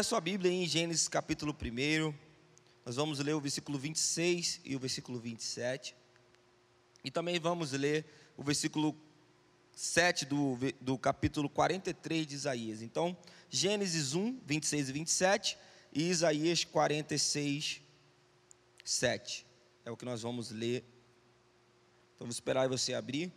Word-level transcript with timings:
A 0.00 0.02
sua 0.02 0.18
Bíblia 0.18 0.50
em 0.50 0.66
Gênesis 0.66 1.08
capítulo 1.08 1.54
1. 1.54 2.14
Nós 2.86 2.96
vamos 2.96 3.18
ler 3.18 3.34
o 3.34 3.40
versículo 3.40 3.78
26 3.78 4.62
e 4.64 4.74
o 4.74 4.78
versículo 4.78 5.20
27. 5.20 5.94
E 7.04 7.10
também 7.10 7.38
vamos 7.38 7.72
ler 7.72 8.06
o 8.34 8.42
versículo 8.42 8.96
7 9.74 10.24
do, 10.24 10.56
do 10.80 10.96
capítulo 10.96 11.50
43 11.50 12.26
de 12.26 12.34
Isaías. 12.34 12.80
Então, 12.80 13.14
Gênesis 13.50 14.14
1, 14.14 14.40
26 14.46 14.88
e 14.88 14.92
27 14.92 15.58
e 15.92 16.08
Isaías 16.08 16.64
46, 16.64 17.82
7. 18.82 19.46
É 19.84 19.90
o 19.90 19.98
que 19.98 20.06
nós 20.06 20.22
vamos 20.22 20.50
ler. 20.50 20.82
Então, 22.14 22.26
vou 22.26 22.32
esperar 22.32 22.66
você 22.70 22.94
abrir. 22.94 23.30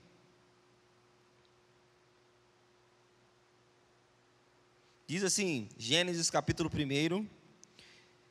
Diz 5.06 5.22
assim, 5.22 5.68
Gênesis 5.78 6.30
capítulo 6.30 6.72
1, 6.74 7.28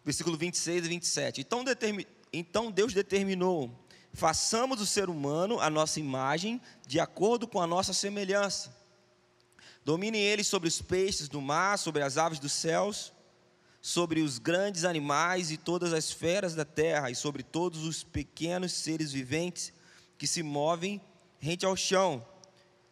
versículo 0.03 0.39
26 0.39 0.87
e 0.87 0.89
27. 0.89 1.41
Então, 1.43 1.63
então 2.33 2.71
Deus 2.71 2.95
determinou: 2.95 3.71
façamos 4.15 4.81
o 4.81 4.87
ser 4.87 5.11
humano 5.11 5.61
a 5.61 5.69
nossa 5.69 6.01
imagem, 6.01 6.59
de 6.87 6.99
acordo 6.99 7.47
com 7.47 7.61
a 7.61 7.67
nossa 7.67 7.93
semelhança. 7.93 8.75
Domine 9.85 10.17
ele 10.17 10.43
sobre 10.43 10.67
os 10.67 10.81
peixes 10.81 11.29
do 11.29 11.43
mar, 11.43 11.79
sobre 11.79 12.03
as 12.03 12.17
aves 12.17 12.39
dos 12.39 12.53
céus, 12.53 13.13
sobre 13.83 14.23
os 14.23 14.39
grandes 14.39 14.85
animais 14.87 15.51
e 15.51 15.59
todas 15.59 15.93
as 15.93 16.11
feras 16.11 16.55
da 16.55 16.65
terra, 16.65 17.11
e 17.11 17.15
sobre 17.15 17.43
todos 17.43 17.85
os 17.85 18.03
pequenos 18.03 18.73
seres 18.73 19.13
viventes 19.13 19.75
que 20.17 20.27
se 20.27 20.43
movem 20.43 21.03
rente 21.39 21.67
ao 21.67 21.77
chão. 21.77 22.27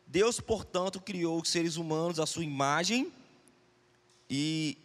Deus, 0.07 0.39
portanto, 0.39 1.01
criou 1.01 1.41
os 1.41 1.49
seres 1.49 1.77
humanos 1.77 2.21
à 2.21 2.27
sua 2.27 2.45
imagem 2.45 3.11
e 4.31 4.79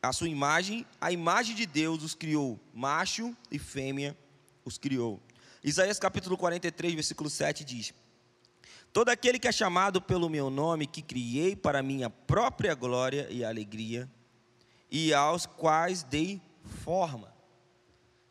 a 0.00 0.12
sua 0.12 0.28
imagem, 0.28 0.86
a 1.00 1.10
imagem 1.10 1.56
de 1.56 1.66
Deus 1.66 2.04
os 2.04 2.14
criou, 2.14 2.60
macho 2.72 3.36
e 3.50 3.58
fêmea 3.58 4.16
os 4.64 4.78
criou. 4.78 5.20
Isaías 5.64 5.98
capítulo 5.98 6.36
43, 6.36 6.94
versículo 6.94 7.28
7 7.28 7.64
diz: 7.64 7.92
Todo 8.92 9.08
aquele 9.08 9.40
que 9.40 9.48
é 9.48 9.52
chamado 9.52 10.00
pelo 10.00 10.30
meu 10.30 10.48
nome, 10.48 10.86
que 10.86 11.02
criei 11.02 11.56
para 11.56 11.82
minha 11.82 12.08
própria 12.08 12.72
glória 12.76 13.26
e 13.28 13.44
alegria, 13.44 14.08
e 14.88 15.12
aos 15.12 15.44
quais 15.44 16.04
dei 16.04 16.40
forma. 16.84 17.34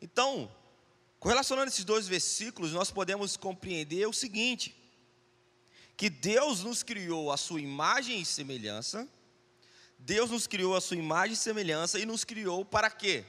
Então, 0.00 0.50
correlacionando 1.20 1.68
esses 1.68 1.84
dois 1.84 2.08
versículos, 2.08 2.72
nós 2.72 2.90
podemos 2.90 3.36
compreender 3.36 4.08
o 4.08 4.12
seguinte: 4.14 4.74
que 5.94 6.08
Deus 6.08 6.64
nos 6.64 6.82
criou 6.82 7.30
a 7.30 7.36
sua 7.36 7.60
imagem 7.60 8.22
e 8.22 8.24
semelhança, 8.24 9.06
Deus 10.06 10.30
nos 10.30 10.46
criou 10.46 10.76
a 10.76 10.80
sua 10.80 10.96
imagem 10.96 11.32
e 11.32 11.36
semelhança 11.36 11.98
e 11.98 12.06
nos 12.06 12.22
criou 12.22 12.64
para 12.64 12.88
quê? 12.88 13.24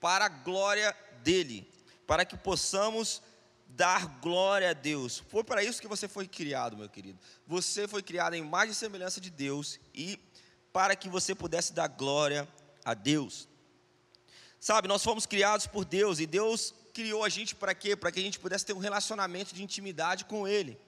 Para 0.00 0.24
a 0.24 0.28
glória 0.30 0.96
dele, 1.22 1.70
para 2.06 2.24
que 2.24 2.38
possamos 2.38 3.20
dar 3.68 4.06
glória 4.22 4.70
a 4.70 4.72
Deus. 4.72 5.22
Foi 5.28 5.44
para 5.44 5.62
isso 5.62 5.78
que 5.78 5.86
você 5.86 6.08
foi 6.08 6.26
criado, 6.26 6.74
meu 6.74 6.88
querido. 6.88 7.18
Você 7.46 7.86
foi 7.86 8.02
criado 8.02 8.32
em 8.32 8.40
imagem 8.40 8.70
e 8.70 8.74
semelhança 8.74 9.20
de 9.20 9.28
Deus 9.28 9.78
e 9.94 10.18
para 10.72 10.96
que 10.96 11.06
você 11.06 11.34
pudesse 11.34 11.74
dar 11.74 11.88
glória 11.88 12.48
a 12.82 12.94
Deus. 12.94 13.46
Sabe, 14.58 14.88
nós 14.88 15.04
fomos 15.04 15.26
criados 15.26 15.66
por 15.66 15.84
Deus 15.84 16.18
e 16.18 16.26
Deus 16.26 16.74
criou 16.94 17.24
a 17.24 17.28
gente 17.28 17.54
para 17.54 17.74
quê? 17.74 17.94
Para 17.94 18.10
que 18.10 18.20
a 18.20 18.22
gente 18.22 18.38
pudesse 18.38 18.64
ter 18.64 18.72
um 18.72 18.78
relacionamento 18.78 19.54
de 19.54 19.62
intimidade 19.62 20.24
com 20.24 20.48
Ele. 20.48 20.80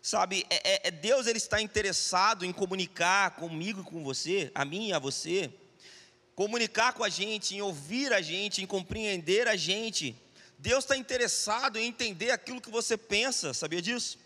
Sabe, 0.00 0.46
é, 0.48 0.56
é, 0.56 0.88
é, 0.88 0.90
Deus 0.90 1.26
ele 1.26 1.38
está 1.38 1.60
interessado 1.60 2.44
em 2.44 2.52
comunicar 2.52 3.32
comigo 3.32 3.80
e 3.80 3.84
com 3.84 4.02
você, 4.02 4.50
a 4.54 4.64
mim 4.64 4.88
e 4.88 4.92
a 4.92 4.98
você, 4.98 5.52
comunicar 6.34 6.92
com 6.92 7.02
a 7.02 7.08
gente, 7.08 7.56
em 7.56 7.60
ouvir 7.60 8.12
a 8.12 8.22
gente, 8.22 8.62
em 8.62 8.66
compreender 8.66 9.48
a 9.48 9.56
gente. 9.56 10.16
Deus 10.56 10.84
está 10.84 10.96
interessado 10.96 11.76
em 11.78 11.86
entender 11.86 12.30
aquilo 12.30 12.60
que 12.60 12.70
você 12.70 12.96
pensa, 12.96 13.52
sabia 13.52 13.82
disso? 13.82 14.18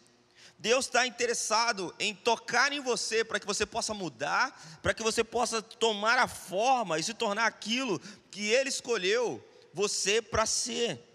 Deus 0.59 0.84
está 0.84 1.06
interessado 1.06 1.93
em 1.99 2.15
tocar 2.15 2.72
em 2.72 2.81
você 2.81 3.25
para 3.25 3.41
que 3.41 3.47
você 3.47 3.66
possa 3.66 3.93
mudar, 3.93 4.78
para 4.81 4.94
que 4.94 5.03
você 5.03 5.25
possa 5.25 5.60
tomar 5.60 6.19
a 6.19 6.28
forma 6.28 6.99
e 6.99 7.03
se 7.03 7.15
tornar 7.15 7.47
aquilo 7.47 8.00
que 8.31 8.49
Ele 8.50 8.69
escolheu 8.69 9.44
você 9.75 10.22
para 10.22 10.47
ser. 10.47 11.12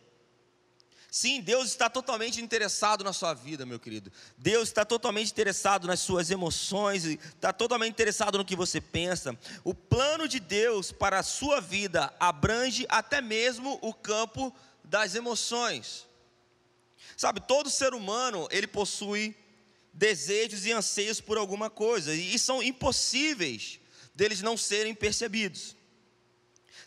Sim, 1.19 1.41
Deus 1.41 1.69
está 1.69 1.89
totalmente 1.89 2.39
interessado 2.39 3.03
na 3.03 3.11
sua 3.11 3.33
vida, 3.33 3.65
meu 3.65 3.79
querido. 3.79 4.13
Deus 4.37 4.69
está 4.69 4.85
totalmente 4.85 5.31
interessado 5.31 5.87
nas 5.87 5.99
suas 5.99 6.29
emoções, 6.29 7.05
está 7.05 7.51
totalmente 7.51 7.93
interessado 7.93 8.37
no 8.37 8.45
que 8.45 8.55
você 8.55 8.79
pensa. 8.79 9.35
O 9.63 9.73
plano 9.73 10.27
de 10.27 10.39
Deus 10.39 10.91
para 10.91 11.17
a 11.17 11.23
sua 11.23 11.59
vida 11.59 12.13
abrange 12.19 12.85
até 12.87 13.19
mesmo 13.19 13.79
o 13.81 13.95
campo 13.95 14.55
das 14.83 15.15
emoções. 15.15 16.05
Sabe, 17.17 17.41
todo 17.41 17.67
ser 17.67 17.95
humano, 17.95 18.47
ele 18.51 18.67
possui 18.67 19.35
desejos 19.91 20.67
e 20.67 20.71
anseios 20.71 21.19
por 21.19 21.39
alguma 21.39 21.67
coisa, 21.67 22.13
e 22.13 22.37
são 22.37 22.61
impossíveis 22.61 23.79
deles 24.13 24.43
não 24.43 24.55
serem 24.55 24.93
percebidos. 24.93 25.76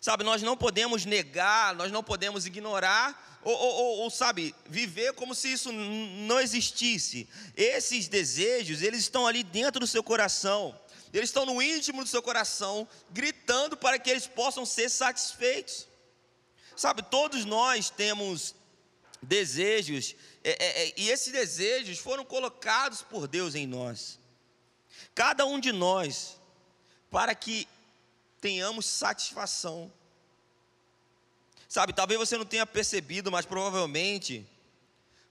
Sabe, 0.00 0.24
nós 0.24 0.40
não 0.40 0.56
podemos 0.56 1.04
negar, 1.04 1.74
nós 1.74 1.92
não 1.92 2.02
podemos 2.02 2.46
ignorar, 2.46 3.38
ou, 3.42 3.54
ou, 3.54 3.98
ou, 3.98 4.10
sabe, 4.10 4.54
viver 4.66 5.12
como 5.12 5.34
se 5.34 5.52
isso 5.52 5.70
não 5.70 6.40
existisse. 6.40 7.28
Esses 7.54 8.08
desejos, 8.08 8.80
eles 8.80 9.00
estão 9.00 9.26
ali 9.26 9.42
dentro 9.42 9.78
do 9.78 9.86
seu 9.86 10.02
coração, 10.02 10.78
eles 11.12 11.28
estão 11.28 11.44
no 11.44 11.60
íntimo 11.60 12.02
do 12.02 12.08
seu 12.08 12.22
coração, 12.22 12.88
gritando 13.10 13.76
para 13.76 13.98
que 13.98 14.08
eles 14.08 14.26
possam 14.26 14.64
ser 14.64 14.88
satisfeitos. 14.88 15.86
Sabe, 16.74 17.02
todos 17.02 17.44
nós 17.44 17.90
temos 17.90 18.54
desejos, 19.22 20.16
é, 20.42 20.50
é, 20.50 20.84
é, 20.84 20.94
e 20.96 21.10
esses 21.10 21.30
desejos 21.30 21.98
foram 21.98 22.24
colocados 22.24 23.02
por 23.02 23.28
Deus 23.28 23.54
em 23.54 23.66
nós. 23.66 24.18
Cada 25.14 25.44
um 25.44 25.60
de 25.60 25.72
nós, 25.72 26.38
para 27.10 27.34
que 27.34 27.68
tenhamos 28.40 28.86
satisfação. 28.86 29.92
Sabe, 31.68 31.92
talvez 31.92 32.18
você 32.18 32.36
não 32.36 32.44
tenha 32.44 32.66
percebido, 32.66 33.30
mas 33.30 33.46
provavelmente 33.46 34.46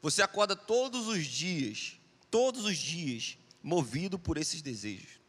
você 0.01 0.21
acorda 0.21 0.55
todos 0.55 1.07
os 1.07 1.25
dias, 1.25 1.97
todos 2.31 2.63
os 2.63 2.77
dias, 2.77 3.37
movido 3.61 4.17
por 4.17 4.37
esses 4.37 4.61
desejos. 4.61 5.19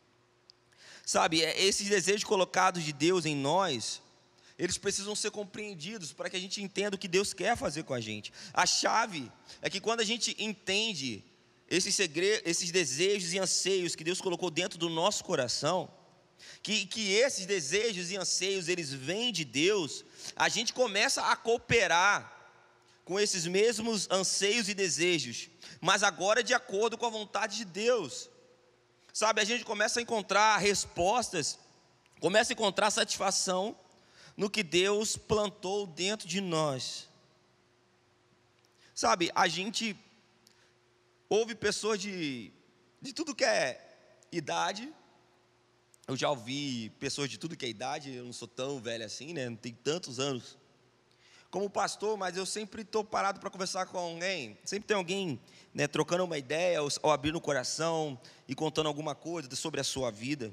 Sabe, 1.05 1.43
é, 1.43 1.61
esses 1.61 1.89
desejos 1.89 2.23
colocados 2.23 2.85
de 2.85 2.93
Deus 2.93 3.27
em 3.27 3.35
nós, 3.35 4.01
eles 4.57 4.79
precisam 4.79 5.17
ser 5.17 5.33
compreendidos 5.33 6.13
para 6.13 6.31
que 6.31 6.37
a 6.37 6.41
gente 6.41 6.63
entenda 6.63 6.95
o 6.95 6.99
que 6.99 7.09
Deus 7.09 7.33
quer 7.33 7.57
fazer 7.57 7.83
com 7.83 7.95
a 7.95 8.01
gente. 8.01 8.33
A 8.53 8.65
chave 8.65 9.33
é 9.61 9.69
que 9.69 9.81
quando 9.81 10.01
a 10.01 10.05
gente 10.05 10.37
entende 10.39 11.25
esses 11.69 11.95
segredos, 11.95 12.43
esses 12.45 12.71
desejos 12.71 13.33
e 13.33 13.39
anseios 13.39 13.97
que 13.97 14.05
Deus 14.05 14.21
colocou 14.21 14.51
dentro 14.51 14.79
do 14.79 14.89
nosso 14.89 15.25
coração, 15.25 15.91
que, 16.63 16.87
que 16.87 17.13
esses 17.13 17.47
desejos 17.47 18.11
e 18.11 18.17
anseios 18.17 18.69
eles 18.69 18.93
vêm 18.93 19.33
de 19.33 19.45
Deus, 19.45 20.05
a 20.37 20.49
gente 20.49 20.73
começa 20.73 21.23
a 21.23 21.37
cooperar 21.37 22.39
com 23.05 23.19
esses 23.19 23.47
mesmos 23.47 24.09
anseios 24.11 24.69
e 24.69 24.75
desejos, 24.75 25.51
mas 25.81 26.03
agora 26.03 26.43
de 26.43 26.55
acordo 26.55 26.97
com 26.97 27.07
a 27.07 27.11
vontade 27.11 27.57
de 27.57 27.65
Deus. 27.65 28.29
Sabe, 29.13 29.41
a 29.41 29.45
gente 29.45 29.65
começa 29.65 29.99
a 29.99 30.03
encontrar 30.03 30.59
respostas, 30.59 31.59
começa 32.21 32.53
a 32.53 32.55
encontrar 32.55 32.91
satisfação 32.91 33.77
no 34.37 34.49
que 34.49 34.63
Deus 34.63 35.17
plantou 35.17 35.87
dentro 35.87 36.29
de 36.29 36.41
nós. 36.41 37.09
Sabe, 38.95 39.31
a 39.35 39.49
gente 39.49 39.97
ouve 41.29 41.55
pessoas 41.55 41.99
de, 41.99 42.53
de 43.01 43.13
tudo 43.13 43.35
que 43.35 43.45
é 43.45 43.81
idade, 44.31 44.93
eu 46.11 46.17
já 46.17 46.29
ouvi 46.29 46.91
pessoas 46.99 47.31
de 47.31 47.39
tudo 47.39 47.57
que 47.57 47.65
é 47.65 47.69
idade, 47.69 48.13
eu 48.13 48.25
não 48.25 48.33
sou 48.33 48.49
tão 48.49 48.81
velho 48.81 49.05
assim, 49.05 49.33
né? 49.33 49.49
Não 49.49 49.55
tenho 49.55 49.77
tantos 49.77 50.19
anos. 50.19 50.59
Como 51.53 51.71
pastor, 51.71 52.19
mas 52.19 52.37
eu 52.37 52.45
sempre 52.45 52.83
estou 52.83 53.05
parado 53.05 53.39
para 53.39 53.49
conversar 53.49 53.87
com 53.87 53.97
alguém. 53.97 54.59
Sempre 54.65 54.89
tem 54.89 54.97
alguém 54.97 55.41
né, 55.73 55.87
trocando 55.87 56.25
uma 56.25 56.37
ideia, 56.37 56.83
ou, 56.83 56.89
ou 57.03 57.13
abrindo 57.13 57.37
o 57.37 57.41
coração 57.41 58.21
e 58.49 58.57
contando 58.57 58.89
alguma 58.89 59.15
coisa 59.15 59.55
sobre 59.55 59.81
a 59.81 59.85
sua 59.85 60.11
vida. 60.11 60.53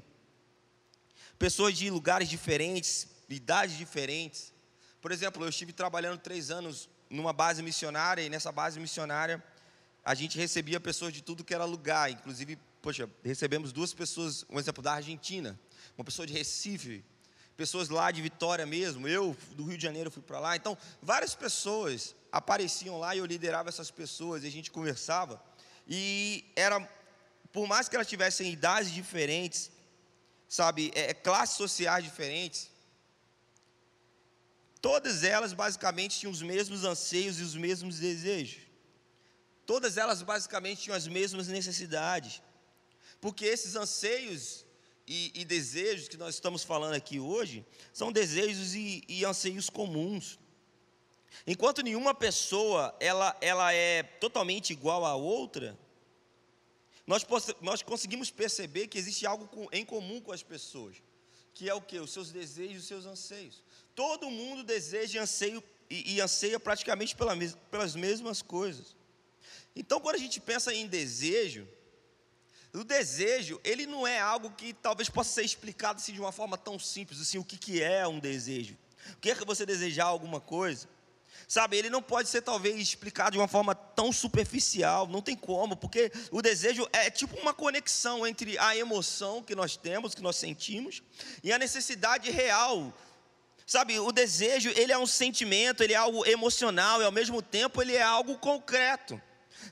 Pessoas 1.40 1.76
de 1.76 1.90
lugares 1.90 2.28
diferentes, 2.28 3.08
idades 3.28 3.76
diferentes. 3.76 4.52
Por 5.02 5.10
exemplo, 5.10 5.42
eu 5.42 5.48
estive 5.48 5.72
trabalhando 5.72 6.20
três 6.20 6.52
anos 6.52 6.88
numa 7.10 7.32
base 7.32 7.64
missionária, 7.64 8.22
e 8.22 8.28
nessa 8.28 8.52
base 8.52 8.78
missionária 8.78 9.42
a 10.04 10.14
gente 10.14 10.38
recebia 10.38 10.78
pessoas 10.78 11.12
de 11.12 11.20
tudo 11.20 11.42
que 11.42 11.52
era 11.52 11.64
lugar, 11.64 12.12
inclusive 12.12 12.56
poxa, 12.80 13.08
recebemos 13.24 13.72
duas 13.72 13.92
pessoas, 13.92 14.44
um 14.48 14.58
exemplo 14.58 14.82
da 14.82 14.94
Argentina, 14.94 15.58
uma 15.96 16.04
pessoa 16.04 16.26
de 16.26 16.32
Recife, 16.32 17.04
pessoas 17.56 17.88
lá 17.88 18.10
de 18.10 18.22
Vitória 18.22 18.64
mesmo, 18.64 19.08
eu 19.08 19.36
do 19.52 19.64
Rio 19.64 19.76
de 19.76 19.82
Janeiro 19.82 20.10
fui 20.10 20.22
para 20.22 20.38
lá. 20.38 20.56
Então, 20.56 20.78
várias 21.02 21.34
pessoas 21.34 22.14
apareciam 22.30 22.98
lá 22.98 23.14
e 23.14 23.18
eu 23.18 23.26
liderava 23.26 23.68
essas 23.68 23.90
pessoas 23.90 24.44
e 24.44 24.46
a 24.46 24.50
gente 24.50 24.70
conversava. 24.70 25.42
E 25.86 26.44
era, 26.54 26.80
por 27.52 27.66
mais 27.66 27.88
que 27.88 27.96
elas 27.96 28.06
tivessem 28.06 28.52
idades 28.52 28.92
diferentes, 28.92 29.72
sabe, 30.48 30.92
é, 30.94 31.10
é 31.10 31.14
classes 31.14 31.56
sociais 31.56 32.04
diferentes, 32.04 32.70
todas 34.80 35.24
elas 35.24 35.52
basicamente 35.52 36.18
tinham 36.18 36.30
os 36.30 36.42
mesmos 36.42 36.84
anseios 36.84 37.40
e 37.40 37.42
os 37.42 37.56
mesmos 37.56 37.98
desejos. 37.98 38.62
Todas 39.66 39.96
elas 39.96 40.22
basicamente 40.22 40.82
tinham 40.82 40.96
as 40.96 41.06
mesmas 41.06 41.48
necessidades. 41.48 42.40
Porque 43.20 43.44
esses 43.44 43.74
anseios 43.76 44.64
e, 45.06 45.32
e 45.34 45.44
desejos 45.44 46.08
que 46.08 46.16
nós 46.16 46.34
estamos 46.34 46.62
falando 46.62 46.94
aqui 46.94 47.18
hoje 47.18 47.64
são 47.92 48.12
desejos 48.12 48.74
e, 48.74 49.02
e 49.08 49.24
anseios 49.24 49.70
comuns. 49.70 50.38
Enquanto 51.46 51.82
nenhuma 51.82 52.14
pessoa 52.14 52.94
ela, 53.00 53.36
ela 53.40 53.72
é 53.72 54.02
totalmente 54.02 54.72
igual 54.72 55.04
à 55.04 55.14
outra, 55.14 55.78
nós, 57.06 57.26
nós 57.62 57.82
conseguimos 57.82 58.30
perceber 58.30 58.86
que 58.86 58.98
existe 58.98 59.26
algo 59.26 59.48
em 59.72 59.84
comum 59.84 60.20
com 60.20 60.30
as 60.30 60.42
pessoas, 60.42 60.96
que 61.54 61.68
é 61.68 61.74
o 61.74 61.80
que? 61.80 61.98
Os 61.98 62.12
seus 62.12 62.30
desejos 62.30 62.82
os 62.82 62.88
seus 62.88 63.06
anseios. 63.06 63.62
Todo 63.94 64.30
mundo 64.30 64.62
deseja 64.62 65.22
anseio, 65.22 65.62
e, 65.88 66.14
e 66.14 66.20
anseia 66.20 66.60
praticamente 66.60 67.16
pela, 67.16 67.34
pelas 67.70 67.96
mesmas 67.96 68.42
coisas. 68.42 68.94
Então, 69.74 70.00
quando 70.00 70.16
a 70.16 70.18
gente 70.18 70.38
pensa 70.38 70.74
em 70.74 70.86
desejo, 70.86 71.66
o 72.74 72.84
desejo, 72.84 73.60
ele 73.64 73.86
não 73.86 74.06
é 74.06 74.20
algo 74.20 74.50
que 74.50 74.72
talvez 74.72 75.08
possa 75.08 75.32
ser 75.32 75.44
explicado 75.44 75.98
assim, 75.98 76.12
de 76.12 76.20
uma 76.20 76.32
forma 76.32 76.58
tão 76.58 76.78
simples, 76.78 77.20
assim, 77.20 77.38
o 77.38 77.44
que, 77.44 77.56
que 77.56 77.82
é 77.82 78.06
um 78.06 78.18
desejo. 78.18 78.76
O 79.12 79.16
que 79.16 79.30
é 79.30 79.34
que 79.34 79.44
você 79.44 79.64
desejar 79.64 80.04
alguma 80.04 80.40
coisa? 80.40 80.88
Sabe, 81.46 81.78
ele 81.78 81.88
não 81.88 82.02
pode 82.02 82.28
ser 82.28 82.42
talvez 82.42 82.76
explicado 82.76 83.32
de 83.32 83.38
uma 83.38 83.48
forma 83.48 83.74
tão 83.74 84.12
superficial, 84.12 85.06
não 85.06 85.22
tem 85.22 85.36
como, 85.36 85.76
porque 85.76 86.12
o 86.30 86.42
desejo 86.42 86.86
é 86.92 87.10
tipo 87.10 87.38
uma 87.38 87.54
conexão 87.54 88.26
entre 88.26 88.58
a 88.58 88.76
emoção 88.76 89.42
que 89.42 89.54
nós 89.54 89.76
temos, 89.76 90.14
que 90.14 90.20
nós 90.20 90.36
sentimos, 90.36 91.02
e 91.42 91.52
a 91.52 91.58
necessidade 91.58 92.30
real. 92.30 92.92
Sabe, 93.66 93.98
o 93.98 94.10
desejo, 94.12 94.70
ele 94.76 94.92
é 94.92 94.98
um 94.98 95.06
sentimento, 95.06 95.82
ele 95.82 95.92
é 95.92 95.96
algo 95.96 96.26
emocional 96.26 97.00
e 97.00 97.04
ao 97.04 97.12
mesmo 97.12 97.42
tempo 97.42 97.80
ele 97.82 97.94
é 97.94 98.02
algo 98.02 98.38
concreto. 98.38 99.20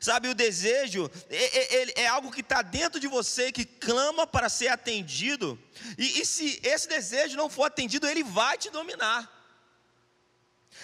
Sabe, 0.00 0.29
o 0.29 0.35
desejo 0.35 1.11
é, 1.31 1.77
é, 1.77 2.03
é 2.03 2.06
algo 2.06 2.31
que 2.31 2.41
está 2.41 2.61
dentro 2.61 3.00
de 3.00 3.09
você, 3.09 3.50
que 3.50 3.65
clama 3.65 4.27
para 4.27 4.49
ser 4.49 4.69
atendido, 4.69 5.59
e, 5.97 6.21
e 6.21 6.27
se 6.27 6.61
esse 6.62 6.88
desejo 6.88 7.37
não 7.37 7.49
for 7.49 7.65
atendido, 7.65 8.06
ele 8.06 8.23
vai 8.23 8.59
te 8.59 8.71
dominar. 8.71 9.33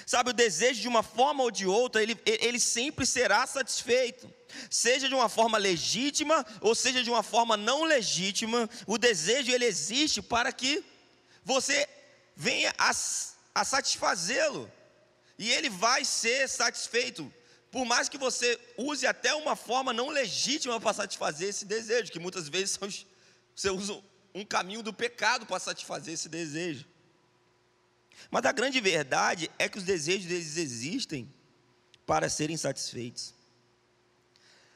Sabe, 0.07 0.31
o 0.31 0.33
desejo 0.33 0.81
de 0.81 0.89
uma 0.89 1.03
forma 1.03 1.43
ou 1.43 1.51
de 1.51 1.67
outra, 1.67 2.03
ele, 2.03 2.19
ele 2.25 2.59
sempre 2.59 3.07
será 3.07 3.47
satisfeito. 3.47 4.33
Seja 4.71 5.09
de 5.09 5.15
uma 5.15 5.29
forma 5.29 5.59
legítima 5.59 6.45
ou 6.61 6.75
seja 6.75 7.03
de 7.03 7.11
uma 7.11 7.23
forma 7.23 7.57
não 7.57 7.85
legítima, 7.85 8.69
o 8.87 8.99
desejo 8.99 9.51
ele 9.51 9.65
existe 9.65 10.21
para 10.21 10.53
que 10.53 10.85
você 11.45 11.89
venha 12.35 12.75
a, 12.79 12.91
a 13.55 13.65
satisfazê-lo. 13.65 14.71
E 15.39 15.51
ele 15.51 15.69
vai 15.69 16.05
ser 16.05 16.49
satisfeito. 16.49 17.33
Por 17.73 17.87
mais 17.87 18.07
que 18.07 18.19
você 18.19 18.61
use 18.77 19.07
até 19.07 19.35
uma 19.35 19.57
forma 19.57 19.95
não 19.95 20.11
legítima 20.11 20.79
para 20.79 20.93
satisfazer 20.93 21.49
esse 21.49 21.65
desejo, 21.65 22.13
que 22.13 22.19
muitas 22.19 22.47
vezes 22.47 22.79
você 23.57 23.71
usa 23.71 23.99
um 24.35 24.45
caminho 24.45 24.83
do 24.83 24.93
pecado 24.93 25.47
para 25.47 25.59
satisfazer 25.59 26.13
esse 26.13 26.29
desejo. 26.29 26.85
Mas 28.31 28.45
a 28.45 28.53
grande 28.53 28.79
verdade 28.79 29.51
é 29.59 29.71
que 29.71 29.79
os 29.79 29.85
desejos 29.85 30.27
deles 30.27 30.59
existem 30.59 31.33
para 32.05 32.29
serem 32.29 32.59
satisfeitos. 32.59 33.35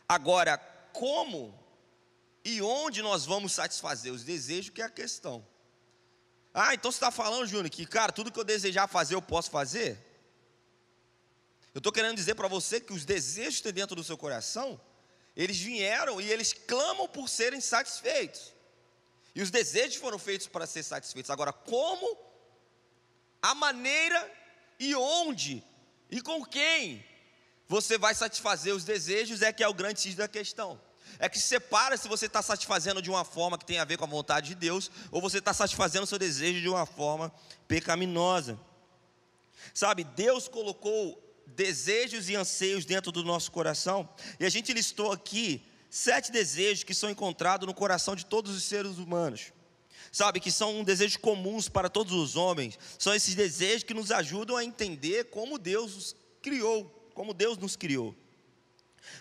Agora, 0.08 0.56
como 0.90 1.54
e 2.42 2.62
onde 2.62 3.02
nós 3.02 3.26
vamos 3.26 3.52
satisfazer 3.52 4.10
os 4.10 4.24
desejos 4.24 4.70
que 4.70 4.80
é 4.80 4.86
a 4.86 4.90
questão. 4.90 5.46
Ah, 6.54 6.72
então 6.72 6.90
você 6.90 6.96
está 6.96 7.10
falando, 7.10 7.46
Júnior, 7.46 7.68
que 7.68 7.84
cara, 7.84 8.10
tudo 8.10 8.32
que 8.32 8.40
eu 8.40 8.44
desejar 8.44 8.88
fazer 8.88 9.14
eu 9.14 9.20
posso 9.20 9.50
fazer? 9.50 10.05
Eu 11.76 11.78
estou 11.78 11.92
querendo 11.92 12.16
dizer 12.16 12.34
para 12.34 12.48
você 12.48 12.80
que 12.80 12.94
os 12.94 13.04
desejos 13.04 13.56
que 13.56 13.64
tem 13.64 13.72
dentro 13.74 13.94
do 13.94 14.02
seu 14.02 14.16
coração, 14.16 14.80
eles 15.36 15.58
vieram 15.58 16.18
e 16.18 16.32
eles 16.32 16.54
clamam 16.54 17.06
por 17.06 17.28
serem 17.28 17.60
satisfeitos. 17.60 18.54
E 19.34 19.42
os 19.42 19.50
desejos 19.50 19.96
foram 19.96 20.18
feitos 20.18 20.46
para 20.46 20.66
ser 20.66 20.82
satisfeitos. 20.82 21.30
Agora, 21.30 21.52
como 21.52 22.16
a 23.42 23.54
maneira 23.54 24.18
e 24.80 24.94
onde 24.94 25.62
e 26.10 26.22
com 26.22 26.42
quem 26.46 27.04
você 27.68 27.98
vai 27.98 28.14
satisfazer 28.14 28.74
os 28.74 28.82
desejos 28.82 29.42
é 29.42 29.52
que 29.52 29.62
é 29.62 29.68
o 29.68 29.74
grande 29.74 30.00
X 30.00 30.14
da 30.14 30.26
questão. 30.26 30.80
É 31.18 31.28
que 31.28 31.38
separa 31.38 31.98
se 31.98 32.08
você 32.08 32.24
está 32.24 32.40
satisfazendo 32.40 33.02
de 33.02 33.10
uma 33.10 33.22
forma 33.22 33.58
que 33.58 33.66
tem 33.66 33.80
a 33.80 33.84
ver 33.84 33.98
com 33.98 34.04
a 34.04 34.08
vontade 34.08 34.48
de 34.48 34.54
Deus 34.54 34.90
ou 35.12 35.20
você 35.20 35.40
está 35.40 35.52
satisfazendo 35.52 36.04
o 36.04 36.06
seu 36.06 36.18
desejo 36.18 36.58
de 36.58 36.70
uma 36.70 36.86
forma 36.86 37.30
pecaminosa. 37.68 38.58
Sabe, 39.74 40.04
Deus 40.04 40.48
colocou 40.48 41.25
desejos 41.46 42.28
e 42.28 42.34
anseios 42.34 42.84
dentro 42.84 43.12
do 43.12 43.24
nosso 43.24 43.50
coração 43.52 44.08
e 44.38 44.44
a 44.44 44.48
gente 44.50 44.72
listou 44.72 45.12
aqui 45.12 45.62
sete 45.88 46.30
desejos 46.32 46.84
que 46.84 46.94
são 46.94 47.10
encontrados 47.10 47.66
no 47.66 47.74
coração 47.74 48.14
de 48.16 48.26
todos 48.26 48.54
os 48.54 48.64
seres 48.64 48.98
humanos 48.98 49.52
sabe, 50.16 50.40
que 50.40 50.50
são 50.50 50.82
desejos 50.82 51.18
comuns 51.18 51.68
para 51.68 51.90
todos 51.90 52.14
os 52.14 52.36
homens, 52.36 52.78
são 52.98 53.14
esses 53.14 53.34
desejos 53.34 53.82
que 53.82 53.92
nos 53.92 54.10
ajudam 54.10 54.56
a 54.56 54.64
entender 54.64 55.24
como 55.24 55.58
Deus 55.58 56.16
criou, 56.40 56.84
como 57.12 57.34
Deus 57.34 57.58
nos 57.58 57.76
criou. 57.76 58.14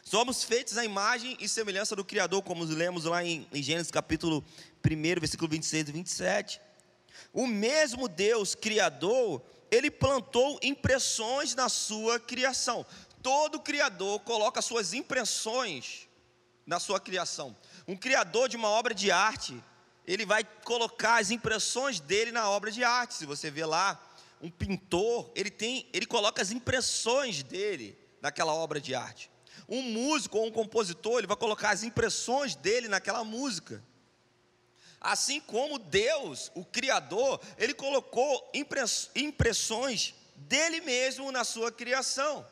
Somos 0.03 0.43
feitos 0.43 0.77
à 0.77 0.85
imagem 0.85 1.37
e 1.39 1.49
semelhança 1.49 1.95
do 1.95 2.05
Criador, 2.05 2.41
como 2.43 2.63
lemos 2.63 3.03
lá 3.05 3.23
em, 3.23 3.47
em 3.53 3.61
Gênesis 3.61 3.91
capítulo 3.91 4.43
1, 4.85 5.19
versículo 5.19 5.49
26 5.49 5.89
e 5.89 5.91
27. 5.91 6.61
O 7.33 7.45
mesmo 7.45 8.07
Deus 8.07 8.55
Criador, 8.55 9.41
ele 9.75 9.91
plantou 9.91 10.57
impressões 10.63 11.53
na 11.53 11.67
sua 11.67 12.19
criação. 12.19 12.85
Todo 13.21 13.59
Criador 13.59 14.19
coloca 14.21 14.61
suas 14.61 14.93
impressões 14.93 16.07
na 16.65 16.79
sua 16.79 16.99
criação. 16.99 17.55
Um 17.87 17.95
Criador 17.95 18.47
de 18.47 18.55
uma 18.55 18.69
obra 18.69 18.93
de 18.93 19.11
arte, 19.11 19.61
ele 20.07 20.25
vai 20.25 20.43
colocar 20.63 21.19
as 21.19 21.29
impressões 21.29 21.99
dele 21.99 22.31
na 22.31 22.49
obra 22.49 22.71
de 22.71 22.83
arte. 22.83 23.15
Se 23.15 23.25
você 23.25 23.51
vê 23.51 23.65
lá 23.65 23.99
um 24.41 24.49
pintor, 24.49 25.29
ele 25.35 25.49
tem, 25.49 25.87
ele 25.91 26.05
coloca 26.05 26.41
as 26.41 26.51
impressões 26.51 27.43
dele 27.43 27.97
naquela 28.21 28.53
obra 28.53 28.79
de 28.79 28.95
arte. 28.95 29.29
Um 29.67 29.81
músico 29.81 30.37
ou 30.37 30.45
um 30.45 30.51
compositor, 30.51 31.17
ele 31.17 31.27
vai 31.27 31.37
colocar 31.37 31.71
as 31.71 31.83
impressões 31.83 32.55
dele 32.55 32.87
naquela 32.87 33.23
música. 33.23 33.83
Assim 35.05 35.39
como 35.39 35.77
Deus, 35.77 36.51
o 36.55 36.65
Criador, 36.65 37.39
ele 37.59 37.75
colocou 37.75 38.51
impressões 39.13 40.15
dele 40.35 40.81
mesmo 40.81 41.31
na 41.31 41.43
sua 41.43 41.71
criação. 41.71 42.43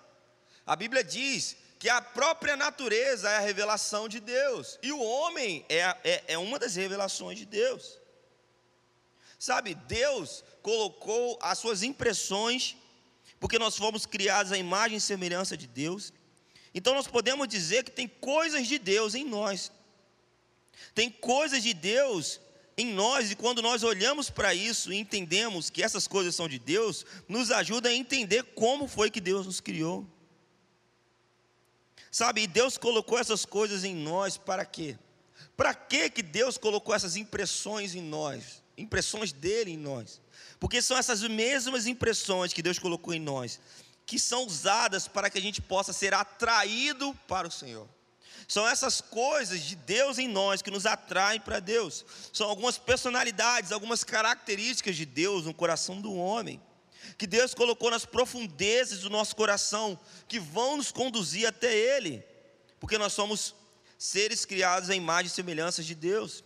A 0.64 0.76
Bíblia 0.76 1.04
diz 1.04 1.58
que 1.80 1.90
a 1.90 2.00
própria 2.00 2.56
natureza 2.56 3.28
é 3.28 3.38
a 3.38 3.40
revelação 3.40 4.08
de 4.08 4.20
Deus, 4.20 4.78
e 4.84 4.92
o 4.92 5.02
homem 5.02 5.66
é, 5.68 5.80
é, 6.04 6.24
é 6.28 6.38
uma 6.38 6.60
das 6.60 6.76
revelações 6.76 7.40
de 7.40 7.46
Deus. 7.48 8.00
Sabe, 9.40 9.74
Deus 9.74 10.44
colocou 10.62 11.40
as 11.42 11.58
suas 11.58 11.82
impressões, 11.82 12.78
porque 13.40 13.58
nós 13.58 13.76
fomos 13.76 14.06
criados 14.06 14.52
à 14.52 14.58
imagem 14.60 15.00
e 15.00 15.02
semelhança 15.02 15.58
de 15.58 15.66
Deus, 15.66 16.14
então 16.72 16.94
nós 16.94 17.08
podemos 17.08 17.48
dizer 17.48 17.84
que 17.84 17.90
tem 17.90 18.08
coisas 18.08 18.68
de 18.68 18.78
Deus 18.78 19.16
em 19.16 19.26
nós, 19.26 19.72
tem 20.94 21.10
coisas 21.10 21.64
de 21.64 21.74
Deus 21.74 22.40
em 22.78 22.94
nós, 22.94 23.32
e 23.32 23.36
quando 23.36 23.62
nós 23.62 23.84
olhamos 23.84 24.30
para 24.30 24.54
isso 24.54 24.92
e 24.92 24.98
entendemos 24.98 25.70
que 25.70 25.84
essas 25.84 26.08
coisas 26.08 26.34
são 26.34 26.48
de 26.48 26.58
Deus, 26.58 27.06
nos 27.28 27.52
ajuda 27.52 27.90
a 27.90 27.94
entender 27.94 28.44
como 28.56 28.88
foi 28.88 29.12
que 29.12 29.22
Deus 29.22 29.46
nos 29.46 29.60
criou. 29.60 30.08
Sabe, 32.12 32.44
e 32.44 32.48
Deus 32.48 32.78
colocou 32.78 33.18
essas 33.18 33.46
coisas 33.46 33.84
em 33.84 33.96
nós 33.96 34.38
para 34.38 34.66
quê? 34.66 34.98
Para 35.56 35.74
que 35.74 36.10
que 36.10 36.24
Deus 36.24 36.58
colocou 36.58 36.94
essas 36.94 37.16
impressões 37.16 37.96
em 37.96 38.02
nós? 38.02 38.64
Impressões 38.78 39.32
dele 39.32 39.72
em 39.72 39.78
nós. 39.78 40.22
Porque 40.60 40.82
são 40.82 40.98
essas 40.98 41.22
mesmas 41.24 41.86
impressões 41.86 42.54
que 42.54 42.62
Deus 42.62 42.80
colocou 42.80 43.14
em 43.14 43.20
nós, 43.20 43.60
que 44.06 44.18
são 44.18 44.46
usadas 44.46 45.08
para 45.08 45.30
que 45.30 45.38
a 45.38 45.42
gente 45.42 45.62
possa 45.62 45.94
ser 45.94 46.14
atraído 46.14 47.14
para 47.28 47.48
o 47.48 47.52
Senhor. 47.52 47.88
São 48.48 48.68
essas 48.68 49.02
coisas 49.02 49.62
de 49.62 49.76
Deus 49.76 50.18
em 50.18 50.28
nós 50.28 50.62
que 50.62 50.72
nos 50.72 50.86
atraem 50.86 51.40
para 51.40 51.60
Deus. 51.60 52.06
São 52.32 52.50
algumas 52.50 52.78
personalidades, 52.78 53.72
algumas 53.72 54.04
características 54.04 54.96
de 54.96 55.06
Deus 55.06 55.46
no 55.46 55.54
coração 55.54 56.02
do 56.02 56.14
homem 56.14 56.62
que 57.18 57.28
Deus 57.28 57.54
colocou 57.54 57.92
nas 57.92 58.06
profundezas 58.06 59.00
do 59.00 59.10
nosso 59.10 59.36
coração, 59.36 60.00
que 60.28 60.40
vão 60.40 60.78
nos 60.78 60.92
conduzir 60.92 61.48
até 61.48 61.74
Ele, 61.74 62.24
porque 62.80 62.98
nós 62.98 63.14
somos 63.14 63.56
seres 63.98 64.46
criados 64.46 64.90
à 64.90 64.96
imagem 64.96 65.28
e 65.28 65.30
semelhança 65.30 65.84
de 65.84 65.96
Deus. 65.96 66.44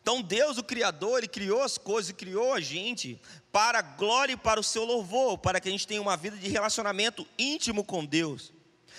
Então, 0.00 0.22
Deus, 0.22 0.58
o 0.58 0.62
Criador, 0.62 1.18
Ele 1.18 1.28
criou 1.28 1.62
as 1.62 1.78
coisas 1.78 2.10
e 2.10 2.14
criou 2.14 2.52
a 2.52 2.60
gente 2.60 3.20
para 3.50 3.78
a 3.78 3.82
glória 3.82 4.34
e 4.34 4.36
para 4.36 4.60
o 4.60 4.64
seu 4.64 4.84
louvor, 4.84 5.38
para 5.38 5.60
que 5.60 5.68
a 5.68 5.72
gente 5.72 5.86
tenha 5.86 6.02
uma 6.02 6.16
vida 6.16 6.36
de 6.36 6.48
relacionamento 6.48 7.26
íntimo 7.38 7.84
com 7.84 8.04
Deus. 8.04 8.52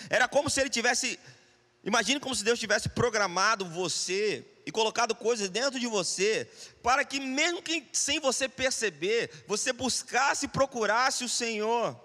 Era 0.10 0.28
como 0.28 0.50
se 0.50 0.60
Ele 0.60 0.70
tivesse 0.70 1.20
Imagine 1.84 2.20
como 2.20 2.34
se 2.34 2.44
Deus 2.44 2.60
tivesse 2.60 2.88
programado 2.90 3.66
você 3.66 4.46
e 4.66 4.72
colocado 4.72 5.14
coisas 5.14 5.50
dentro 5.50 5.78
de 5.78 5.88
você, 5.88 6.50
para 6.82 7.04
que, 7.04 7.20
mesmo 7.20 7.62
que 7.62 7.86
sem 7.92 8.20
você 8.20 8.48
perceber, 8.48 9.44
você 9.46 9.74
buscasse 9.74 10.46
e 10.46 10.50
procurasse 10.50 11.26
o 11.26 11.30
Senhor, 11.30 12.00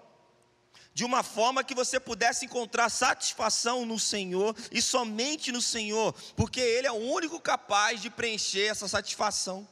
de 0.93 1.05
uma 1.05 1.23
forma 1.23 1.63
que 1.63 1.73
você 1.73 1.97
pudesse 1.97 2.45
encontrar 2.45 2.89
satisfação 2.89 3.85
no 3.85 3.97
Senhor 3.97 4.53
e 4.69 4.81
somente 4.81 5.49
no 5.49 5.61
Senhor, 5.61 6.13
porque 6.35 6.59
Ele 6.59 6.87
é 6.87 6.91
o 6.91 6.95
único 6.95 7.39
capaz 7.39 8.01
de 8.01 8.09
preencher 8.09 8.65
essa 8.65 8.87
satisfação 8.87 9.65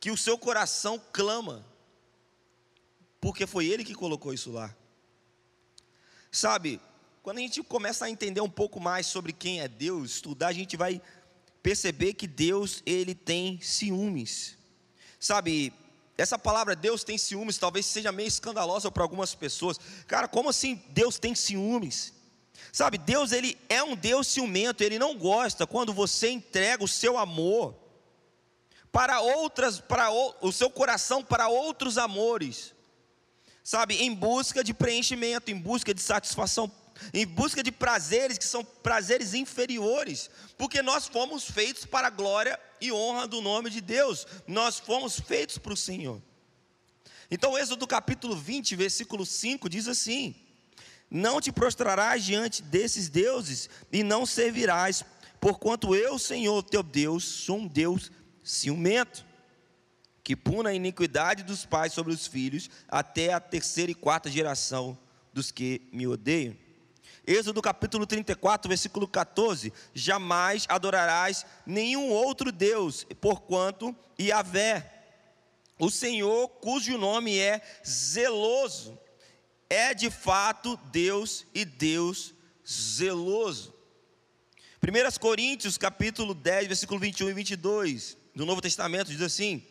que 0.00 0.10
o 0.10 0.16
seu 0.16 0.38
coração 0.38 0.98
clama, 1.12 1.66
porque 3.20 3.46
foi 3.46 3.66
Ele 3.66 3.84
que 3.84 3.94
colocou 3.94 4.32
isso 4.32 4.50
lá. 4.50 4.74
Sabe, 6.32 6.80
quando 7.24 7.38
a 7.38 7.40
gente 7.40 7.62
começa 7.62 8.04
a 8.04 8.10
entender 8.10 8.42
um 8.42 8.50
pouco 8.50 8.78
mais 8.78 9.06
sobre 9.06 9.32
quem 9.32 9.62
é 9.62 9.66
Deus, 9.66 10.10
estudar, 10.10 10.48
a 10.48 10.52
gente 10.52 10.76
vai 10.76 11.00
perceber 11.62 12.12
que 12.12 12.26
Deus, 12.26 12.82
ele 12.84 13.14
tem 13.14 13.58
ciúmes. 13.62 14.58
Sabe, 15.18 15.72
essa 16.18 16.38
palavra 16.38 16.76
Deus 16.76 17.02
tem 17.02 17.16
ciúmes 17.16 17.56
talvez 17.56 17.86
seja 17.86 18.12
meio 18.12 18.28
escandalosa 18.28 18.90
para 18.90 19.02
algumas 19.02 19.34
pessoas. 19.34 19.80
Cara, 20.06 20.28
como 20.28 20.50
assim 20.50 20.82
Deus 20.90 21.18
tem 21.18 21.34
ciúmes? 21.34 22.12
Sabe, 22.70 22.98
Deus 22.98 23.32
ele 23.32 23.56
é 23.70 23.82
um 23.82 23.96
Deus 23.96 24.26
ciumento, 24.26 24.84
ele 24.84 24.98
não 24.98 25.16
gosta 25.16 25.66
quando 25.66 25.94
você 25.94 26.28
entrega 26.28 26.84
o 26.84 26.88
seu 26.88 27.16
amor 27.16 27.74
para 28.92 29.22
outras, 29.22 29.80
para 29.80 30.10
o, 30.12 30.34
o 30.42 30.52
seu 30.52 30.68
coração 30.68 31.24
para 31.24 31.48
outros 31.48 31.96
amores. 31.96 32.74
Sabe, 33.62 33.94
em 33.94 34.14
busca 34.14 34.62
de 34.62 34.74
preenchimento, 34.74 35.50
em 35.50 35.58
busca 35.58 35.94
de 35.94 36.02
satisfação 36.02 36.70
em 37.12 37.26
busca 37.26 37.62
de 37.62 37.72
prazeres 37.72 38.38
que 38.38 38.44
são 38.44 38.64
prazeres 38.64 39.34
inferiores, 39.34 40.30
porque 40.56 40.82
nós 40.82 41.06
fomos 41.06 41.44
feitos 41.44 41.84
para 41.84 42.08
a 42.08 42.10
glória 42.10 42.58
e 42.80 42.92
honra 42.92 43.26
do 43.26 43.40
nome 43.40 43.70
de 43.70 43.80
Deus, 43.80 44.26
nós 44.46 44.78
fomos 44.78 45.18
feitos 45.18 45.58
para 45.58 45.72
o 45.72 45.76
Senhor. 45.76 46.20
Então, 47.30 47.58
Êxodo 47.58 47.86
capítulo 47.86 48.36
20, 48.36 48.76
versículo 48.76 49.24
5 49.24 49.68
diz 49.68 49.88
assim: 49.88 50.34
Não 51.10 51.40
te 51.40 51.50
prostrarás 51.50 52.24
diante 52.24 52.62
desses 52.62 53.08
deuses 53.08 53.68
e 53.90 54.02
não 54.02 54.26
servirás, 54.26 55.04
porquanto 55.40 55.94
eu, 55.94 56.18
Senhor 56.18 56.62
teu 56.62 56.82
Deus, 56.82 57.24
sou 57.24 57.58
um 57.58 57.66
Deus 57.66 58.12
ciumento, 58.42 59.24
que 60.22 60.36
puna 60.36 60.70
a 60.70 60.74
iniquidade 60.74 61.42
dos 61.42 61.66
pais 61.66 61.92
sobre 61.92 62.12
os 62.12 62.26
filhos, 62.26 62.70
até 62.88 63.32
a 63.32 63.40
terceira 63.40 63.90
e 63.90 63.94
quarta 63.94 64.30
geração 64.30 64.96
dos 65.32 65.50
que 65.50 65.88
me 65.92 66.06
odeiam. 66.06 66.56
Êxodo 67.26 67.62
capítulo 67.62 68.06
34, 68.06 68.68
versículo 68.68 69.08
14: 69.08 69.72
Jamais 69.94 70.66
adorarás 70.68 71.46
nenhum 71.64 72.10
outro 72.10 72.52
Deus, 72.52 73.06
porquanto 73.20 73.96
Yahvé, 74.20 74.90
o 75.78 75.90
Senhor, 75.90 76.48
cujo 76.48 76.98
nome 76.98 77.38
é 77.38 77.62
zeloso, 77.86 78.98
é 79.70 79.94
de 79.94 80.10
fato 80.10 80.78
Deus 80.92 81.46
e 81.54 81.64
Deus 81.64 82.34
zeloso. 82.66 83.72
1 84.82 85.18
Coríntios 85.18 85.78
capítulo 85.78 86.34
10, 86.34 86.66
versículo 86.66 87.00
21 87.00 87.30
e 87.30 87.32
22, 87.32 88.18
do 88.34 88.44
Novo 88.44 88.60
Testamento, 88.60 89.10
diz 89.10 89.22
assim: 89.22 89.66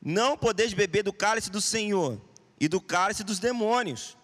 Não 0.00 0.38
podeis 0.38 0.72
beber 0.72 1.02
do 1.02 1.12
cálice 1.12 1.50
do 1.50 1.60
Senhor 1.60 2.18
e 2.58 2.66
do 2.66 2.80
cálice 2.80 3.22
dos 3.22 3.38
demônios. 3.38 4.16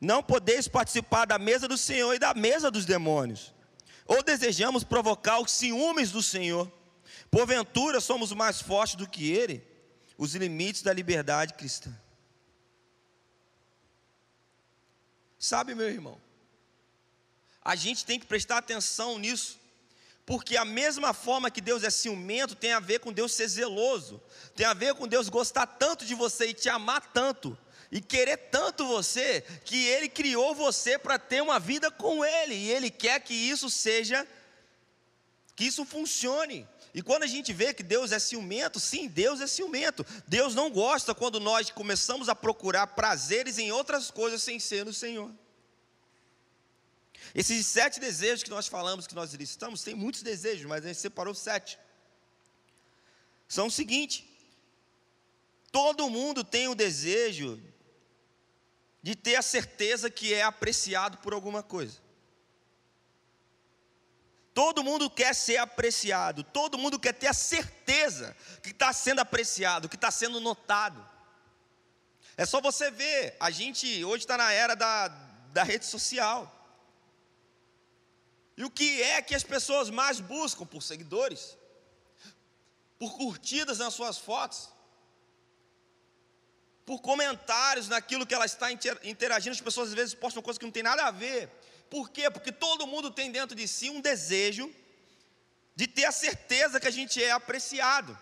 Não 0.00 0.22
podeis 0.22 0.68
participar 0.68 1.24
da 1.24 1.38
mesa 1.38 1.66
do 1.66 1.78
Senhor 1.78 2.14
e 2.14 2.18
da 2.18 2.34
mesa 2.34 2.70
dos 2.70 2.84
demônios. 2.84 3.54
Ou 4.06 4.22
desejamos 4.22 4.84
provocar 4.84 5.40
os 5.40 5.50
ciúmes 5.50 6.10
do 6.10 6.22
Senhor? 6.22 6.70
Porventura 7.30 8.00
somos 8.00 8.32
mais 8.32 8.60
fortes 8.60 8.96
do 8.96 9.08
que 9.08 9.32
Ele? 9.32 9.66
Os 10.16 10.34
limites 10.34 10.82
da 10.82 10.92
liberdade 10.92 11.54
cristã. 11.54 11.92
Sabe, 15.38 15.74
meu 15.74 15.88
irmão, 15.88 16.18
a 17.62 17.74
gente 17.74 18.04
tem 18.04 18.18
que 18.18 18.26
prestar 18.26 18.58
atenção 18.58 19.18
nisso, 19.18 19.58
porque 20.24 20.56
a 20.56 20.64
mesma 20.64 21.12
forma 21.12 21.50
que 21.50 21.60
Deus 21.60 21.82
é 21.82 21.90
ciumento 21.90 22.54
tem 22.54 22.72
a 22.72 22.80
ver 22.80 23.00
com 23.00 23.12
Deus 23.12 23.32
ser 23.32 23.48
zeloso, 23.48 24.22
tem 24.54 24.64
a 24.64 24.72
ver 24.72 24.94
com 24.94 25.06
Deus 25.06 25.28
gostar 25.28 25.66
tanto 25.66 26.06
de 26.06 26.14
você 26.14 26.48
e 26.48 26.54
te 26.54 26.68
amar 26.68 27.12
tanto, 27.12 27.58
e 27.94 28.00
querer 28.00 28.36
tanto 28.50 28.84
você 28.84 29.42
que 29.64 29.86
ele 29.86 30.08
criou 30.08 30.52
você 30.52 30.98
para 30.98 31.16
ter 31.16 31.40
uma 31.40 31.60
vida 31.60 31.92
com 31.92 32.24
ele 32.24 32.52
e 32.52 32.72
ele 32.72 32.90
quer 32.90 33.20
que 33.20 33.32
isso 33.32 33.70
seja 33.70 34.26
que 35.54 35.64
isso 35.64 35.84
funcione. 35.84 36.66
E 36.92 37.00
quando 37.00 37.22
a 37.22 37.28
gente 37.28 37.52
vê 37.52 37.72
que 37.72 37.84
Deus 37.84 38.10
é 38.10 38.18
ciumento, 38.18 38.80
sim, 38.80 39.06
Deus 39.06 39.40
é 39.40 39.46
ciumento. 39.46 40.04
Deus 40.26 40.56
não 40.56 40.68
gosta 40.70 41.14
quando 41.14 41.38
nós 41.38 41.70
começamos 41.70 42.28
a 42.28 42.34
procurar 42.34 42.88
prazeres 42.88 43.58
em 43.58 43.70
outras 43.70 44.10
coisas 44.10 44.42
sem 44.42 44.58
ser 44.58 44.84
no 44.84 44.92
Senhor. 44.92 45.32
Esses 47.32 47.64
sete 47.64 48.00
desejos 48.00 48.42
que 48.42 48.50
nós 48.50 48.66
falamos, 48.66 49.06
que 49.06 49.14
nós 49.14 49.32
listamos, 49.34 49.84
tem 49.84 49.94
muitos 49.94 50.22
desejos, 50.22 50.66
mas 50.66 50.84
a 50.84 50.88
gente 50.88 50.98
separou 50.98 51.32
sete. 51.32 51.78
São 53.46 53.68
o 53.68 53.70
seguinte: 53.70 54.28
todo 55.70 56.10
mundo 56.10 56.42
tem 56.42 56.66
o 56.66 56.74
desejo 56.74 57.62
de 59.04 59.14
ter 59.14 59.36
a 59.36 59.42
certeza 59.42 60.08
que 60.08 60.32
é 60.32 60.42
apreciado 60.42 61.18
por 61.18 61.34
alguma 61.34 61.62
coisa. 61.62 62.00
Todo 64.54 64.82
mundo 64.82 65.10
quer 65.10 65.34
ser 65.34 65.58
apreciado, 65.58 66.42
todo 66.42 66.78
mundo 66.78 66.98
quer 66.98 67.12
ter 67.12 67.26
a 67.26 67.34
certeza 67.34 68.34
que 68.62 68.70
está 68.70 68.94
sendo 68.94 69.18
apreciado, 69.18 69.90
que 69.90 69.96
está 69.96 70.10
sendo 70.10 70.40
notado. 70.40 71.06
É 72.34 72.46
só 72.46 72.62
você 72.62 72.90
ver, 72.90 73.36
a 73.38 73.50
gente 73.50 74.02
hoje 74.02 74.24
está 74.24 74.38
na 74.38 74.50
era 74.50 74.74
da, 74.74 75.08
da 75.52 75.62
rede 75.62 75.84
social. 75.84 76.50
E 78.56 78.64
o 78.64 78.70
que 78.70 79.02
é 79.02 79.20
que 79.20 79.34
as 79.34 79.44
pessoas 79.44 79.90
mais 79.90 80.18
buscam? 80.18 80.64
Por 80.64 80.82
seguidores, 80.82 81.58
por 82.98 83.18
curtidas 83.18 83.80
nas 83.80 83.92
suas 83.92 84.16
fotos 84.16 84.72
por 86.84 87.00
comentários 87.00 87.88
naquilo 87.88 88.26
que 88.26 88.34
ela 88.34 88.44
está 88.44 88.70
interagindo. 88.72 89.54
As 89.54 89.60
pessoas 89.60 89.88
às 89.88 89.94
vezes 89.94 90.14
postam 90.14 90.42
coisas 90.42 90.58
que 90.58 90.64
não 90.64 90.72
tem 90.72 90.82
nada 90.82 91.04
a 91.04 91.10
ver. 91.10 91.48
Por 91.88 92.10
quê? 92.10 92.30
Porque 92.30 92.52
todo 92.52 92.86
mundo 92.86 93.10
tem 93.10 93.30
dentro 93.30 93.56
de 93.56 93.66
si 93.66 93.90
um 93.90 94.00
desejo 94.00 94.72
de 95.76 95.86
ter 95.86 96.04
a 96.04 96.12
certeza 96.12 96.78
que 96.78 96.86
a 96.86 96.90
gente 96.90 97.22
é 97.22 97.30
apreciado. 97.30 98.16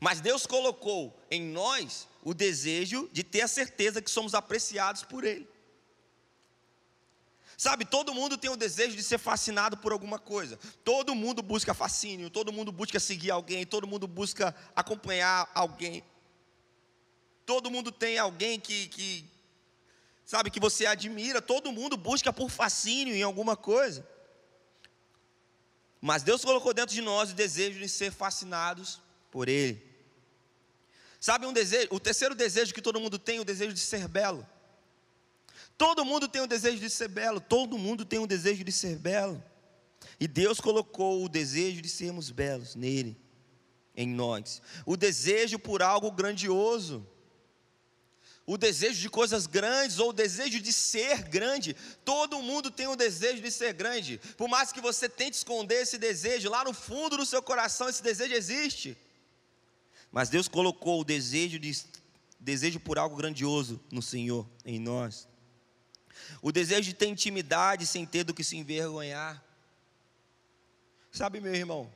Mas 0.00 0.20
Deus 0.20 0.46
colocou 0.46 1.18
em 1.30 1.42
nós 1.42 2.08
o 2.22 2.32
desejo 2.32 3.08
de 3.12 3.22
ter 3.22 3.42
a 3.42 3.48
certeza 3.48 4.00
que 4.00 4.10
somos 4.10 4.34
apreciados 4.34 5.02
por 5.02 5.24
Ele. 5.24 5.48
Sabe, 7.56 7.84
todo 7.84 8.14
mundo 8.14 8.38
tem 8.38 8.50
o 8.50 8.56
desejo 8.56 8.96
de 8.96 9.02
ser 9.02 9.18
fascinado 9.18 9.76
por 9.76 9.92
alguma 9.92 10.18
coisa. 10.18 10.58
Todo 10.82 11.14
mundo 11.14 11.42
busca 11.42 11.74
fascínio, 11.74 12.30
todo 12.30 12.50
mundo 12.50 12.72
busca 12.72 12.98
seguir 12.98 13.30
alguém, 13.30 13.66
todo 13.66 13.86
mundo 13.86 14.06
busca 14.08 14.54
acompanhar 14.74 15.50
alguém. 15.54 16.02
Todo 17.50 17.68
mundo 17.68 17.90
tem 17.90 18.16
alguém 18.16 18.60
que, 18.60 18.86
que 18.86 19.24
sabe, 20.24 20.52
que 20.52 20.60
você 20.60 20.86
admira, 20.86 21.42
todo 21.42 21.72
mundo 21.72 21.96
busca 21.96 22.32
por 22.32 22.48
fascínio 22.48 23.12
em 23.12 23.24
alguma 23.24 23.56
coisa. 23.56 24.06
Mas 26.00 26.22
Deus 26.22 26.44
colocou 26.44 26.72
dentro 26.72 26.94
de 26.94 27.00
nós 27.00 27.32
o 27.32 27.34
desejo 27.34 27.80
de 27.80 27.88
ser 27.88 28.12
fascinados 28.12 29.00
por 29.32 29.48
Ele. 29.48 29.84
Sabe 31.18 31.44
um 31.44 31.52
desejo, 31.52 31.88
o 31.90 31.98
terceiro 31.98 32.36
desejo 32.36 32.72
que 32.72 32.80
todo 32.80 33.00
mundo 33.00 33.18
tem, 33.18 33.38
é 33.38 33.40
o 33.40 33.44
desejo 33.44 33.72
de 33.72 33.80
ser 33.80 34.06
belo. 34.06 34.46
Todo 35.76 36.04
mundo 36.04 36.28
tem 36.28 36.42
o 36.42 36.46
desejo 36.46 36.78
de 36.78 36.88
ser 36.88 37.08
belo, 37.08 37.40
todo 37.40 37.76
mundo 37.76 38.04
tem 38.04 38.20
o 38.20 38.28
desejo 38.28 38.62
de 38.62 38.70
ser 38.70 38.96
belo. 38.96 39.42
E 40.20 40.28
Deus 40.28 40.60
colocou 40.60 41.24
o 41.24 41.28
desejo 41.28 41.82
de 41.82 41.88
sermos 41.88 42.30
belos 42.30 42.76
nele, 42.76 43.20
em 43.96 44.06
nós. 44.06 44.62
O 44.86 44.96
desejo 44.96 45.58
por 45.58 45.82
algo 45.82 46.12
grandioso 46.12 47.04
o 48.52 48.58
desejo 48.58 49.00
de 49.00 49.08
coisas 49.08 49.46
grandes 49.46 50.00
ou 50.00 50.10
o 50.10 50.12
desejo 50.12 50.58
de 50.58 50.72
ser 50.72 51.22
grande. 51.22 51.76
Todo 52.04 52.42
mundo 52.42 52.68
tem 52.68 52.88
o 52.88 52.96
desejo 52.96 53.40
de 53.40 53.48
ser 53.48 53.72
grande. 53.72 54.20
Por 54.36 54.48
mais 54.48 54.72
que 54.72 54.80
você 54.80 55.08
tente 55.08 55.36
esconder 55.36 55.82
esse 55.82 55.96
desejo, 55.96 56.50
lá 56.50 56.64
no 56.64 56.72
fundo 56.72 57.16
do 57.16 57.24
seu 57.24 57.40
coração 57.40 57.88
esse 57.88 58.02
desejo 58.02 58.34
existe. 58.34 58.98
Mas 60.10 60.28
Deus 60.28 60.48
colocou 60.48 61.00
o 61.00 61.04
desejo 61.04 61.60
de 61.60 61.80
desejo 62.40 62.80
por 62.80 62.98
algo 62.98 63.14
grandioso 63.14 63.80
no 63.88 64.02
Senhor, 64.02 64.44
em 64.64 64.80
nós. 64.80 65.28
O 66.42 66.50
desejo 66.50 66.82
de 66.82 66.94
ter 66.94 67.06
intimidade 67.06 67.86
sem 67.86 68.04
ter 68.04 68.24
do 68.24 68.34
que 68.34 68.42
se 68.42 68.56
envergonhar. 68.56 69.40
Sabe, 71.12 71.40
meu 71.40 71.54
irmão, 71.54 71.88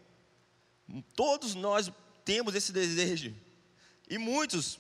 todos 1.17 1.57
nós 1.57 1.91
temos 2.25 2.55
esse 2.55 2.71
desejo. 2.71 3.35
E 4.09 4.19
muitos 4.19 4.79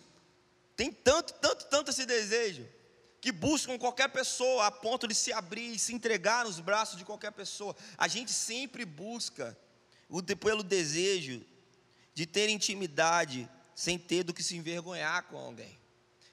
tem 0.76 0.92
tanto, 0.92 1.34
tanto, 1.34 1.66
tanto 1.66 1.90
esse 1.90 2.04
desejo, 2.04 2.66
que 3.20 3.32
buscam 3.32 3.78
qualquer 3.78 4.08
pessoa 4.08 4.66
a 4.66 4.70
ponto 4.70 5.08
de 5.08 5.14
se 5.14 5.32
abrir 5.32 5.74
e 5.74 5.78
se 5.78 5.94
entregar 5.94 6.44
nos 6.44 6.60
braços 6.60 6.98
de 6.98 7.04
qualquer 7.04 7.32
pessoa. 7.32 7.74
A 7.96 8.06
gente 8.06 8.30
sempre 8.30 8.84
busca 8.84 9.56
o, 10.08 10.22
pelo 10.22 10.62
desejo 10.62 11.42
de 12.12 12.26
ter 12.26 12.48
intimidade 12.48 13.48
sem 13.74 13.98
ter 13.98 14.22
do 14.22 14.34
que 14.34 14.42
se 14.42 14.56
envergonhar 14.56 15.24
com 15.24 15.38
alguém. 15.38 15.78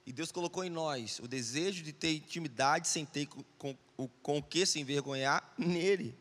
E 0.06 0.12
Deus 0.12 0.32
colocou 0.32 0.64
em 0.64 0.70
nós 0.70 1.20
o 1.20 1.28
desejo 1.28 1.84
de 1.84 1.94
ter 1.94 2.16
intimidade 2.16 2.88
sem 2.88 3.06
ter 3.06 3.28
com, 3.28 3.44
com, 3.96 4.08
com 4.22 4.38
o 4.40 4.44
que 4.44 4.66
se 4.66 4.80
envergonhar 4.80 5.54
nele. 5.58 6.14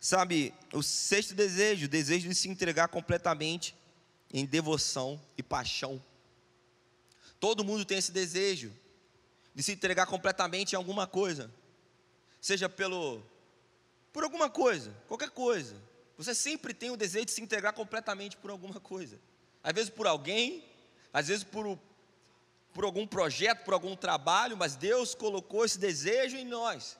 Sabe, 0.00 0.52
o 0.72 0.82
sexto 0.82 1.34
desejo, 1.34 1.86
o 1.86 1.88
desejo 1.88 2.28
de 2.28 2.34
se 2.34 2.48
entregar 2.48 2.88
completamente 2.88 3.74
em 4.32 4.44
devoção 4.44 5.20
e 5.36 5.42
paixão. 5.42 6.02
Todo 7.38 7.64
mundo 7.64 7.84
tem 7.84 7.98
esse 7.98 8.12
desejo 8.12 8.72
de 9.54 9.62
se 9.62 9.72
entregar 9.72 10.06
completamente 10.06 10.72
em 10.72 10.76
alguma 10.76 11.06
coisa, 11.06 11.50
seja 12.40 12.68
pelo 12.68 13.22
por 14.12 14.24
alguma 14.24 14.48
coisa, 14.48 14.94
qualquer 15.06 15.30
coisa. 15.30 15.76
Você 16.16 16.34
sempre 16.34 16.72
tem 16.72 16.90
o 16.90 16.96
desejo 16.96 17.26
de 17.26 17.32
se 17.32 17.42
entregar 17.42 17.74
completamente 17.74 18.36
por 18.36 18.50
alguma 18.50 18.80
coisa. 18.80 19.18
Às 19.62 19.74
vezes 19.74 19.90
por 19.90 20.06
alguém, 20.06 20.64
às 21.12 21.28
vezes 21.28 21.44
por, 21.44 21.78
por 22.72 22.84
algum 22.84 23.06
projeto, 23.06 23.64
por 23.64 23.74
algum 23.74 23.94
trabalho, 23.94 24.56
mas 24.56 24.74
Deus 24.74 25.14
colocou 25.14 25.64
esse 25.64 25.78
desejo 25.78 26.36
em 26.36 26.46
nós 26.46 26.96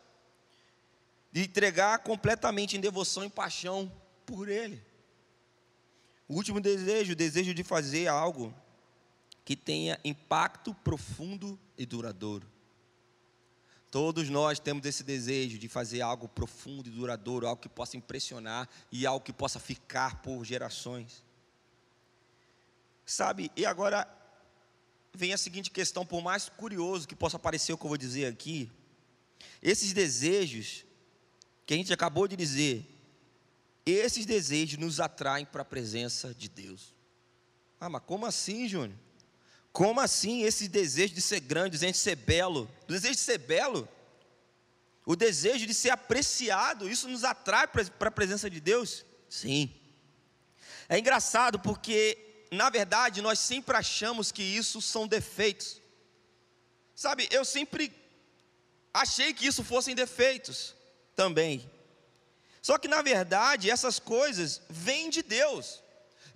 de 1.33 1.43
entregar 1.43 1.99
completamente 2.01 2.77
em 2.77 2.81
devoção 2.81 3.25
e 3.25 3.31
paixão 3.31 3.91
por 4.25 4.49
Ele. 4.49 4.83
O 6.29 6.35
último 6.35 6.61
desejo, 6.61 7.13
o 7.13 7.17
desejo 7.17 7.55
de 7.55 7.63
fazer 7.63 8.09
algo 8.09 8.55
que 9.47 9.55
tenha 9.55 9.97
impacto 10.05 10.75
profundo 10.75 11.57
e 11.79 11.87
duradouro. 11.87 12.51
Todos 13.93 14.29
nós 14.29 14.59
temos 14.59 14.85
esse 14.85 15.05
desejo 15.05 15.57
de 15.57 15.69
fazer 15.69 16.01
algo 16.01 16.29
profundo 16.29 16.89
e 16.89 16.93
duradouro, 16.93 17.47
algo 17.47 17.63
que 17.63 17.69
possa 17.69 17.97
impressionar 17.97 18.69
e 18.91 19.07
algo 19.07 19.25
que 19.25 19.33
possa 19.33 19.61
ficar 19.61 20.21
por 20.21 20.45
gerações. 20.45 21.25
Sabe, 23.07 23.53
e 23.55 23.65
agora 23.65 24.13
vem 25.15 25.33
a 25.33 25.39
seguinte 25.39 25.71
questão, 25.71 26.05
por 26.05 26.21
mais 26.21 26.49
curioso 26.49 27.07
que 27.07 27.15
possa 27.15 27.39
parecer 27.39 27.73
o 27.73 27.79
que 27.79 27.85
eu 27.85 27.91
vou 27.91 27.97
dizer 27.97 28.27
aqui, 28.27 28.69
esses 29.63 29.93
desejos 29.93 30.85
que 31.65 31.73
a 31.73 31.77
gente 31.77 31.93
acabou 31.93 32.27
de 32.27 32.35
dizer, 32.35 32.85
esses 33.87 34.27
desejos 34.27 34.77
nos 34.77 34.99
atraem 34.99 35.47
para 35.47 35.63
a 35.63 35.65
presença 35.65 36.35
de 36.35 36.49
Deus. 36.49 36.93
Ah, 37.79 37.89
mas 37.89 38.03
como 38.05 38.27
assim, 38.27 38.67
Júnior? 38.67 39.06
Como 39.77 40.01
assim 40.01 40.41
esse 40.41 40.69
desejo 40.69 41.13
de 41.13 41.21
ser 41.21 41.39
grande, 41.39 41.73
desejo 41.73 41.93
de 41.93 41.99
ser 41.99 42.17
belo? 42.17 42.67
O 42.85 42.93
desejo 42.93 43.13
de 43.13 43.21
ser 43.21 43.37
belo? 43.37 43.87
O 45.05 45.15
desejo 45.15 45.67
de 45.67 45.75
ser 45.75 45.91
apreciado, 45.91 46.89
isso 46.89 47.07
nos 47.07 47.25
atrai 47.25 47.67
para 47.67 48.09
a 48.09 48.11
presença 48.11 48.49
de 48.49 48.59
Deus? 48.59 49.05
Sim. 49.29 49.71
É 50.89 50.99
engraçado 50.99 51.59
porque, 51.59 52.47
na 52.51 52.71
verdade, 52.71 53.21
nós 53.21 53.39
sempre 53.39 53.77
achamos 53.77 54.33
que 54.33 54.43
isso 54.43 54.81
são 54.81 55.07
defeitos. 55.07 55.79
Sabe, 56.95 57.29
eu 57.31 57.45
sempre 57.45 57.93
achei 58.95 59.35
que 59.35 59.47
isso 59.47 59.63
fossem 59.63 59.95
defeitos 59.95 60.75
também. 61.15 61.71
Só 62.63 62.79
que, 62.79 62.89
na 62.89 63.03
verdade, 63.03 63.71
essas 63.71 63.99
coisas 63.99 64.63
vêm 64.71 65.11
de 65.11 65.23
Deus. 65.23 65.83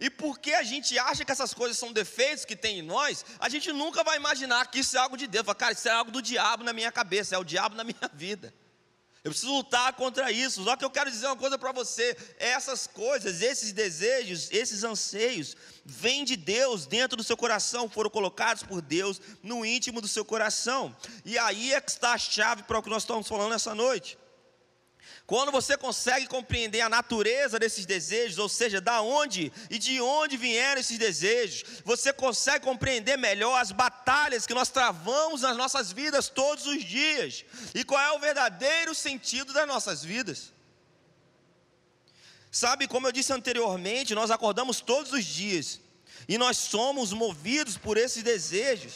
E 0.01 0.09
porque 0.09 0.55
a 0.55 0.63
gente 0.63 0.99
acha 0.99 1.27
que 1.27 1.31
essas 1.31 1.53
coisas 1.53 1.77
são 1.77 1.93
defeitos 1.93 2.47
que 2.47 2.57
tem 2.57 2.79
em 2.79 2.83
nós, 2.83 3.23
a 3.39 3.51
gente 3.51 3.71
nunca 3.71 4.03
vai 4.03 4.17
imaginar 4.17 4.67
que 4.71 4.81
isso 4.81 4.97
é 4.97 5.01
algo 5.01 5.17
de 5.17 5.27
Deus. 5.27 5.45
Fala, 5.45 5.55
cara, 5.55 5.73
isso 5.75 5.87
é 5.87 5.93
algo 5.93 6.11
do 6.11 6.23
diabo 6.23 6.65
na 6.65 6.73
minha 6.73 6.91
cabeça, 6.91 7.35
é 7.35 7.39
o 7.39 7.45
diabo 7.45 7.77
na 7.77 7.85
minha 7.85 8.11
vida. 8.15 8.53
Eu 9.23 9.31
preciso 9.31 9.53
lutar 9.53 9.93
contra 9.93 10.33
isso. 10.33 10.65
Só 10.65 10.75
que 10.77 10.85
eu 10.85 10.91
quero 10.91 11.11
dizer 11.11 11.27
uma 11.27 11.37
coisa 11.37 11.59
para 11.59 11.73
você: 11.73 12.17
essas 12.39 12.87
coisas, 12.87 13.43
esses 13.43 13.73
desejos, 13.73 14.49
esses 14.51 14.83
anseios, 14.83 15.55
vêm 15.85 16.25
de 16.25 16.37
Deus 16.37 16.87
dentro 16.87 17.19
do 17.19 17.23
seu 17.23 17.37
coração, 17.37 17.89
foram 17.89 18.09
colocados 18.09 18.63
por 18.63 18.81
Deus 18.81 19.21
no 19.43 19.67
íntimo 19.67 20.01
do 20.01 20.09
seu 20.09 20.25
coração. 20.25 20.97
E 21.27 21.39
aí 21.39 21.75
é 21.75 21.81
que 21.81 21.91
está 21.91 22.15
a 22.15 22.19
chave 22.19 22.63
para 22.63 22.79
o 22.79 22.83
que 22.83 22.89
nós 22.89 23.03
estamos 23.03 23.29
falando 23.29 23.53
essa 23.53 23.75
noite. 23.75 24.17
Quando 25.31 25.53
você 25.53 25.77
consegue 25.77 26.27
compreender 26.27 26.81
a 26.81 26.89
natureza 26.89 27.57
desses 27.57 27.87
desejos, 27.87 28.37
ou 28.37 28.49
seja, 28.49 28.81
da 28.81 29.01
onde 29.01 29.53
e 29.71 29.79
de 29.79 30.01
onde 30.01 30.37
vieram 30.37 30.81
esses 30.81 30.99
desejos, 30.99 31.63
você 31.85 32.13
consegue 32.13 32.65
compreender 32.65 33.17
melhor 33.17 33.55
as 33.55 33.71
batalhas 33.71 34.45
que 34.45 34.53
nós 34.53 34.71
travamos 34.71 35.43
nas 35.43 35.57
nossas 35.57 35.93
vidas 35.93 36.29
todos 36.29 36.67
os 36.67 36.83
dias 36.83 37.45
e 37.77 37.85
qual 37.85 38.01
é 38.01 38.11
o 38.11 38.19
verdadeiro 38.19 38.93
sentido 38.93 39.53
das 39.53 39.69
nossas 39.69 40.03
vidas. 40.03 40.53
Sabe, 42.51 42.89
como 42.89 43.07
eu 43.07 43.13
disse 43.13 43.33
anteriormente, 43.33 44.17
nós 44.17 44.33
acordamos 44.33 44.81
todos 44.81 45.13
os 45.13 45.25
dias 45.25 45.81
e 46.27 46.37
nós 46.39 46.57
somos 46.57 47.13
movidos 47.13 47.77
por 47.77 47.97
esses 47.97 48.25
desejos. 48.25 48.95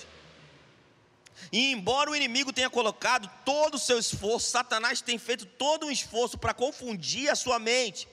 E 1.52 1.72
embora 1.72 2.10
o 2.10 2.16
inimigo 2.16 2.52
tenha 2.52 2.70
colocado 2.70 3.30
todo 3.44 3.74
o 3.74 3.78
seu 3.78 3.98
esforço, 3.98 4.50
Satanás 4.50 5.00
tem 5.00 5.18
feito 5.18 5.46
todo 5.46 5.86
um 5.86 5.90
esforço 5.90 6.38
para 6.38 6.54
confundir 6.54 7.30
a 7.30 7.36
sua 7.36 7.58
mente 7.58 8.08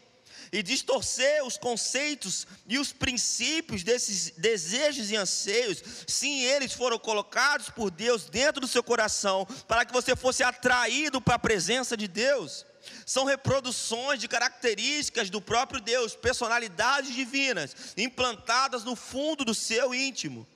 e 0.52 0.62
distorcer 0.62 1.46
os 1.46 1.58
conceitos 1.58 2.46
e 2.68 2.78
os 2.78 2.92
princípios 2.92 3.84
desses 3.84 4.32
desejos 4.32 5.10
e 5.10 5.16
anseios, 5.16 5.82
sim, 6.06 6.42
eles 6.42 6.74
foram 6.74 7.00
colocados 7.00 7.70
por 7.70 7.90
Deus 7.90 8.26
dentro 8.26 8.60
do 8.60 8.68
seu 8.68 8.84
coração 8.84 9.48
para 9.68 9.86
que 9.86 9.94
você 9.94 10.16
fosse 10.16 10.44
atraído 10.44 11.22
para 11.22 11.36
a 11.36 11.40
presença 11.40 11.96
de 11.96 12.08
Deus. 12.08 12.66
São 13.06 13.26
reproduções 13.26 14.20
de 14.20 14.28
características 14.28 15.30
do 15.30 15.40
próprio 15.40 15.80
Deus, 15.80 16.16
personalidades 16.16 17.14
divinas, 17.14 17.76
implantadas 17.96 18.84
no 18.84 18.96
fundo 18.96 19.46
do 19.46 19.54
seu 19.54 19.94
íntimo. 19.94 20.48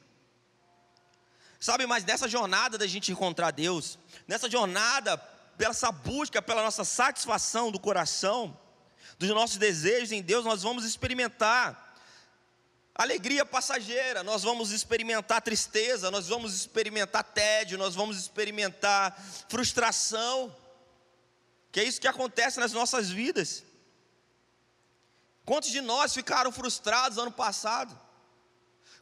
Sabe, 1.59 1.85
mas 1.85 2.03
nessa 2.03 2.27
jornada 2.27 2.77
da 2.77 2.87
gente 2.87 3.11
encontrar 3.11 3.51
Deus, 3.51 3.97
nessa 4.27 4.49
jornada, 4.49 5.17
pela 5.57 5.71
essa 5.71 5.91
busca, 5.91 6.41
pela 6.41 6.63
nossa 6.63 6.83
satisfação 6.83 7.71
do 7.71 7.79
coração, 7.79 8.57
dos 9.17 9.29
nossos 9.29 9.57
desejos 9.57 10.11
em 10.11 10.21
Deus, 10.21 10.43
nós 10.43 10.63
vamos 10.63 10.83
experimentar 10.83 11.85
alegria 12.93 13.45
passageira, 13.45 14.23
nós 14.23 14.43
vamos 14.43 14.71
experimentar 14.71 15.41
tristeza, 15.41 16.09
nós 16.09 16.27
vamos 16.27 16.53
experimentar 16.53 17.23
tédio, 17.23 17.77
nós 17.77 17.93
vamos 17.93 18.17
experimentar 18.17 19.17
frustração, 19.49 20.55
que 21.71 21.81
é 21.81 21.83
isso 21.83 21.99
que 21.99 22.07
acontece 22.07 22.59
nas 22.59 22.71
nossas 22.71 23.09
vidas. 23.09 23.63
Quantos 25.45 25.69
de 25.69 25.81
nós 25.81 26.13
ficaram 26.13 26.51
frustrados 26.51 27.17
ano 27.17 27.31
passado? 27.31 27.99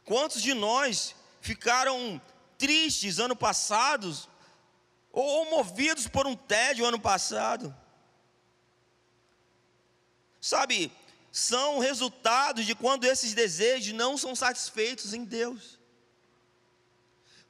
Quantos 0.04 0.42
de 0.42 0.52
nós 0.52 1.14
ficaram 1.40 2.20
tristes 2.64 3.18
ano 3.18 3.36
passado, 3.36 4.16
ou 5.12 5.50
movidos 5.50 6.08
por 6.08 6.26
um 6.26 6.34
tédio 6.34 6.86
ano 6.86 6.98
passado. 6.98 7.76
Sabe, 10.40 10.90
são 11.30 11.78
resultados 11.78 12.64
de 12.64 12.74
quando 12.74 13.04
esses 13.04 13.34
desejos 13.34 13.92
não 13.92 14.16
são 14.16 14.34
satisfeitos 14.34 15.12
em 15.12 15.24
Deus. 15.24 15.78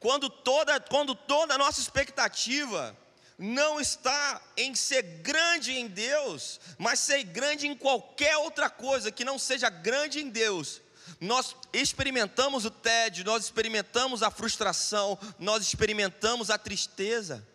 Quando 0.01 0.29
toda, 0.29 0.81
quando 0.81 1.15
toda 1.15 1.55
a 1.55 1.59
nossa 1.59 1.79
expectativa 1.79 2.97
não 3.39 3.81
está 3.81 4.43
em 4.57 4.75
ser 4.75 5.03
grande 5.03 5.73
em 5.75 5.87
Deus, 5.87 6.61
mas 6.77 6.99
ser 6.99 7.23
grande 7.23 7.69
em 7.69 7.77
qualquer 7.77 8.37
outra 8.39 8.69
coisa 8.69 9.13
que 9.13 9.25
não 9.25 9.39
seja 9.39 9.71
grande 9.71 10.19
em 10.19 10.29
Deus, 10.29 10.83
nós 11.21 11.57
experimentamos 11.73 12.65
o 12.65 12.71
tédio, 12.71 13.25
nós 13.25 13.45
experimentamos 13.45 14.23
a 14.23 14.31
frustração, 14.31 15.19
nós 15.39 15.63
experimentamos 15.63 16.51
a 16.51 16.59
tristeza. 16.59 17.47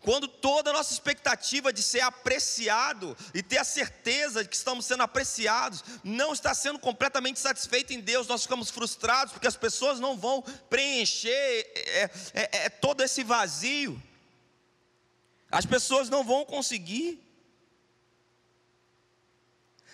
Quando 0.00 0.26
toda 0.26 0.70
a 0.70 0.72
nossa 0.72 0.92
expectativa 0.92 1.72
de 1.72 1.82
ser 1.82 2.00
apreciado 2.00 3.16
e 3.32 3.42
ter 3.42 3.58
a 3.58 3.64
certeza 3.64 4.42
de 4.42 4.48
que 4.48 4.56
estamos 4.56 4.84
sendo 4.84 5.02
apreciados 5.02 5.84
não 6.02 6.32
está 6.32 6.52
sendo 6.54 6.78
completamente 6.78 7.38
satisfeita 7.38 7.94
em 7.94 8.00
Deus, 8.00 8.26
nós 8.26 8.42
ficamos 8.42 8.68
frustrados 8.68 9.32
porque 9.32 9.46
as 9.46 9.56
pessoas 9.56 10.00
não 10.00 10.16
vão 10.16 10.42
preencher 10.68 11.30
é, 11.30 12.10
é, 12.34 12.48
é 12.64 12.68
todo 12.68 13.02
esse 13.02 13.22
vazio, 13.22 14.00
as 15.50 15.66
pessoas 15.66 16.08
não 16.08 16.24
vão 16.24 16.44
conseguir. 16.44 17.20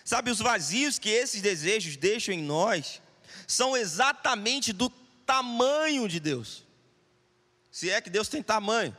Sabe, 0.08 0.30
os 0.30 0.38
vazios 0.38 0.98
que 0.98 1.10
esses 1.10 1.42
desejos 1.42 1.94
deixam 1.94 2.32
em 2.34 2.42
nós 2.42 3.02
são 3.46 3.76
exatamente 3.76 4.72
do 4.72 4.88
tamanho 5.26 6.08
de 6.08 6.18
Deus. 6.18 6.64
Se 7.70 7.90
é 7.90 8.00
que 8.00 8.08
Deus 8.08 8.26
tem 8.26 8.42
tamanho. 8.42 8.96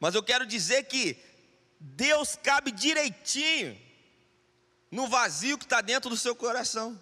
Mas 0.00 0.16
eu 0.16 0.22
quero 0.24 0.44
dizer 0.44 0.82
que 0.86 1.16
Deus 1.78 2.34
cabe 2.34 2.72
direitinho 2.72 3.80
no 4.90 5.06
vazio 5.06 5.56
que 5.56 5.62
está 5.62 5.80
dentro 5.80 6.10
do 6.10 6.16
seu 6.16 6.34
coração. 6.34 7.00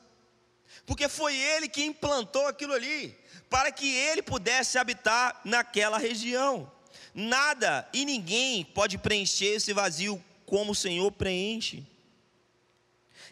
Porque 0.85 1.09
foi 1.09 1.35
ele 1.35 1.70
que 1.70 1.87
implantou 1.87 2.46
aquilo 2.46 2.74
ali, 2.74 3.18
para 3.48 3.72
que 3.72 3.96
ele 3.96 4.20
pudesse 4.20 4.76
habitar 4.76 5.40
naquela 5.42 5.96
região. 5.96 6.70
Nada 7.14 7.88
e 7.94 8.05
ninguém 8.05 8.62
pode 8.62 8.98
preencher 8.98 9.55
esse 9.55 9.72
vazio 9.72 10.22
como 10.44 10.72
o 10.72 10.76
Senhor 10.76 11.11
preenche. 11.12 11.95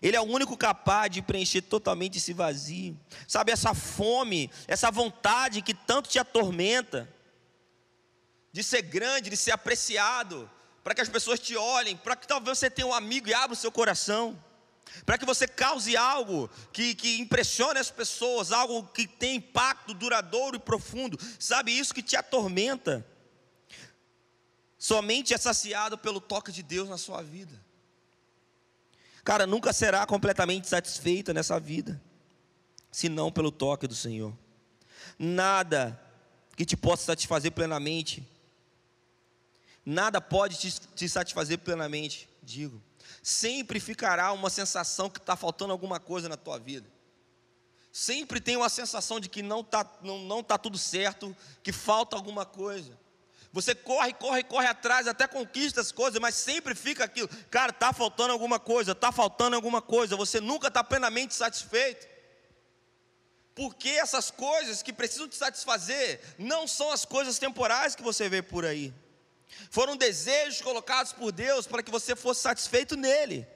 Ele 0.02 0.16
é 0.16 0.20
o 0.20 0.24
único 0.24 0.56
capaz 0.56 1.10
de 1.10 1.22
preencher 1.22 1.62
totalmente 1.62 2.18
esse 2.18 2.32
vazio. 2.32 2.98
Sabe, 3.26 3.52
essa 3.52 3.74
fome, 3.74 4.50
essa 4.66 4.90
vontade 4.90 5.62
que 5.62 5.74
tanto 5.74 6.08
te 6.08 6.18
atormenta, 6.18 7.08
de 8.52 8.62
ser 8.62 8.82
grande, 8.82 9.30
de 9.30 9.36
ser 9.36 9.50
apreciado, 9.50 10.48
para 10.84 10.94
que 10.94 11.00
as 11.00 11.08
pessoas 11.08 11.40
te 11.40 11.56
olhem, 11.56 11.96
para 11.96 12.14
que 12.14 12.26
talvez 12.26 12.56
você 12.56 12.70
tenha 12.70 12.86
um 12.86 12.94
amigo 12.94 13.28
e 13.28 13.34
abra 13.34 13.54
o 13.54 13.56
seu 13.56 13.72
coração, 13.72 14.38
para 15.04 15.18
que 15.18 15.24
você 15.24 15.48
cause 15.48 15.96
algo 15.96 16.48
que, 16.72 16.94
que 16.94 17.18
impressione 17.18 17.80
as 17.80 17.90
pessoas, 17.90 18.52
algo 18.52 18.84
que 18.88 19.08
tem 19.08 19.36
impacto 19.36 19.94
duradouro 19.94 20.56
e 20.56 20.60
profundo. 20.60 21.18
Sabe, 21.38 21.76
isso 21.76 21.94
que 21.94 22.02
te 22.02 22.16
atormenta, 22.16 23.04
somente 24.78 25.34
é 25.34 25.38
saciado 25.38 25.96
pelo 25.96 26.20
toque 26.20 26.52
de 26.52 26.62
Deus 26.62 26.88
na 26.88 26.98
sua 26.98 27.22
vida. 27.22 27.63
Cara, 29.24 29.46
nunca 29.46 29.72
será 29.72 30.04
completamente 30.04 30.68
satisfeita 30.68 31.32
nessa 31.32 31.58
vida, 31.58 32.00
senão 32.92 33.32
pelo 33.32 33.50
toque 33.50 33.86
do 33.86 33.94
Senhor. 33.94 34.36
Nada 35.18 35.98
que 36.54 36.66
te 36.66 36.76
possa 36.76 37.04
satisfazer 37.04 37.50
plenamente, 37.52 38.28
nada 39.84 40.20
pode 40.20 40.58
te, 40.58 40.80
te 40.94 41.08
satisfazer 41.08 41.58
plenamente, 41.58 42.28
digo. 42.42 42.82
Sempre 43.22 43.80
ficará 43.80 44.30
uma 44.32 44.50
sensação 44.50 45.08
que 45.08 45.18
está 45.18 45.34
faltando 45.34 45.72
alguma 45.72 45.98
coisa 45.98 46.28
na 46.28 46.36
tua 46.36 46.58
vida. 46.58 46.86
Sempre 47.90 48.40
tem 48.40 48.56
uma 48.56 48.68
sensação 48.68 49.18
de 49.18 49.28
que 49.28 49.42
não 49.42 49.60
está 49.60 49.90
não, 50.02 50.18
não 50.18 50.42
tá 50.42 50.58
tudo 50.58 50.76
certo, 50.76 51.34
que 51.62 51.72
falta 51.72 52.14
alguma 52.14 52.44
coisa. 52.44 52.98
Você 53.54 53.72
corre, 53.72 54.12
corre, 54.14 54.42
corre 54.42 54.66
atrás, 54.66 55.06
até 55.06 55.28
conquista 55.28 55.80
as 55.80 55.92
coisas, 55.92 56.20
mas 56.20 56.34
sempre 56.34 56.74
fica 56.74 57.04
aquilo. 57.04 57.28
Cara, 57.48 57.70
está 57.70 57.92
faltando 57.92 58.32
alguma 58.32 58.58
coisa, 58.58 58.90
está 58.90 59.12
faltando 59.12 59.54
alguma 59.54 59.80
coisa. 59.80 60.16
Você 60.16 60.40
nunca 60.40 60.66
está 60.66 60.82
plenamente 60.82 61.34
satisfeito. 61.34 62.04
Porque 63.54 63.90
essas 63.90 64.28
coisas 64.28 64.82
que 64.82 64.92
precisam 64.92 65.28
te 65.28 65.36
satisfazer 65.36 66.20
não 66.36 66.66
são 66.66 66.90
as 66.90 67.04
coisas 67.04 67.38
temporais 67.38 67.94
que 67.94 68.02
você 68.02 68.28
vê 68.28 68.42
por 68.42 68.64
aí. 68.64 68.92
Foram 69.70 69.96
desejos 69.96 70.60
colocados 70.60 71.12
por 71.12 71.30
Deus 71.30 71.64
para 71.64 71.80
que 71.80 71.92
você 71.92 72.16
fosse 72.16 72.40
satisfeito 72.40 72.96
nele. 72.96 73.46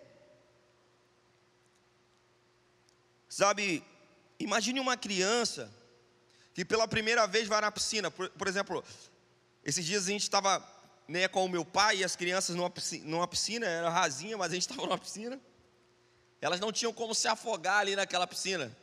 Sabe, 3.28 3.84
imagine 4.38 4.78
uma 4.78 4.96
criança 4.96 5.68
que 6.54 6.64
pela 6.64 6.86
primeira 6.86 7.26
vez 7.26 7.48
vai 7.48 7.60
na 7.60 7.72
piscina. 7.72 8.12
Por, 8.12 8.30
por 8.30 8.46
exemplo, 8.46 8.84
esses 9.64 9.84
dias 9.84 10.06
a 10.06 10.10
gente 10.10 10.22
estava 10.22 10.64
né, 11.06 11.26
com 11.28 11.44
o 11.44 11.48
meu 11.48 11.64
pai 11.64 11.98
e 11.98 12.04
as 12.04 12.14
crianças 12.14 12.54
numa 12.54 12.70
piscina, 12.70 13.04
numa 13.06 13.26
piscina, 13.26 13.66
era 13.66 13.88
rasinha, 13.88 14.36
mas 14.36 14.52
a 14.52 14.54
gente 14.54 14.62
estava 14.70 14.86
numa 14.86 14.98
piscina. 14.98 15.40
Elas 16.40 16.60
não 16.60 16.70
tinham 16.70 16.92
como 16.92 17.14
se 17.14 17.26
afogar 17.26 17.78
ali 17.78 17.96
naquela 17.96 18.26
piscina. 18.26 18.74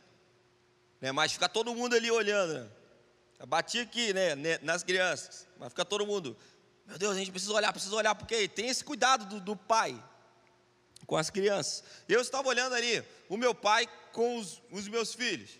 Né, 1.00 1.12
mas 1.12 1.32
fica 1.32 1.48
todo 1.48 1.74
mundo 1.74 1.94
ali 1.94 2.10
olhando. 2.10 2.54
Né? 2.54 2.70
Bati 3.46 3.80
aqui 3.80 4.12
né, 4.12 4.34
né, 4.34 4.58
nas 4.62 4.82
crianças, 4.82 5.46
mas 5.58 5.68
fica 5.68 5.84
todo 5.84 6.06
mundo. 6.06 6.36
Meu 6.86 6.98
Deus, 6.98 7.16
a 7.16 7.18
gente 7.18 7.30
precisa 7.30 7.52
olhar, 7.52 7.72
precisa 7.72 7.94
olhar, 7.94 8.14
porque 8.14 8.48
tem 8.48 8.68
esse 8.68 8.84
cuidado 8.84 9.26
do, 9.26 9.40
do 9.40 9.56
pai 9.56 10.00
com 11.06 11.16
as 11.16 11.30
crianças. 11.30 11.84
Eu 12.08 12.20
estava 12.20 12.48
olhando 12.48 12.74
ali, 12.74 13.04
o 13.28 13.36
meu 13.36 13.54
pai 13.54 13.88
com 14.12 14.38
os, 14.38 14.62
os 14.70 14.88
meus 14.88 15.14
filhos. 15.14 15.50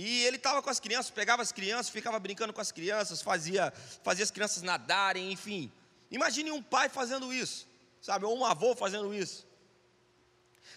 E 0.00 0.24
ele 0.24 0.36
estava 0.36 0.62
com 0.62 0.70
as 0.70 0.78
crianças, 0.78 1.10
pegava 1.10 1.42
as 1.42 1.50
crianças, 1.50 1.88
ficava 1.88 2.20
brincando 2.20 2.52
com 2.52 2.60
as 2.60 2.70
crianças, 2.70 3.20
fazia, 3.20 3.72
fazia 4.04 4.22
as 4.22 4.30
crianças 4.30 4.62
nadarem, 4.62 5.32
enfim. 5.32 5.72
Imagine 6.08 6.52
um 6.52 6.62
pai 6.62 6.88
fazendo 6.88 7.32
isso, 7.34 7.66
sabe? 8.00 8.24
Ou 8.24 8.38
um 8.38 8.44
avô 8.44 8.76
fazendo 8.76 9.12
isso. 9.12 9.44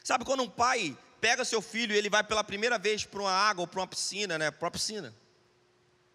Sabe 0.03 0.25
quando 0.25 0.41
um 0.41 0.49
pai 0.49 0.97
pega 1.19 1.45
seu 1.45 1.61
filho 1.61 1.93
e 1.93 1.97
ele 1.99 2.09
vai 2.09 2.23
pela 2.23 2.43
primeira 2.43 2.79
vez 2.79 3.05
para 3.05 3.21
uma 3.21 3.31
água 3.31 3.61
ou 3.61 3.67
para 3.67 3.81
uma 3.81 3.85
piscina, 3.85 4.39
né? 4.39 4.49
Para 4.49 4.65
uma 4.65 4.71
piscina. 4.71 5.13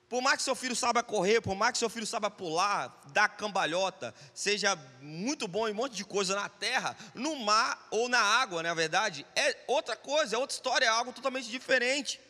Por 0.09 0.21
mais 0.21 0.39
que 0.39 0.43
seu 0.43 0.57
filho 0.57 0.75
saiba 0.75 1.01
correr, 1.01 1.41
por 1.41 1.55
mais 1.55 1.73
que 1.73 1.79
seu 1.79 1.89
filho 1.89 2.07
saiba 2.09 2.29
pular, 2.29 3.03
dar 3.13 3.29
cambalhota, 3.29 4.13
seja 4.35 4.77
muito 5.01 5.47
bom 5.47 5.69
em 5.69 5.71
um 5.71 5.77
monte 5.77 5.95
de 5.95 6.05
coisa 6.05 6.35
na 6.35 6.49
terra, 6.49 6.97
no 7.15 7.37
mar 7.37 7.87
ou 7.89 8.09
na 8.09 8.19
água, 8.21 8.65
na 8.65 8.75
verdade, 8.75 9.25
é 9.37 9.57
outra 9.69 9.95
coisa, 9.95 10.35
é 10.35 10.39
outra 10.41 10.57
história, 10.57 10.87
é 10.87 10.89
algo 10.89 11.13
totalmente 11.13 11.49
diferente. 11.49 12.26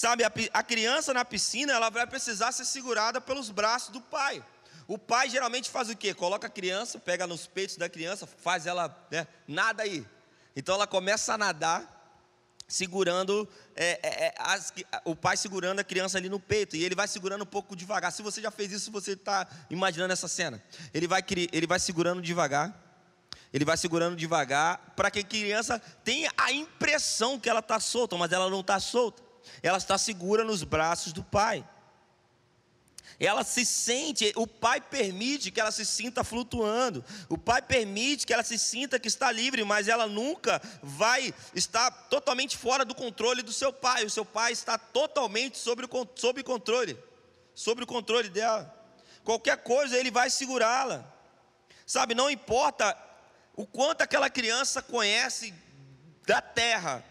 Sabe, 0.00 0.24
a, 0.24 0.32
a 0.54 0.62
criança 0.62 1.12
na 1.12 1.26
piscina, 1.26 1.74
ela 1.74 1.90
vai 1.90 2.06
precisar 2.06 2.52
ser 2.52 2.64
segurada 2.64 3.20
pelos 3.20 3.50
braços 3.50 3.90
do 3.90 4.00
pai. 4.00 4.42
O 4.88 4.96
pai 4.96 5.28
geralmente 5.28 5.68
faz 5.68 5.90
o 5.90 5.94
quê? 5.94 6.14
Coloca 6.14 6.46
a 6.46 6.50
criança, 6.50 6.98
pega 6.98 7.26
nos 7.26 7.46
peitos 7.46 7.76
da 7.76 7.86
criança, 7.86 8.26
faz 8.26 8.66
ela, 8.66 8.88
né, 9.10 9.26
nada 9.46 9.82
aí. 9.82 10.06
Então 10.56 10.74
ela 10.74 10.86
começa 10.86 11.34
a 11.34 11.36
nadar, 11.36 12.16
segurando, 12.66 13.46
é, 13.76 14.00
é, 14.02 14.24
é 14.28 14.34
as, 14.38 14.72
o 15.04 15.14
pai 15.14 15.36
segurando 15.36 15.80
a 15.80 15.84
criança 15.84 16.16
ali 16.16 16.30
no 16.30 16.40
peito, 16.40 16.76
e 16.76 16.82
ele 16.82 16.94
vai 16.94 17.06
segurando 17.06 17.42
um 17.42 17.46
pouco 17.46 17.76
devagar. 17.76 18.10
Se 18.10 18.22
você 18.22 18.40
já 18.40 18.50
fez 18.50 18.72
isso, 18.72 18.90
você 18.90 19.12
está 19.12 19.46
imaginando 19.68 20.14
essa 20.14 20.28
cena. 20.28 20.62
Ele 20.94 21.06
vai, 21.06 21.22
ele 21.52 21.66
vai 21.66 21.78
segurando 21.78 22.22
devagar, 22.22 22.74
ele 23.52 23.66
vai 23.66 23.76
segurando 23.76 24.16
devagar, 24.16 24.94
para 24.96 25.10
que 25.10 25.18
a 25.18 25.24
criança 25.24 25.78
tenha 26.02 26.32
a 26.38 26.50
impressão 26.50 27.38
que 27.38 27.50
ela 27.50 27.60
está 27.60 27.78
solta, 27.78 28.16
mas 28.16 28.32
ela 28.32 28.48
não 28.48 28.60
está 28.60 28.80
solta 28.80 29.28
ela 29.62 29.78
está 29.78 29.96
segura 29.98 30.44
nos 30.44 30.62
braços 30.62 31.12
do 31.12 31.22
Pai. 31.22 31.64
Ela 33.18 33.44
se 33.44 33.66
sente, 33.66 34.32
o 34.34 34.46
Pai 34.46 34.80
permite 34.80 35.50
que 35.50 35.60
ela 35.60 35.70
se 35.70 35.84
sinta 35.84 36.24
flutuando, 36.24 37.04
o 37.28 37.36
Pai 37.36 37.60
permite 37.60 38.26
que 38.26 38.32
ela 38.32 38.42
se 38.42 38.58
sinta 38.58 38.98
que 38.98 39.08
está 39.08 39.30
livre, 39.30 39.62
mas 39.62 39.88
ela 39.88 40.06
nunca 40.06 40.60
vai 40.82 41.34
estar 41.54 41.90
totalmente 42.08 42.56
fora 42.56 42.82
do 42.82 42.94
controle 42.94 43.42
do 43.42 43.52
seu 43.52 43.74
Pai. 43.74 44.06
O 44.06 44.10
seu 44.10 44.24
Pai 44.24 44.52
está 44.52 44.78
totalmente 44.78 45.58
sobre 45.58 45.84
o 45.84 46.08
sob 46.16 46.42
controle, 46.42 46.98
sobre 47.54 47.84
o 47.84 47.86
controle 47.86 48.30
dela. 48.30 48.74
Qualquer 49.22 49.58
coisa 49.58 49.98
ele 49.98 50.10
vai 50.10 50.30
segurá-la. 50.30 51.04
Sabe, 51.86 52.14
não 52.14 52.30
importa 52.30 52.96
o 53.54 53.66
quanto 53.66 54.00
aquela 54.00 54.30
criança 54.30 54.80
conhece 54.80 55.52
da 56.26 56.40
terra, 56.40 57.04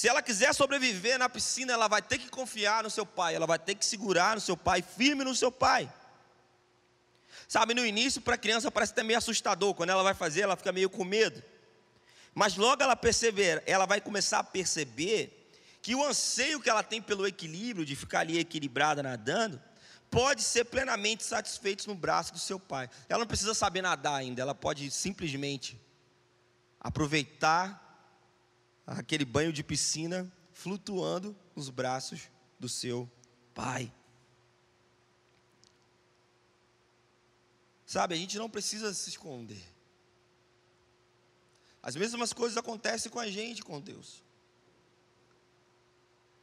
se 0.00 0.08
ela 0.08 0.22
quiser 0.22 0.54
sobreviver 0.54 1.18
na 1.18 1.28
piscina, 1.28 1.74
ela 1.74 1.86
vai 1.86 2.00
ter 2.00 2.16
que 2.16 2.30
confiar 2.30 2.84
no 2.84 2.88
seu 2.88 3.04
pai, 3.04 3.34
ela 3.34 3.46
vai 3.46 3.58
ter 3.58 3.74
que 3.74 3.84
segurar 3.84 4.34
no 4.34 4.40
seu 4.40 4.56
pai, 4.56 4.80
firme 4.80 5.22
no 5.24 5.34
seu 5.36 5.52
pai. 5.52 5.92
Sabe, 7.46 7.74
no 7.74 7.84
início, 7.84 8.22
para 8.22 8.34
a 8.34 8.38
criança 8.38 8.70
parece 8.70 8.92
até 8.92 9.02
meio 9.02 9.18
assustador. 9.18 9.74
Quando 9.74 9.90
ela 9.90 10.02
vai 10.02 10.14
fazer, 10.14 10.40
ela 10.40 10.56
fica 10.56 10.72
meio 10.72 10.88
com 10.88 11.04
medo. 11.04 11.42
Mas 12.34 12.56
logo 12.56 12.82
ela 12.82 12.96
perceber, 12.96 13.62
ela 13.66 13.84
vai 13.84 14.00
começar 14.00 14.38
a 14.38 14.42
perceber 14.42 15.52
que 15.82 15.94
o 15.94 16.02
anseio 16.02 16.60
que 16.60 16.70
ela 16.70 16.82
tem 16.82 17.02
pelo 17.02 17.26
equilíbrio, 17.26 17.84
de 17.84 17.94
ficar 17.94 18.20
ali 18.20 18.38
equilibrada 18.38 19.02
nadando, 19.02 19.60
pode 20.10 20.42
ser 20.42 20.64
plenamente 20.64 21.24
satisfeito 21.24 21.86
no 21.86 21.94
braço 21.94 22.32
do 22.32 22.38
seu 22.38 22.58
pai. 22.58 22.88
Ela 23.06 23.18
não 23.18 23.26
precisa 23.26 23.52
saber 23.52 23.82
nadar 23.82 24.14
ainda, 24.14 24.40
ela 24.40 24.54
pode 24.54 24.90
simplesmente 24.90 25.78
aproveitar 26.80 27.89
aquele 28.98 29.24
banho 29.24 29.52
de 29.52 29.62
piscina 29.62 30.30
flutuando 30.52 31.36
nos 31.54 31.70
braços 31.70 32.28
do 32.58 32.68
seu 32.68 33.10
pai. 33.54 33.92
Sabe, 37.86 38.14
a 38.14 38.18
gente 38.18 38.36
não 38.36 38.50
precisa 38.50 38.92
se 38.92 39.10
esconder. 39.10 39.62
As 41.82 41.96
mesmas 41.96 42.32
coisas 42.32 42.58
acontecem 42.58 43.10
com 43.10 43.18
a 43.18 43.30
gente, 43.30 43.62
com 43.62 43.80
Deus. 43.80 44.22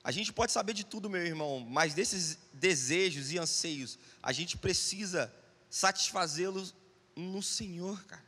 A 0.04 0.12
gente 0.12 0.32
pode 0.32 0.52
saber 0.52 0.74
de 0.74 0.86
tudo, 0.86 1.10
meu 1.10 1.26
irmão, 1.26 1.60
mas 1.60 1.94
desses 1.94 2.38
desejos 2.54 3.32
e 3.32 3.38
anseios, 3.38 4.00
a 4.24 4.32
gente 4.32 4.58
precisa 4.58 5.34
satisfazê-los 5.70 6.74
no 7.16 7.44
Senhor, 7.44 8.02
cara. 8.06 8.27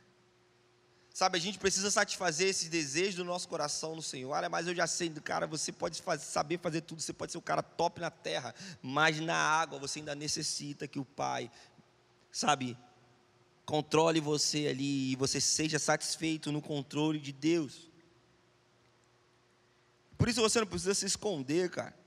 Sabe, 1.12 1.36
a 1.36 1.40
gente 1.40 1.58
precisa 1.58 1.90
satisfazer 1.90 2.48
esse 2.48 2.68
desejo 2.68 3.18
do 3.18 3.24
nosso 3.24 3.48
coração 3.48 3.96
no 3.96 4.02
Senhor. 4.02 4.30
Olha, 4.30 4.48
mas 4.48 4.66
eu 4.66 4.74
já 4.74 4.86
sei, 4.86 5.10
cara, 5.10 5.46
você 5.46 5.72
pode 5.72 6.00
fazer, 6.00 6.24
saber 6.24 6.58
fazer 6.58 6.82
tudo, 6.82 7.02
você 7.02 7.12
pode 7.12 7.32
ser 7.32 7.38
o 7.38 7.42
cara 7.42 7.62
top 7.62 8.00
na 8.00 8.10
terra, 8.10 8.54
mas 8.80 9.18
na 9.20 9.34
água 9.34 9.78
você 9.78 9.98
ainda 9.98 10.14
necessita 10.14 10.86
que 10.86 11.00
o 11.00 11.04
Pai, 11.04 11.50
sabe, 12.30 12.78
controle 13.66 14.20
você 14.20 14.68
ali 14.68 15.12
e 15.12 15.16
você 15.16 15.40
seja 15.40 15.78
satisfeito 15.78 16.52
no 16.52 16.62
controle 16.62 17.18
de 17.18 17.32
Deus. 17.32 17.90
Por 20.16 20.28
isso 20.28 20.40
você 20.40 20.60
não 20.60 20.66
precisa 20.66 20.94
se 20.94 21.06
esconder, 21.06 21.70
cara. 21.70 21.98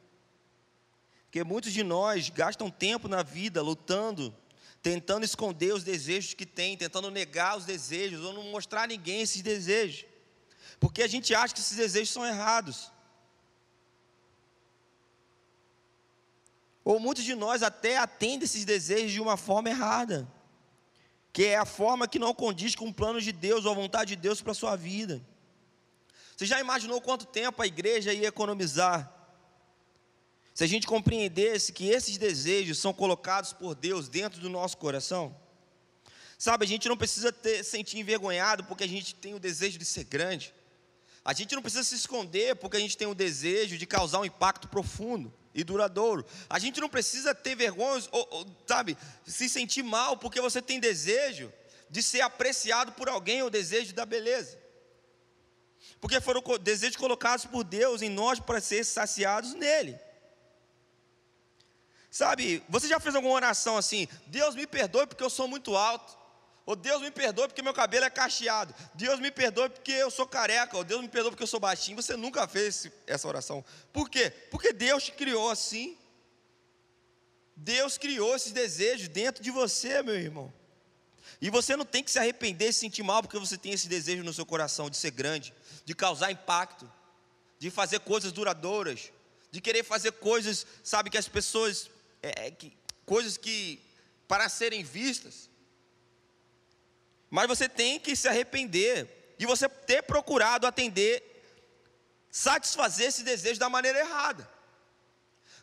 Porque 1.25 1.43
muitos 1.43 1.73
de 1.73 1.83
nós 1.83 2.29
gastam 2.29 2.69
tempo 2.69 3.07
na 3.07 3.23
vida 3.23 3.61
lutando 3.61 4.33
tentando 4.83 5.23
esconder 5.23 5.73
os 5.73 5.81
desejos 5.81 6.33
que 6.33 6.45
tem, 6.45 6.75
tentando 6.75 7.09
negar 7.09 7.57
os 7.57 7.63
desejos, 7.63 8.19
ou 8.19 8.33
não 8.33 8.43
mostrar 8.51 8.83
a 8.83 8.87
ninguém 8.87 9.21
esses 9.21 9.41
desejos. 9.41 10.05
Porque 10.77 11.01
a 11.01 11.07
gente 11.07 11.33
acha 11.33 11.53
que 11.53 11.61
esses 11.61 11.77
desejos 11.77 12.09
são 12.09 12.25
errados. 12.25 12.91
Ou 16.83 16.99
muitos 16.99 17.23
de 17.23 17.33
nós 17.33 17.63
até 17.63 17.97
atendem 17.97 18.43
esses 18.43 18.65
desejos 18.65 19.13
de 19.13 19.21
uma 19.21 19.37
forma 19.37 19.69
errada, 19.69 20.29
que 21.31 21.45
é 21.45 21.57
a 21.57 21.65
forma 21.65 22.05
que 22.05 22.19
não 22.19 22.33
condiz 22.33 22.75
com 22.75 22.89
o 22.89 22.93
plano 22.93 23.21
de 23.21 23.31
Deus 23.31 23.63
ou 23.63 23.71
a 23.71 23.75
vontade 23.75 24.17
de 24.17 24.21
Deus 24.21 24.41
para 24.41 24.51
a 24.51 24.55
sua 24.55 24.75
vida. 24.75 25.25
Você 26.35 26.45
já 26.45 26.59
imaginou 26.59 26.99
quanto 26.99 27.25
tempo 27.25 27.61
a 27.61 27.67
igreja 27.67 28.13
ia 28.13 28.27
economizar? 28.27 29.12
Se 30.53 30.63
a 30.63 30.67
gente 30.67 30.85
compreendesse 30.85 31.73
que 31.73 31.89
esses 31.89 32.17
desejos 32.17 32.77
são 32.77 32.93
colocados 32.93 33.53
por 33.53 33.73
Deus 33.73 34.07
dentro 34.07 34.39
do 34.39 34.49
nosso 34.49 34.77
coração? 34.77 35.35
Sabe, 36.37 36.65
a 36.65 36.67
gente 36.67 36.87
não 36.87 36.97
precisa 36.97 37.31
ter, 37.31 37.63
sentir 37.63 37.97
envergonhado 37.97 38.63
porque 38.65 38.83
a 38.83 38.87
gente 38.87 39.15
tem 39.15 39.33
o 39.33 39.39
desejo 39.39 39.79
de 39.79 39.85
ser 39.85 40.03
grande. 40.03 40.53
A 41.25 41.33
gente 41.33 41.55
não 41.55 41.61
precisa 41.61 41.83
se 41.83 41.95
esconder 41.95 42.55
porque 42.57 42.77
a 42.77 42.79
gente 42.79 42.97
tem 42.97 43.07
o 43.07 43.15
desejo 43.15 43.77
de 43.77 43.85
causar 43.87 44.19
um 44.19 44.25
impacto 44.25 44.67
profundo 44.67 45.33
e 45.55 45.63
duradouro. 45.63 46.25
A 46.49 46.59
gente 46.59 46.81
não 46.81 46.89
precisa 46.89 47.33
ter 47.33 47.55
vergonha, 47.55 48.03
ou, 48.11 48.27
ou, 48.29 48.45
sabe, 48.67 48.97
se 49.25 49.47
sentir 49.47 49.83
mal 49.83 50.17
porque 50.17 50.41
você 50.41 50.61
tem 50.61 50.79
desejo 50.79 51.51
de 51.89 52.03
ser 52.03 52.21
apreciado 52.21 52.91
por 52.91 53.07
alguém 53.07 53.41
ou 53.41 53.49
desejo 53.49 53.93
da 53.93 54.05
beleza. 54.05 54.59
Porque 56.01 56.19
foram 56.19 56.43
desejos 56.59 56.97
colocados 56.97 57.45
por 57.45 57.63
Deus 57.63 58.01
em 58.01 58.09
nós 58.09 58.39
para 58.39 58.59
ser 58.59 58.83
saciados 58.83 59.53
nele. 59.53 59.97
Sabe, 62.13 62.61
você 62.69 62.87
já 62.87 62.99
fez 62.99 63.15
alguma 63.15 63.33
oração 63.33 63.75
assim? 63.75 64.07
Deus 64.27 64.53
me 64.53 64.67
perdoe 64.67 65.07
porque 65.07 65.23
eu 65.23 65.31
sou 65.31 65.47
muito 65.47 65.75
alto. 65.75 66.15
Ou 66.63 66.75
Deus 66.75 67.01
me 67.01 67.09
perdoe 67.09 67.47
porque 67.47 67.63
meu 67.63 67.73
cabelo 67.73 68.05
é 68.05 68.09
cacheado. 68.11 68.71
Deus 68.93 69.19
me 69.19 69.31
perdoe 69.31 69.67
porque 69.67 69.93
eu 69.93 70.11
sou 70.11 70.27
careca. 70.27 70.77
Ou 70.77 70.83
Deus 70.83 71.01
me 71.01 71.07
perdoe 71.07 71.31
porque 71.31 71.41
eu 71.41 71.47
sou 71.47 71.59
baixinho. 71.59 71.99
Você 71.99 72.15
nunca 72.15 72.47
fez 72.47 72.87
essa 73.07 73.27
oração. 73.27 73.65
Por 73.91 74.11
quê? 74.11 74.29
Porque 74.51 74.71
Deus 74.71 75.05
te 75.05 75.11
criou 75.13 75.49
assim. 75.49 75.97
Deus 77.55 77.97
criou 77.97 78.35
esses 78.35 78.51
desejos 78.51 79.07
dentro 79.07 79.41
de 79.41 79.49
você, 79.49 80.03
meu 80.03 80.13
irmão. 80.13 80.53
E 81.41 81.49
você 81.49 81.75
não 81.75 81.83
tem 81.83 82.03
que 82.03 82.11
se 82.11 82.19
arrepender 82.19 82.69
e 82.69 82.73
se 82.73 82.81
sentir 82.81 83.01
mal 83.01 83.23
porque 83.23 83.39
você 83.39 83.57
tem 83.57 83.73
esse 83.73 83.87
desejo 83.87 84.23
no 84.23 84.35
seu 84.35 84.45
coração 84.45 84.87
de 84.87 84.97
ser 84.97 85.09
grande, 85.09 85.51
de 85.83 85.95
causar 85.95 86.31
impacto, 86.31 86.87
de 87.57 87.71
fazer 87.71 88.01
coisas 88.01 88.31
duradouras, 88.31 89.11
de 89.53 89.61
querer 89.61 89.83
fazer 89.83 90.11
coisas, 90.13 90.65
sabe, 90.83 91.11
que 91.11 91.17
as 91.17 91.27
pessoas, 91.27 91.87
é, 92.23 92.51
que, 92.51 92.75
coisas 93.05 93.37
que, 93.37 93.79
para 94.27 94.47
serem 94.47 94.83
vistas. 94.83 95.49
Mas 97.29 97.47
você 97.47 97.67
tem 97.67 97.99
que 97.99 98.15
se 98.15 98.27
arrepender 98.27 99.35
de 99.37 99.45
você 99.45 99.67
ter 99.67 100.03
procurado 100.03 100.65
atender, 100.65 101.21
satisfazer 102.31 103.07
esse 103.07 103.23
desejo 103.23 103.59
da 103.59 103.69
maneira 103.69 103.99
errada. 103.99 104.49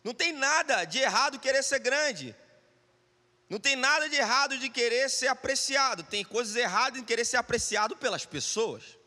Não 0.05 0.13
tem 0.13 0.33
nada 0.33 0.85
de 0.85 0.99
errado 0.99 1.39
querer 1.39 1.63
ser 1.63 1.79
grande. 1.79 2.35
Não 3.49 3.59
tem 3.59 3.75
nada 3.77 4.09
de 4.09 4.17
errado 4.17 4.59
de 4.59 4.69
querer 4.69 5.09
ser 5.11 5.29
apreciado. 5.29 6.03
Tem 6.03 6.25
coisas 6.25 6.55
erradas 6.57 7.01
em 7.01 7.05
querer 7.05 7.25
ser 7.25 7.37
apreciado 7.37 7.97
pelas 7.97 8.25
pessoas. 8.25 8.99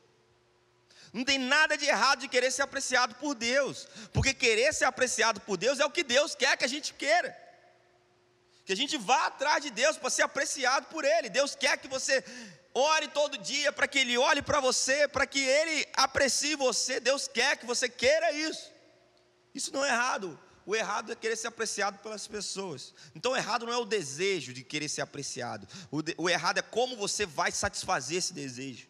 Não 1.12 1.24
tem 1.24 1.38
nada 1.38 1.78
de 1.78 1.86
errado 1.86 2.22
de 2.22 2.28
querer 2.28 2.52
ser 2.52 2.64
apreciado 2.64 3.16
por 3.16 3.36
Deus. 3.36 3.88
Porque 4.12 4.34
querer 4.34 4.74
ser 4.74 4.86
apreciado 4.86 5.40
por 5.42 5.58
Deus 5.58 5.80
é 5.80 5.86
o 5.86 5.92
que 5.92 6.04
Deus 6.04 6.34
quer 6.34 6.58
que 6.58 6.66
a 6.66 6.70
gente 6.70 6.94
queira. 6.94 7.43
Que 8.66 8.74
a 8.74 8.76
gente 8.76 8.98
vá 8.98 9.28
atrás 9.28 9.62
de 9.62 9.70
Deus 9.70 9.98
para 9.98 10.10
ser 10.10 10.22
apreciado 10.22 10.88
por 10.88 11.04
Ele. 11.04 11.30
Deus 11.30 11.56
quer 11.56 11.78
que 11.78 11.88
você 11.88 12.24
ore 12.74 13.08
todo 13.10 13.38
dia 13.38 13.72
para 13.72 13.88
que 13.88 14.00
Ele 14.00 14.18
olhe 14.18 14.42
para 14.42 14.60
você, 14.60 15.08
para 15.08 15.26
que 15.26 15.40
Ele 15.40 15.88
aprecie 15.94 16.56
você. 16.56 17.00
Deus 17.00 17.28
quer 17.28 17.58
que 17.58 17.66
você 17.66 17.90
queira 17.90 18.32
isso. 18.32 18.72
Isso 19.54 19.72
não 19.74 19.86
é 19.86 19.90
errado. 19.90 20.40
O 20.66 20.76
errado 20.76 21.12
é 21.12 21.16
querer 21.16 21.36
ser 21.36 21.48
apreciado 21.48 22.00
pelas 22.00 22.26
pessoas. 22.26 22.94
Então, 23.14 23.34
o 23.34 23.36
errado 23.36 23.66
não 23.66 23.74
é 23.74 23.78
o 23.78 23.86
desejo 23.86 24.54
de 24.54 24.64
querer 24.64 24.88
ser 24.88 25.02
apreciado. 25.02 25.68
O, 25.92 26.02
de, 26.02 26.16
o 26.18 26.30
errado 26.30 26.58
é 26.58 26.62
como 26.62 26.96
você 26.96 27.26
vai 27.26 27.52
satisfazer 27.52 28.18
esse 28.20 28.34
desejo. 28.34 28.88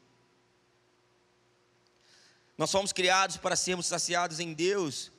Nós 2.55 2.71
fomos 2.71 2.93
criados 2.93 3.37
para 3.37 3.55
sermos 3.55 3.87
saciados 3.87 4.39
em 4.39 4.53
Deus 4.53 5.11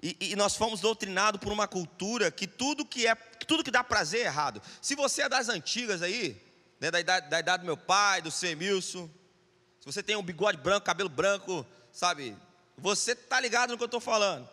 e, 0.00 0.16
e, 0.20 0.36
nós 0.36 0.54
fomos 0.54 0.80
doutrinados 0.80 1.40
por 1.40 1.52
uma 1.52 1.66
cultura 1.66 2.30
que 2.30 2.46
tudo 2.46 2.86
que 2.86 3.06
é, 3.06 3.14
tudo 3.16 3.64
que 3.64 3.70
dá 3.70 3.82
prazer 3.82 4.20
é 4.20 4.24
errado. 4.24 4.62
Se 4.80 4.94
você 4.94 5.22
é 5.22 5.28
das 5.28 5.48
antigas 5.48 6.02
aí, 6.02 6.40
né, 6.78 6.90
da, 6.90 7.00
idade, 7.00 7.28
da 7.28 7.40
idade 7.40 7.62
do 7.62 7.66
meu 7.66 7.76
pai, 7.76 8.22
do 8.22 8.30
Semilson, 8.30 9.10
se 9.80 9.86
você 9.86 10.00
tem 10.00 10.14
um 10.14 10.22
bigode 10.22 10.58
branco, 10.58 10.86
cabelo 10.86 11.08
branco, 11.08 11.66
sabe, 11.92 12.36
você 12.76 13.14
tá 13.14 13.40
ligado 13.40 13.70
no 13.70 13.76
que 13.76 13.82
eu 13.82 13.86
estou 13.86 14.00
falando. 14.00 14.48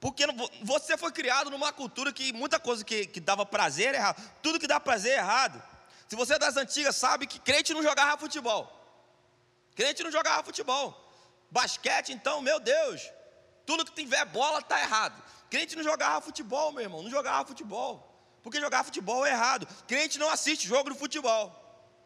Porque 0.00 0.24
você 0.62 0.96
foi 0.96 1.12
criado 1.12 1.50
numa 1.50 1.74
cultura 1.74 2.10
que 2.10 2.32
muita 2.32 2.58
coisa 2.58 2.82
que, 2.82 3.04
que 3.04 3.20
dava 3.20 3.44
prazer 3.44 3.94
é 3.94 3.98
errado. 3.98 4.32
Tudo 4.42 4.58
que 4.58 4.66
dá 4.66 4.80
prazer 4.80 5.12
é 5.12 5.16
errado. 5.16 5.62
Se 6.08 6.16
você 6.16 6.34
é 6.34 6.38
das 6.38 6.56
antigas, 6.56 6.96
sabe 6.96 7.26
que 7.26 7.38
crente 7.38 7.74
não 7.74 7.82
jogava 7.82 8.16
futebol. 8.16 8.80
Crente 9.74 10.02
não 10.02 10.10
jogava 10.10 10.42
futebol. 10.42 10.98
Basquete, 11.50 12.14
então, 12.14 12.40
meu 12.40 12.58
Deus. 12.58 13.02
Tudo 13.70 13.84
que 13.84 13.92
tiver 13.92 14.24
bola 14.24 14.58
está 14.58 14.80
errado. 14.80 15.22
Crente 15.48 15.76
não 15.76 15.84
jogava 15.84 16.20
futebol, 16.20 16.72
meu 16.72 16.82
irmão, 16.82 17.04
não 17.04 17.10
jogava 17.10 17.46
futebol. 17.46 17.92
Porque 18.42 18.58
jogar 18.58 18.82
futebol 18.82 19.24
é 19.24 19.30
errado. 19.30 19.64
Crente 19.86 20.18
não 20.18 20.28
assiste 20.28 20.66
jogo 20.66 20.90
de 20.92 20.98
futebol. 20.98 21.44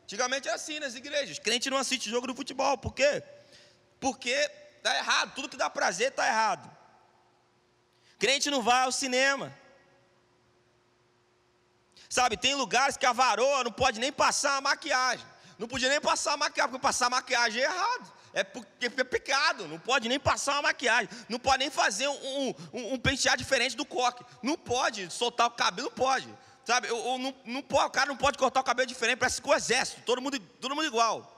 Antigamente 0.02 0.46
era 0.46 0.56
assim 0.56 0.78
nas 0.78 0.94
igrejas. 0.94 1.38
Crente 1.38 1.70
não 1.70 1.78
assiste 1.78 2.10
jogo 2.10 2.26
de 2.26 2.34
futebol. 2.34 2.76
Por 2.76 2.92
quê? 2.92 3.22
Porque 3.98 4.28
está 4.76 4.94
errado. 4.94 5.34
Tudo 5.34 5.48
que 5.48 5.56
dá 5.56 5.70
prazer 5.70 6.08
está 6.08 6.26
errado. 6.28 6.70
Crente 8.18 8.50
não 8.50 8.60
vai 8.60 8.82
ao 8.82 8.92
cinema. 8.92 9.50
Sabe, 12.10 12.36
tem 12.36 12.54
lugares 12.54 12.98
que 12.98 13.06
a 13.06 13.14
varoa 13.14 13.64
não 13.64 13.72
pode 13.72 13.98
nem 13.98 14.12
passar 14.12 14.58
a 14.58 14.60
maquiagem. 14.60 15.26
Não 15.58 15.66
podia 15.66 15.88
nem 15.88 15.98
passar 15.98 16.34
a 16.34 16.36
maquiagem, 16.36 16.72
porque 16.72 16.82
passar 16.82 17.06
a 17.06 17.10
maquiagem 17.18 17.62
é 17.62 17.64
errado 17.64 18.12
é 18.34 18.42
porque 18.42 18.86
é 18.86 19.04
pecado, 19.04 19.68
não 19.68 19.78
pode 19.78 20.08
nem 20.08 20.18
passar 20.18 20.54
uma 20.54 20.62
maquiagem, 20.62 21.08
não 21.28 21.38
pode 21.38 21.58
nem 21.58 21.70
fazer 21.70 22.08
um, 22.08 22.54
um, 22.72 22.94
um 22.94 22.98
pentear 22.98 23.36
diferente 23.36 23.76
do 23.76 23.84
coque, 23.84 24.24
não 24.42 24.58
pode 24.58 25.08
soltar 25.10 25.46
o 25.46 25.52
cabelo, 25.52 25.88
não 25.88 25.94
pode, 25.94 26.28
sabe? 26.64 26.90
Ou, 26.90 27.00
ou 27.00 27.18
não, 27.18 27.34
não 27.44 27.60
o 27.60 27.90
cara 27.90 28.06
não 28.06 28.16
pode 28.16 28.36
cortar 28.36 28.60
o 28.60 28.64
cabelo 28.64 28.88
diferente, 28.88 29.18
parece 29.18 29.40
que 29.40 29.48
o 29.48 29.54
exército, 29.54 30.02
todo 30.02 30.20
mundo, 30.20 30.38
todo 30.60 30.74
mundo 30.74 30.86
igual, 30.86 31.30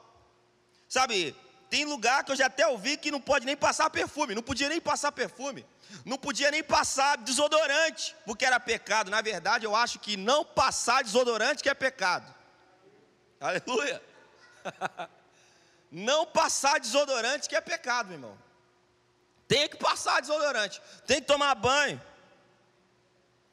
sabe? 0.89 1.37
Tem 1.69 1.85
lugar 1.85 2.25
que 2.25 2.33
eu 2.33 2.37
já 2.37 2.47
até 2.47 2.67
ouvi 2.67 2.97
que 2.97 3.11
não 3.11 3.21
pode 3.21 3.45
nem 3.45 3.57
passar 3.57 3.91
perfume, 3.91 4.35
não 4.35 4.43
podia 4.43 4.69
nem 4.69 4.81
passar 4.81 5.13
perfume, 5.13 5.67
não 6.03 6.17
podia 6.17 6.51
nem 6.51 6.63
passar 6.63 7.19
desodorante, 7.19 8.17
porque 8.25 8.45
era 8.45 8.59
pecado. 8.59 9.11
Na 9.11 9.21
verdade, 9.21 9.67
eu 9.67 9.77
acho 9.77 9.99
que 9.99 10.17
não 10.17 10.45
passar 10.45 11.03
desodorante 11.03 11.63
que 11.63 11.69
é 11.69 11.75
pecado. 11.75 12.33
Aleluia. 13.39 14.03
não 15.97 16.27
passar 16.27 16.79
desodorante, 16.79 17.49
que 17.49 17.57
é 17.57 17.61
pecado, 17.61 18.09
meu 18.09 18.17
irmão. 18.17 18.39
Tem 19.49 19.67
que 19.67 19.79
passar 19.79 20.21
desodorante, 20.21 20.83
tem 21.07 21.23
que 21.23 21.27
tomar 21.27 21.55
banho. 21.55 21.99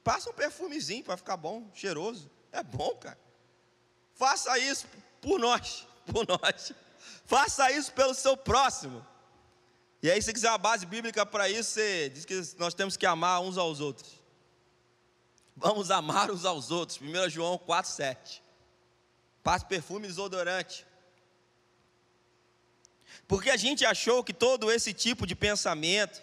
Passa 0.03 0.29
um 0.29 0.33
perfumezinho 0.33 1.05
para 1.05 1.15
ficar 1.15 1.37
bom, 1.37 1.71
cheiroso. 1.73 2.29
É 2.51 2.61
bom, 2.61 2.93
cara. 2.97 3.17
Faça 4.13 4.59
isso 4.59 4.85
por 5.21 5.39
nós, 5.39 5.87
por 6.05 6.27
nós. 6.27 6.73
Faça 7.25 7.71
isso 7.71 7.93
pelo 7.93 8.13
seu 8.13 8.35
próximo. 8.35 9.05
E 10.01 10.11
aí, 10.11 10.21
se 10.21 10.33
quiser 10.33 10.49
uma 10.49 10.57
base 10.57 10.85
bíblica 10.85 11.25
para 11.25 11.47
isso, 11.47 11.71
você 11.71 12.09
diz 12.09 12.25
que 12.25 12.41
nós 12.57 12.73
temos 12.73 12.97
que 12.97 13.05
amar 13.05 13.39
uns 13.39 13.57
aos 13.57 13.79
outros. 13.79 14.21
Vamos 15.55 15.89
amar 15.89 16.29
uns 16.29 16.43
aos 16.43 16.71
outros. 16.71 16.99
1 16.99 17.29
João 17.29 17.57
4,7. 17.57 18.41
Passe 19.41 19.65
perfume 19.65 20.07
desodorante. 20.07 20.85
Porque 23.27 23.49
a 23.49 23.57
gente 23.57 23.85
achou 23.85 24.23
que 24.23 24.33
todo 24.33 24.71
esse 24.71 24.93
tipo 24.93 25.25
de 25.25 25.35
pensamento 25.35 26.21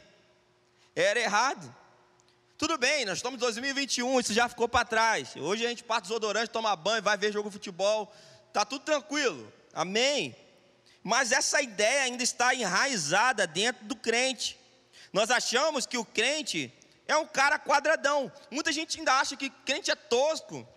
era 0.94 1.18
errado. 1.18 1.74
Tudo 2.58 2.76
bem, 2.76 3.06
nós 3.06 3.18
estamos 3.18 3.38
em 3.38 3.40
2021, 3.40 4.20
isso 4.20 4.34
já 4.34 4.48
ficou 4.48 4.68
para 4.68 4.84
trás. 4.84 5.34
Hoje 5.36 5.64
a 5.64 5.68
gente 5.68 5.82
parte 5.82 6.04
desodorante, 6.04 6.50
toma 6.50 6.76
banho, 6.76 7.02
vai 7.02 7.16
ver 7.16 7.32
jogo 7.32 7.48
de 7.48 7.54
futebol, 7.54 8.12
está 8.48 8.64
tudo 8.66 8.84
tranquilo. 8.84 9.50
Amém? 9.72 10.36
Mas 11.02 11.32
essa 11.32 11.62
ideia 11.62 12.02
ainda 12.02 12.22
está 12.22 12.54
enraizada 12.54 13.46
dentro 13.46 13.86
do 13.86 13.96
crente. 13.96 14.58
Nós 15.12 15.30
achamos 15.30 15.86
que 15.86 15.96
o 15.96 16.04
crente 16.04 16.72
é 17.08 17.16
um 17.16 17.26
cara 17.26 17.58
quadradão. 17.58 18.30
Muita 18.50 18.70
gente 18.70 18.98
ainda 18.98 19.14
acha 19.14 19.36
que 19.36 19.48
crente 19.48 19.90
é 19.90 19.96
tosco, 19.96 20.68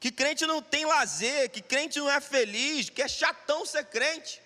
que 0.00 0.10
crente 0.10 0.46
não 0.46 0.62
tem 0.62 0.86
lazer, 0.86 1.50
que 1.50 1.60
crente 1.60 1.98
não 1.98 2.10
é 2.10 2.20
feliz, 2.20 2.88
que 2.88 3.02
é 3.02 3.08
chatão 3.08 3.66
ser 3.66 3.84
crente. 3.84 4.40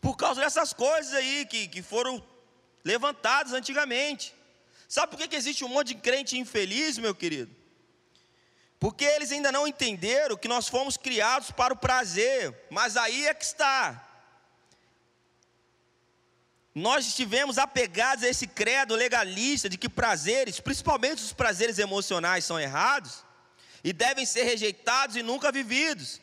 Por 0.00 0.16
causa 0.16 0.40
dessas 0.40 0.72
coisas 0.72 1.14
aí 1.14 1.46
que, 1.46 1.68
que 1.68 1.82
foram 1.82 2.22
levantadas 2.84 3.52
antigamente. 3.52 4.34
Sabe 4.88 5.10
por 5.10 5.18
que, 5.18 5.28
que 5.28 5.36
existe 5.36 5.64
um 5.64 5.68
monte 5.68 5.88
de 5.88 5.94
crente 5.96 6.38
infeliz, 6.38 6.98
meu 6.98 7.14
querido? 7.14 7.54
Porque 8.78 9.04
eles 9.04 9.30
ainda 9.30 9.52
não 9.52 9.68
entenderam 9.68 10.36
que 10.36 10.48
nós 10.48 10.68
fomos 10.68 10.96
criados 10.96 11.50
para 11.50 11.74
o 11.74 11.76
prazer, 11.76 12.66
mas 12.70 12.96
aí 12.96 13.26
é 13.26 13.34
que 13.34 13.44
está. 13.44 14.06
nós 16.74 17.06
estivemos 17.06 17.58
apegados 17.58 18.24
a 18.24 18.28
esse 18.28 18.46
credo 18.46 18.94
legalista 18.94 19.68
de 19.68 19.76
que 19.76 19.88
prazeres, 19.88 20.60
principalmente 20.60 21.22
os 21.22 21.32
prazeres 21.32 21.78
emocionais, 21.78 22.44
são 22.44 22.58
errados 22.58 23.24
e 23.82 23.92
devem 23.92 24.24
ser 24.24 24.44
rejeitados 24.44 25.16
e 25.16 25.22
nunca 25.22 25.50
vividos. 25.50 26.20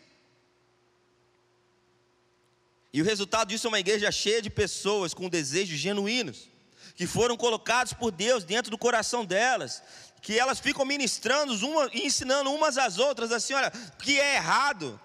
E 2.97 3.01
o 3.03 3.05
resultado 3.05 3.49
disso 3.49 3.67
é 3.67 3.69
uma 3.69 3.79
igreja 3.79 4.11
cheia 4.11 4.41
de 4.41 4.49
pessoas 4.49 5.13
com 5.13 5.29
desejos 5.29 5.77
genuínos, 5.77 6.49
que 6.95 7.05
foram 7.05 7.37
colocados 7.37 7.93
por 7.93 8.09
Deus 8.09 8.43
dentro 8.43 8.71
do 8.71 8.77
coração 8.77 9.23
delas, 9.23 9.83
que 10.19 10.39
elas 10.39 10.59
ficam 10.59 10.83
ministrando 10.83 11.53
uma, 11.63 11.91
e 11.93 12.07
ensinando 12.07 12.51
umas 12.51 12.75
às 12.75 12.97
outras 12.97 13.31
assim: 13.31 13.53
olha, 13.53 13.69
que 13.99 14.19
é 14.19 14.37
errado 14.37 14.99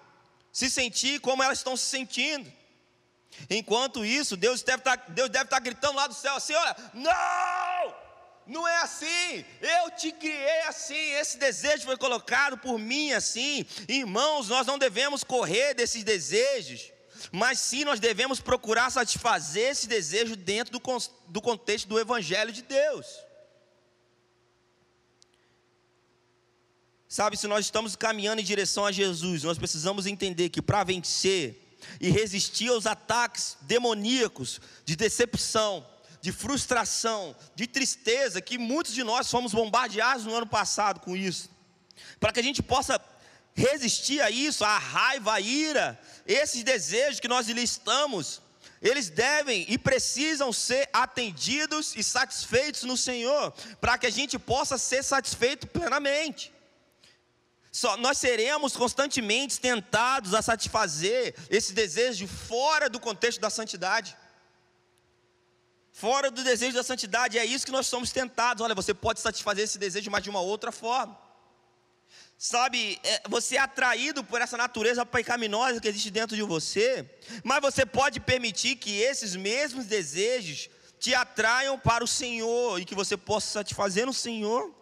se 0.51 0.71
sentir 0.71 1.19
como 1.19 1.43
elas 1.43 1.59
estão 1.59 1.77
se 1.77 1.85
sentindo. 1.85 2.51
Enquanto 3.47 4.03
isso, 4.03 4.35
Deus 4.35 4.63
deve 4.63 4.79
estar, 4.79 4.97
tá, 4.97 5.05
Deus 5.09 5.29
deve 5.29 5.45
estar 5.45 5.57
tá 5.57 5.63
gritando 5.63 5.95
lá 5.95 6.07
do 6.07 6.15
céu 6.15 6.35
assim: 6.35 6.55
olha, 6.55 6.75
não! 6.95 7.93
Não 8.47 8.67
é 8.67 8.77
assim, 8.77 9.45
eu 9.61 9.91
te 9.91 10.11
criei 10.11 10.61
assim, 10.63 11.11
esse 11.13 11.37
desejo 11.37 11.85
foi 11.85 11.95
colocado 11.95 12.57
por 12.57 12.79
mim 12.79 13.13
assim. 13.13 13.63
Irmãos, 13.87 14.49
nós 14.49 14.65
não 14.65 14.79
devemos 14.79 15.23
correr 15.23 15.75
desses 15.75 16.03
desejos, 16.03 16.91
mas 17.31 17.59
sim 17.59 17.83
nós 17.83 17.99
devemos 17.99 18.39
procurar 18.39 18.89
satisfazer 18.89 19.71
esse 19.71 19.87
desejo 19.87 20.35
dentro 20.35 20.77
do, 20.77 20.81
do 21.27 21.41
contexto 21.41 21.87
do 21.87 21.99
Evangelho 21.99 22.51
de 22.51 22.61
Deus. 22.61 23.05
Sabe, 27.07 27.37
se 27.37 27.45
nós 27.45 27.65
estamos 27.65 27.95
caminhando 27.95 28.41
em 28.41 28.43
direção 28.43 28.85
a 28.85 28.91
Jesus, 28.91 29.43
nós 29.43 29.57
precisamos 29.57 30.07
entender 30.07 30.49
que 30.49 30.61
para 30.61 30.83
vencer 30.83 31.77
e 31.99 32.09
resistir 32.09 32.69
aos 32.69 32.87
ataques 32.87 33.55
demoníacos 33.61 34.59
de 34.83 34.95
decepção, 34.95 35.85
de 36.21 36.31
frustração, 36.31 37.35
de 37.53 37.67
tristeza, 37.67 38.41
que 38.41 38.57
muitos 38.57 38.93
de 38.93 39.03
nós 39.03 39.29
fomos 39.29 39.53
bombardeados 39.53 40.25
no 40.25 40.33
ano 40.33 40.47
passado 40.47 41.01
com 41.01 41.15
isso, 41.15 41.49
para 42.19 42.31
que 42.31 42.39
a 42.39 42.43
gente 42.43 42.63
possa 42.63 42.97
resistir 43.55 44.21
a 44.21 44.29
isso, 44.29 44.63
a 44.63 44.77
raiva, 44.77 45.33
a 45.33 45.39
ira, 45.39 45.99
esses 46.25 46.63
desejos 46.63 47.19
que 47.19 47.27
nós 47.27 47.47
listamos, 47.47 48.41
eles 48.81 49.09
devem 49.09 49.65
e 49.69 49.77
precisam 49.77 50.51
ser 50.51 50.89
atendidos 50.91 51.95
e 51.95 52.03
satisfeitos 52.03 52.83
no 52.83 52.97
Senhor, 52.97 53.51
para 53.79 53.97
que 53.97 54.05
a 54.05 54.09
gente 54.09 54.37
possa 54.37 54.77
ser 54.77 55.03
satisfeito 55.03 55.67
plenamente. 55.67 56.51
Só, 57.71 57.97
nós 57.97 58.17
seremos 58.17 58.75
constantemente 58.75 59.59
tentados 59.59 60.33
a 60.33 60.41
satisfazer 60.41 61.33
esse 61.49 61.73
desejo 61.73 62.27
fora 62.27 62.89
do 62.89 62.99
contexto 62.99 63.39
da 63.39 63.49
santidade. 63.49 64.15
Fora 65.91 66.29
do 66.29 66.43
desejo 66.43 66.75
da 66.75 66.83
santidade, 66.83 67.39
é 67.39 67.45
isso 67.45 67.65
que 67.65 67.71
nós 67.71 67.87
somos 67.87 68.11
tentados. 68.11 68.63
Olha, 68.63 68.75
você 68.75 68.93
pode 68.93 69.21
satisfazer 69.21 69.63
esse 69.63 69.77
desejo, 69.77 70.11
mas 70.11 70.23
de 70.23 70.29
uma 70.29 70.41
outra 70.41 70.71
forma. 70.71 71.17
Sabe, 72.45 72.99
é, 73.05 73.21
você 73.29 73.55
é 73.55 73.59
atraído 73.59 74.21
por 74.21 74.41
essa 74.41 74.57
natureza 74.57 75.05
pecaminosa 75.05 75.79
que 75.79 75.87
existe 75.87 76.11
dentro 76.11 76.35
de 76.35 76.43
você, 76.43 77.09
mas 77.41 77.61
você 77.61 77.85
pode 77.85 78.19
permitir 78.19 78.75
que 78.75 78.99
esses 78.99 79.33
mesmos 79.33 79.85
desejos 79.85 80.69
te 80.99 81.15
atraiam 81.15 81.79
para 81.79 82.03
o 82.03 82.07
Senhor 82.07 82.81
e 82.81 82.83
que 82.83 82.93
você 82.93 83.15
possa 83.15 83.47
satisfazer 83.47 84.05
no 84.05 84.11
Senhor. 84.11 84.75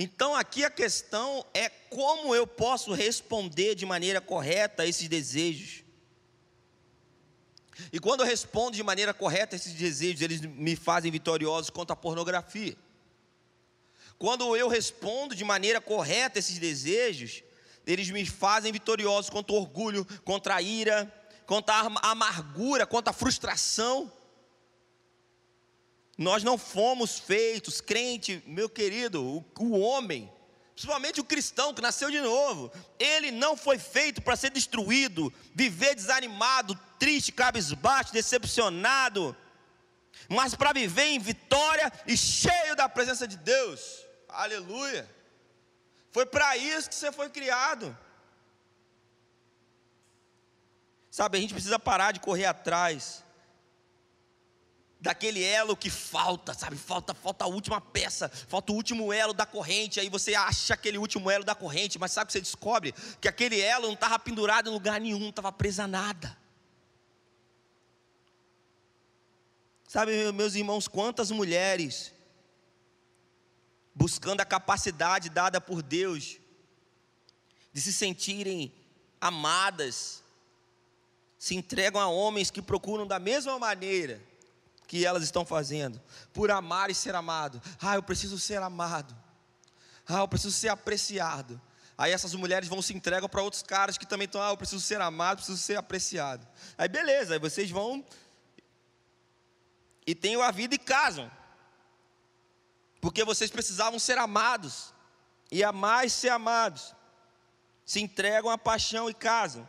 Então 0.00 0.34
aqui 0.34 0.64
a 0.64 0.70
questão 0.70 1.46
é 1.54 1.68
como 1.68 2.34
eu 2.34 2.44
posso 2.44 2.92
responder 2.92 3.76
de 3.76 3.86
maneira 3.86 4.20
correta 4.20 4.82
a 4.82 4.86
esses 4.86 5.06
desejos. 5.06 5.84
E 7.92 8.00
quando 8.00 8.22
eu 8.22 8.26
respondo 8.26 8.76
de 8.76 8.82
maneira 8.82 9.14
correta 9.14 9.54
a 9.54 9.58
esses 9.58 9.74
desejos, 9.74 10.22
eles 10.22 10.40
me 10.40 10.74
fazem 10.74 11.12
vitoriosos 11.12 11.70
contra 11.70 11.92
a 11.92 11.96
pornografia. 11.96 12.76
Quando 14.18 14.56
eu 14.56 14.68
respondo 14.68 15.34
de 15.34 15.44
maneira 15.44 15.80
correta 15.80 16.38
esses 16.38 16.58
desejos, 16.58 17.42
eles 17.86 18.10
me 18.10 18.24
fazem 18.24 18.72
vitoriosos 18.72 19.30
contra 19.30 19.52
o 19.52 19.58
orgulho, 19.58 20.06
contra 20.24 20.56
a 20.56 20.62
ira, 20.62 21.12
contra 21.46 21.74
a 21.74 22.10
amargura, 22.10 22.86
contra 22.86 23.10
a 23.10 23.14
frustração. 23.14 24.10
Nós 26.16 26.42
não 26.42 26.56
fomos 26.56 27.18
feitos, 27.18 27.80
crente, 27.80 28.42
meu 28.46 28.68
querido, 28.68 29.22
o, 29.22 29.44
o 29.58 29.80
homem, 29.80 30.32
principalmente 30.72 31.20
o 31.20 31.24
cristão 31.24 31.74
que 31.74 31.82
nasceu 31.82 32.10
de 32.10 32.20
novo, 32.20 32.72
ele 32.98 33.32
não 33.32 33.56
foi 33.56 33.78
feito 33.78 34.22
para 34.22 34.36
ser 34.36 34.50
destruído, 34.50 35.32
viver 35.54 35.94
desanimado, 35.94 36.78
triste, 36.98 37.32
cabisbaixo, 37.32 38.12
decepcionado, 38.12 39.36
mas 40.28 40.54
para 40.54 40.72
viver 40.72 41.06
em 41.06 41.18
vitória 41.18 41.92
e 42.06 42.16
cheio 42.16 42.76
da 42.76 42.88
presença 42.88 43.26
de 43.26 43.36
Deus. 43.36 44.03
Aleluia. 44.34 45.08
Foi 46.12 46.26
para 46.26 46.56
isso 46.56 46.88
que 46.88 46.94
você 46.94 47.10
foi 47.10 47.28
criado. 47.28 47.96
Sabe, 51.10 51.38
a 51.38 51.40
gente 51.40 51.54
precisa 51.54 51.78
parar 51.78 52.12
de 52.12 52.20
correr 52.20 52.44
atrás 52.44 53.22
daquele 55.04 55.44
elo 55.44 55.76
que 55.76 55.90
falta, 55.90 56.54
sabe? 56.54 56.76
Falta, 56.76 57.12
falta 57.12 57.44
a 57.44 57.46
última 57.46 57.78
peça, 57.78 58.28
falta 58.28 58.72
o 58.72 58.74
último 58.74 59.12
elo 59.12 59.34
da 59.34 59.44
corrente. 59.44 60.00
Aí 60.00 60.08
você 60.08 60.34
acha 60.34 60.72
aquele 60.72 60.96
último 60.96 61.30
elo 61.30 61.44
da 61.44 61.54
corrente, 61.54 61.98
mas 61.98 62.10
sabe 62.10 62.28
que 62.28 62.32
você 62.32 62.40
descobre 62.40 62.94
que 63.20 63.28
aquele 63.28 63.60
elo 63.60 63.86
não 63.86 63.92
estava 63.92 64.18
pendurado 64.18 64.70
em 64.70 64.72
lugar 64.72 64.98
nenhum, 64.98 65.18
não 65.18 65.28
estava 65.28 65.52
preso 65.52 65.82
a 65.82 65.86
nada. 65.86 66.34
Sabe, 69.86 70.32
meus 70.32 70.54
irmãos, 70.54 70.88
quantas 70.88 71.30
mulheres 71.30 72.13
buscando 73.94 74.40
a 74.40 74.44
capacidade 74.44 75.30
dada 75.30 75.60
por 75.60 75.82
Deus 75.82 76.38
de 77.72 77.80
se 77.80 77.92
sentirem 77.92 78.72
amadas, 79.20 80.22
se 81.38 81.54
entregam 81.54 82.00
a 82.00 82.08
homens 82.08 82.50
que 82.50 82.62
procuram 82.62 83.06
da 83.06 83.18
mesma 83.18 83.58
maneira 83.58 84.20
que 84.86 85.04
elas 85.04 85.22
estão 85.22 85.44
fazendo, 85.44 86.00
por 86.32 86.50
amar 86.50 86.90
e 86.90 86.94
ser 86.94 87.14
amado. 87.14 87.60
Ah, 87.80 87.94
eu 87.94 88.02
preciso 88.02 88.38
ser 88.38 88.62
amado. 88.62 89.16
Ah, 90.06 90.20
eu 90.20 90.28
preciso 90.28 90.52
ser 90.52 90.68
apreciado. 90.68 91.60
Aí 91.96 92.12
essas 92.12 92.34
mulheres 92.34 92.68
vão 92.68 92.82
se 92.82 92.92
entregam 92.92 93.28
para 93.28 93.42
outros 93.42 93.62
caras 93.62 93.96
que 93.96 94.06
também 94.06 94.26
estão, 94.26 94.42
ah, 94.42 94.50
eu 94.50 94.56
preciso 94.56 94.80
ser 94.80 95.00
amado, 95.00 95.38
preciso 95.38 95.58
ser 95.58 95.76
apreciado. 95.76 96.46
Aí 96.76 96.88
beleza, 96.88 97.34
aí 97.34 97.38
vocês 97.38 97.70
vão 97.70 98.04
e 100.06 100.14
têm 100.14 100.40
a 100.40 100.50
vida 100.50 100.74
e 100.74 100.78
casam. 100.78 101.30
Porque 103.04 103.22
vocês 103.22 103.50
precisavam 103.50 103.98
ser 103.98 104.16
amados 104.16 104.94
e 105.52 105.62
amar 105.62 106.06
e 106.06 106.10
ser 106.10 106.30
amados. 106.30 106.94
Se 107.84 108.00
entregam 108.00 108.50
à 108.50 108.56
paixão 108.56 109.10
e 109.10 109.14
casam 109.14 109.68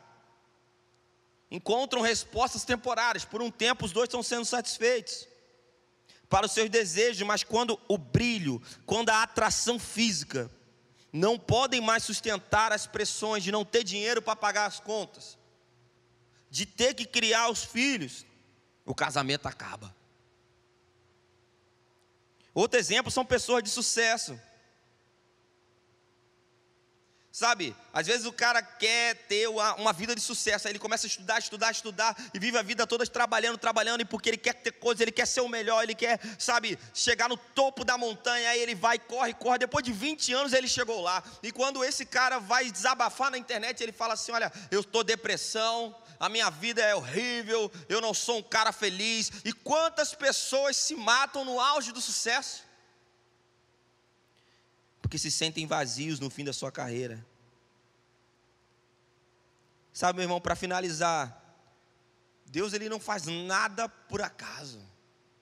encontram 1.51 2.01
respostas 2.01 2.63
temporárias. 2.63 3.25
Por 3.25 3.41
um 3.41 3.51
tempo, 3.51 3.85
os 3.85 3.91
dois 3.91 4.07
estão 4.07 4.23
sendo 4.23 4.45
satisfeitos 4.45 5.27
para 6.29 6.45
os 6.45 6.53
seus 6.53 6.69
desejos, 6.69 7.27
mas 7.27 7.43
quando 7.43 7.79
o 7.87 7.97
brilho, 7.97 8.61
quando 8.85 9.09
a 9.09 9.23
atração 9.23 9.77
física 9.77 10.49
não 11.13 11.37
podem 11.37 11.79
mais 11.79 12.03
sustentar 12.03 12.73
as 12.73 12.87
pressões 12.87 13.43
de 13.43 13.51
não 13.51 13.63
ter 13.63 13.83
dinheiro 13.83 14.21
para 14.21 14.35
pagar 14.35 14.65
as 14.65 14.79
contas, 14.79 15.37
de 16.49 16.65
ter 16.65 16.93
que 16.93 17.05
criar 17.05 17.49
os 17.49 17.63
filhos, 17.63 18.25
o 18.85 18.95
casamento 18.95 19.45
acaba. 19.45 19.94
Outro 22.55 22.79
exemplo 22.79 23.11
são 23.11 23.25
pessoas 23.25 23.61
de 23.61 23.69
sucesso. 23.69 24.39
Sabe, 27.29 27.75
às 27.91 28.07
vezes 28.07 28.25
o 28.25 28.31
cara 28.31 28.61
quer 28.61 29.13
ter 29.27 29.49
uma, 29.49 29.91
vida 29.91 30.15
de 30.15 30.21
sucesso, 30.21 30.65
aí 30.65 30.71
ele 30.71 30.79
começa 30.79 31.05
a 31.05 31.09
estudar, 31.09 31.37
estudar, 31.37 31.69
estudar, 31.69 32.15
e 32.33 32.39
vive 32.39 32.57
a 32.57 32.61
vida 32.61 32.87
toda 32.87 33.05
trabalhando, 33.05 33.57
trabalhando, 33.57 33.99
e 33.99 34.05
porque 34.05 34.29
ele 34.29 34.37
quer 34.37 34.53
ter 34.53 34.71
coisas, 34.71 35.01
ele 35.01 35.11
quer 35.11 35.25
ser 35.25 35.41
o 35.41 35.49
melhor, 35.49 35.83
ele 35.83 35.93
quer, 35.93 36.17
sabe, 36.39 36.79
chegar 36.93 37.27
no 37.27 37.35
topo 37.35 37.83
da 37.83 37.97
montanha, 37.97 38.51
aí 38.51 38.61
ele 38.61 38.73
vai, 38.73 38.97
corre, 38.97 39.33
corre, 39.33 39.57
depois 39.57 39.83
de 39.83 39.91
20 39.91 40.31
anos 40.31 40.53
ele 40.53 40.69
chegou 40.69 41.01
lá, 41.01 41.21
e 41.43 41.51
quando 41.51 41.83
esse 41.83 42.05
cara 42.05 42.39
vai 42.39 42.71
desabafar 42.71 43.29
na 43.29 43.37
internet, 43.37 43.83
ele 43.83 43.91
fala 43.91 44.13
assim: 44.13 44.31
Olha, 44.31 44.49
eu 44.71 44.79
estou 44.79 45.03
depressão, 45.03 45.93
a 46.25 46.29
minha 46.29 46.49
vida 46.49 46.81
é 46.81 46.95
horrível, 46.95 47.71
eu 47.87 48.01
não 48.01 48.13
sou 48.13 48.39
um 48.39 48.43
cara 48.43 48.71
feliz, 48.71 49.31
e 49.43 49.53
quantas 49.53 50.13
pessoas 50.13 50.75
se 50.77 50.95
matam 50.95 51.45
no 51.45 51.59
auge 51.59 51.91
do 51.91 52.01
sucesso? 52.01 52.65
porque 55.05 55.19
se 55.19 55.29
sentem 55.29 55.67
vazios 55.67 56.19
no 56.19 56.31
fim 56.31 56.43
da 56.43 56.51
sua 56.51 56.71
carreira. 56.71 57.23
Sabe, 59.93 60.17
meu 60.17 60.23
irmão, 60.23 60.41
para 60.41 60.55
finalizar, 60.55 61.41
Deus 62.47 62.73
ele 62.73 62.89
não 62.89 62.99
faz 62.99 63.27
nada 63.27 63.87
por 63.87 64.23
acaso. 64.23 64.81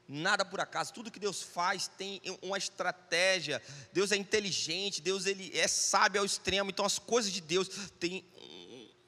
Nada 0.05 0.43
por 0.43 0.59
acaso, 0.59 0.91
tudo 0.91 1.09
que 1.09 1.17
Deus 1.17 1.41
faz 1.41 1.87
tem 1.87 2.21
uma 2.41 2.57
estratégia. 2.57 3.61
Deus 3.93 4.11
é 4.11 4.17
inteligente, 4.17 5.01
Deus 5.01 5.25
ele 5.25 5.57
é 5.57 5.65
sábio 5.65 6.19
ao 6.19 6.25
extremo. 6.25 6.69
Então 6.69 6.85
as 6.85 6.99
coisas 6.99 7.31
de 7.31 7.39
Deus 7.39 7.69
têm 7.97 8.25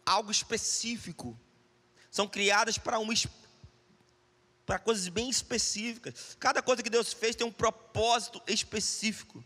algo 0.05 0.31
específico. 0.31 1.37
São 2.15 2.29
criadas 2.29 2.77
para 2.77 2.97
uma 2.97 3.13
para 4.65 4.79
coisas 4.79 5.05
bem 5.09 5.29
específicas. 5.29 6.37
Cada 6.39 6.61
coisa 6.61 6.81
que 6.81 6.89
Deus 6.89 7.11
fez 7.11 7.35
tem 7.35 7.45
um 7.45 7.51
propósito 7.51 8.41
específico. 8.47 9.43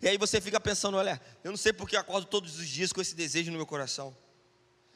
E 0.00 0.06
aí 0.06 0.16
você 0.16 0.40
fica 0.40 0.60
pensando, 0.60 0.96
olha, 0.96 1.20
eu 1.42 1.50
não 1.50 1.56
sei 1.56 1.72
porque 1.72 1.96
eu 1.96 2.00
acordo 2.00 2.28
todos 2.28 2.56
os 2.56 2.68
dias 2.68 2.92
com 2.92 3.00
esse 3.00 3.16
desejo 3.16 3.50
no 3.50 3.56
meu 3.56 3.66
coração. 3.66 4.16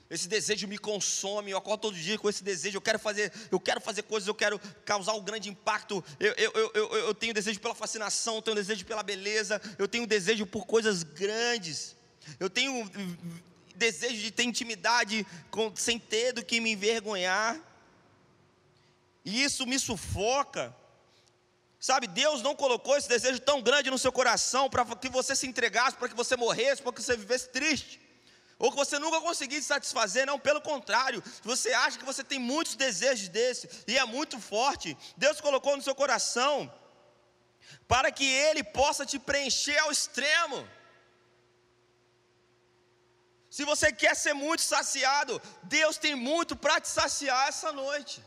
Esse 0.09 0.29
desejo 0.29 0.69
me 0.69 0.79
consome, 0.79 1.51
eu 1.51 1.59
acordo 1.59 1.81
todo 1.81 1.97
dia 1.97 2.17
com 2.17 2.29
esse 2.29 2.45
desejo, 2.45 2.77
eu 2.77 2.81
quero 2.81 3.01
fazer, 3.01 3.33
eu 3.51 3.59
quero 3.59 3.81
fazer 3.81 4.03
coisas, 4.03 4.29
eu 4.29 4.35
quero 4.35 4.61
causar 4.85 5.15
um 5.15 5.25
grande 5.25 5.49
impacto. 5.49 6.05
Eu, 6.21 6.33
eu, 6.35 6.71
eu, 6.73 6.95
eu 6.99 7.15
tenho 7.17 7.35
desejo 7.35 7.59
pela 7.59 7.75
fascinação, 7.75 8.37
eu 8.37 8.43
tenho 8.43 8.55
desejo 8.55 8.87
pela 8.87 9.03
beleza, 9.03 9.61
eu 9.77 9.89
tenho 9.89 10.07
desejo 10.07 10.47
por 10.47 10.67
coisas 10.67 11.03
grandes. 11.03 11.97
Eu 12.39 12.49
tenho 12.49 12.89
desejo 13.81 14.21
de 14.21 14.31
ter 14.31 14.45
intimidade 14.45 15.27
com, 15.51 15.75
sem 15.75 15.99
ter 15.99 16.33
do 16.33 16.45
que 16.45 16.61
me 16.61 16.73
envergonhar. 16.73 17.59
E 19.25 19.43
isso 19.43 19.67
me 19.67 19.79
sufoca. 19.79 20.75
Sabe, 21.81 22.07
Deus 22.07 22.43
não 22.43 22.55
colocou 22.55 22.97
esse 22.97 23.09
desejo 23.09 23.41
tão 23.41 23.63
grande 23.63 23.91
no 23.91 23.99
seu 23.99 24.13
coração 24.13 24.69
para 24.69 24.85
que 24.97 25.09
você 25.09 25.35
se 25.35 25.47
entregasse, 25.47 25.97
para 25.97 26.11
que 26.11 26.15
você 26.15 26.37
morresse, 26.37 26.83
para 26.83 26.93
que 26.93 27.03
você 27.03 27.17
vivesse 27.17 27.49
triste. 27.49 27.99
Ou 28.59 28.71
que 28.71 28.77
você 28.77 28.99
nunca 28.99 29.19
conseguisse 29.23 29.67
satisfazer, 29.67 30.27
não, 30.27 30.39
pelo 30.39 30.61
contrário, 30.61 31.23
você 31.43 31.73
acha 31.73 31.99
que 31.99 32.05
você 32.05 32.23
tem 32.23 32.39
muitos 32.39 32.77
desejos 32.77 33.29
desse, 33.29 33.67
e 33.87 33.97
é 33.97 34.05
muito 34.05 34.39
forte. 34.39 34.95
Deus 35.17 35.41
colocou 35.41 35.75
no 35.75 35.83
seu 35.83 35.95
coração 35.95 36.71
para 37.89 38.13
que 38.13 38.27
Ele 38.27 38.63
possa 38.63 39.07
te 39.07 39.19
preencher 39.19 39.79
ao 39.79 39.91
extremo. 39.91 40.69
Se 43.61 43.65
você 43.67 43.93
quer 43.93 44.17
ser 44.17 44.33
muito 44.33 44.63
saciado, 44.63 45.39
Deus 45.65 45.99
tem 45.99 46.15
muito 46.15 46.57
para 46.57 46.81
te 46.81 46.89
saciar 46.89 47.47
essa 47.47 47.71
noite. 47.71 48.25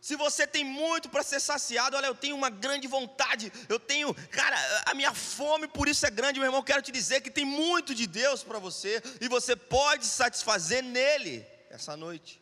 Se 0.00 0.14
você 0.14 0.46
tem 0.46 0.62
muito 0.62 1.08
para 1.08 1.24
ser 1.24 1.40
saciado, 1.40 1.96
olha, 1.96 2.06
eu 2.06 2.14
tenho 2.14 2.36
uma 2.36 2.48
grande 2.48 2.86
vontade, 2.86 3.52
eu 3.68 3.80
tenho, 3.80 4.14
cara, 4.30 4.56
a 4.86 4.94
minha 4.94 5.12
fome 5.12 5.66
por 5.66 5.88
isso 5.88 6.06
é 6.06 6.10
grande, 6.10 6.38
meu 6.38 6.46
irmão. 6.46 6.62
Quero 6.62 6.82
te 6.82 6.92
dizer 6.92 7.20
que 7.20 7.32
tem 7.32 7.44
muito 7.44 7.96
de 7.96 8.06
Deus 8.06 8.44
para 8.44 8.60
você 8.60 9.02
e 9.20 9.26
você 9.28 9.56
pode 9.56 10.06
satisfazer 10.06 10.80
nele 10.80 11.44
essa 11.68 11.96
noite. 11.96 12.40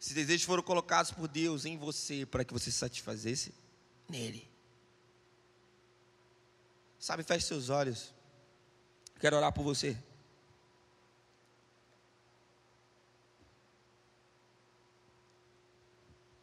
Esses 0.00 0.14
desejos 0.14 0.46
foram 0.46 0.62
colocados 0.62 1.10
por 1.10 1.26
Deus 1.26 1.64
em 1.64 1.76
você 1.76 2.24
para 2.24 2.44
que 2.44 2.52
você 2.52 2.70
satisfazesse 2.70 3.52
nele. 4.08 4.55
Sabe, 7.06 7.22
feche 7.22 7.46
seus 7.46 7.70
olhos. 7.70 8.12
Quero 9.20 9.36
orar 9.36 9.52
por 9.52 9.62
você. 9.62 9.96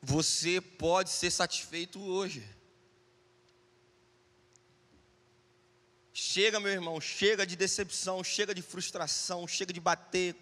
Você 0.01 0.61
pode 0.61 1.09
ser 1.09 1.31
satisfeito 1.31 2.01
hoje. 2.01 2.47
Chega, 6.13 6.61
meu 6.61 6.71
irmão, 6.71 7.01
chega 7.01 7.45
de 7.45 7.57
decepção, 7.57 8.23
chega 8.23 8.55
de 8.55 8.61
frustração, 8.61 9.45
chega 9.45 9.73
de 9.73 9.81
bater 9.81 10.33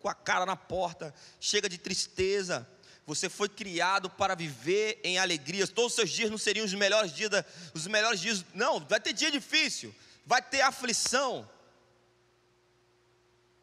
com 0.00 0.08
a 0.10 0.14
cara 0.14 0.44
na 0.44 0.54
porta, 0.54 1.14
chega 1.40 1.66
de 1.66 1.78
tristeza. 1.78 2.68
Você 3.06 3.28
foi 3.28 3.48
criado 3.48 4.08
para 4.08 4.34
viver 4.34 5.00
em 5.02 5.18
alegrias. 5.18 5.68
Todos 5.68 5.92
os 5.92 5.96
seus 5.96 6.10
dias 6.10 6.30
não 6.30 6.38
seriam 6.38 6.64
os 6.64 6.74
melhores 6.74 7.12
dias, 7.12 7.30
da, 7.30 7.44
os 7.74 7.86
melhores 7.86 8.20
dias. 8.20 8.44
Não, 8.54 8.80
vai 8.80 9.00
ter 9.00 9.12
dia 9.12 9.30
difícil, 9.30 9.94
vai 10.24 10.40
ter 10.40 10.60
aflição. 10.60 11.48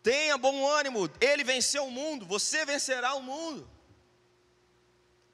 Tenha 0.04 0.38
bom 0.38 0.68
ânimo. 0.68 1.10
Ele 1.22 1.44
venceu 1.44 1.86
o 1.86 1.92
mundo, 1.92 2.26
você 2.26 2.66
vencerá 2.66 3.14
o 3.16 3.22
mundo. 3.22 3.70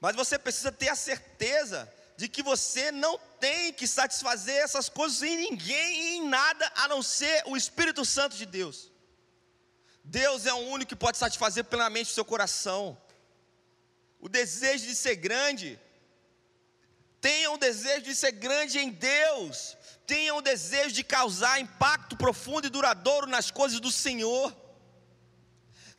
Mas 0.00 0.14
você 0.14 0.38
precisa 0.38 0.70
ter 0.70 0.88
a 0.88 0.96
certeza 0.96 1.92
de 2.16 2.28
que 2.28 2.42
você 2.42 2.90
não 2.92 3.18
tem 3.40 3.72
que 3.72 3.86
satisfazer 3.86 4.56
essas 4.56 4.88
coisas 4.88 5.22
em 5.22 5.36
ninguém 5.36 6.00
e 6.00 6.16
em 6.16 6.28
nada 6.28 6.70
a 6.76 6.88
não 6.88 7.02
ser 7.02 7.42
o 7.46 7.56
Espírito 7.56 8.04
Santo 8.04 8.36
de 8.36 8.46
Deus. 8.46 8.90
Deus 10.02 10.46
é 10.46 10.54
o 10.54 10.68
único 10.68 10.90
que 10.90 10.96
pode 10.96 11.18
satisfazer 11.18 11.64
plenamente 11.64 12.10
o 12.10 12.14
seu 12.14 12.24
coração. 12.24 12.96
O 14.26 14.28
desejo 14.28 14.84
de 14.88 14.94
ser 14.96 15.14
grande, 15.14 15.78
tenha 17.20 17.48
o 17.52 17.56
desejo 17.56 18.02
de 18.02 18.12
ser 18.12 18.32
grande 18.32 18.76
em 18.76 18.90
Deus, 18.90 19.76
tenha 20.04 20.34
o 20.34 20.42
desejo 20.42 20.90
de 20.90 21.04
causar 21.04 21.60
impacto 21.60 22.16
profundo 22.16 22.66
e 22.66 22.68
duradouro 22.68 23.28
nas 23.28 23.52
coisas 23.52 23.78
do 23.78 23.92
Senhor. 23.92 24.52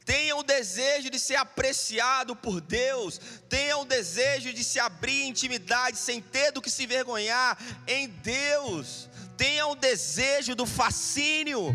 Tenha 0.04 0.36
o 0.36 0.44
desejo 0.44 1.10
de 1.10 1.18
ser 1.18 1.38
apreciado 1.38 2.36
por 2.36 2.60
Deus, 2.60 3.18
tenha 3.48 3.78
o 3.78 3.86
desejo 3.86 4.52
de 4.52 4.62
se 4.62 4.78
abrir 4.78 5.22
em 5.22 5.30
intimidade 5.30 5.98
sem 5.98 6.20
ter 6.22 6.52
do 6.52 6.62
que 6.62 6.70
se 6.70 6.86
vergonhar 6.86 7.58
em 7.88 8.10
Deus, 8.10 9.08
tenha 9.38 9.68
o 9.68 9.76
desejo 9.76 10.54
do 10.54 10.66
fascínio 10.66 11.74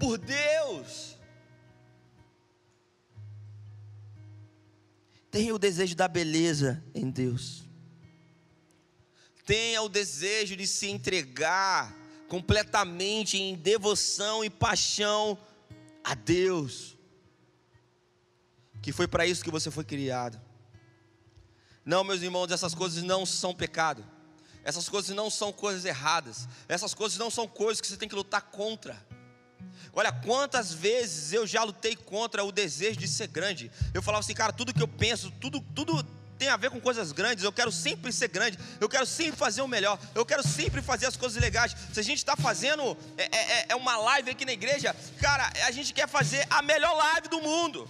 por 0.00 0.18
Deus. 0.18 1.07
Tenha 5.30 5.54
o 5.54 5.58
desejo 5.58 5.94
da 5.94 6.08
beleza 6.08 6.82
em 6.94 7.10
Deus. 7.10 7.64
Tenha 9.44 9.82
o 9.82 9.88
desejo 9.88 10.56
de 10.56 10.66
se 10.66 10.88
entregar 10.88 11.94
completamente 12.28 13.38
em 13.38 13.54
devoção 13.54 14.44
e 14.44 14.50
paixão 14.50 15.38
a 16.04 16.14
Deus 16.14 16.98
que 18.88 18.92
foi 18.92 19.06
para 19.06 19.26
isso 19.26 19.44
que 19.44 19.50
você 19.50 19.70
foi 19.70 19.84
criado. 19.84 20.40
Não, 21.84 22.04
meus 22.04 22.22
irmãos, 22.22 22.50
essas 22.50 22.74
coisas 22.74 23.02
não 23.02 23.24
são 23.24 23.54
pecado. 23.54 24.04
Essas 24.62 24.88
coisas 24.88 25.14
não 25.14 25.30
são 25.30 25.52
coisas 25.52 25.84
erradas. 25.84 26.48
Essas 26.68 26.94
coisas 26.94 27.18
não 27.18 27.30
são 27.30 27.48
coisas 27.48 27.80
que 27.80 27.86
você 27.86 27.96
tem 27.96 28.08
que 28.08 28.14
lutar 28.14 28.42
contra. 28.42 29.06
Olha, 29.92 30.12
quantas 30.12 30.72
vezes 30.72 31.32
eu 31.32 31.46
já 31.46 31.64
lutei 31.64 31.96
contra 31.96 32.44
o 32.44 32.52
desejo 32.52 32.98
de 32.98 33.08
ser 33.08 33.26
grande. 33.26 33.70
Eu 33.92 34.02
falava 34.02 34.20
assim, 34.20 34.34
cara, 34.34 34.52
tudo 34.52 34.72
que 34.72 34.82
eu 34.82 34.88
penso, 34.88 35.30
tudo, 35.40 35.60
tudo 35.74 36.04
tem 36.38 36.48
a 36.48 36.56
ver 36.56 36.70
com 36.70 36.80
coisas 36.80 37.10
grandes. 37.10 37.42
Eu 37.42 37.52
quero 37.52 37.72
sempre 37.72 38.12
ser 38.12 38.28
grande. 38.28 38.58
Eu 38.80 38.88
quero 38.88 39.04
sempre 39.04 39.36
fazer 39.36 39.60
o 39.60 39.68
melhor. 39.68 39.98
Eu 40.14 40.24
quero 40.24 40.46
sempre 40.46 40.80
fazer 40.80 41.06
as 41.06 41.16
coisas 41.16 41.40
legais. 41.42 41.74
Se 41.92 41.98
a 41.98 42.02
gente 42.02 42.18
está 42.18 42.36
fazendo 42.36 42.96
é, 43.16 43.24
é, 43.24 43.66
é 43.70 43.76
uma 43.76 43.96
live 43.96 44.30
aqui 44.30 44.44
na 44.44 44.52
igreja, 44.52 44.94
cara, 45.20 45.52
a 45.66 45.70
gente 45.72 45.92
quer 45.92 46.08
fazer 46.08 46.46
a 46.48 46.62
melhor 46.62 46.94
live 46.96 47.28
do 47.28 47.40
mundo. 47.40 47.88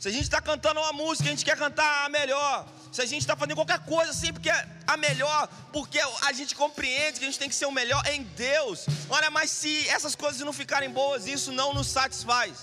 Se 0.00 0.08
a 0.08 0.10
gente 0.10 0.24
está 0.24 0.40
cantando 0.40 0.80
uma 0.80 0.92
música, 0.92 1.28
a 1.28 1.30
gente 1.30 1.44
quer 1.44 1.56
cantar 1.56 2.04
a 2.04 2.08
melhor. 2.08 2.66
Se 2.94 3.02
a 3.02 3.06
gente 3.06 3.22
está 3.22 3.34
fazendo 3.34 3.56
qualquer 3.56 3.80
coisa 3.80 4.12
sempre 4.12 4.40
quer 4.40 4.68
a 4.86 4.96
melhor, 4.96 5.48
porque 5.72 5.98
a 5.98 6.32
gente 6.32 6.54
compreende 6.54 7.18
que 7.18 7.24
a 7.24 7.28
gente 7.28 7.40
tem 7.40 7.48
que 7.48 7.54
ser 7.56 7.66
o 7.66 7.72
melhor 7.72 8.00
em 8.06 8.22
Deus. 8.22 8.86
Olha, 9.08 9.32
mas 9.32 9.50
se 9.50 9.88
essas 9.88 10.14
coisas 10.14 10.40
não 10.42 10.52
ficarem 10.52 10.88
boas, 10.88 11.26
isso 11.26 11.50
não 11.50 11.74
nos 11.74 11.88
satisfaz 11.88 12.58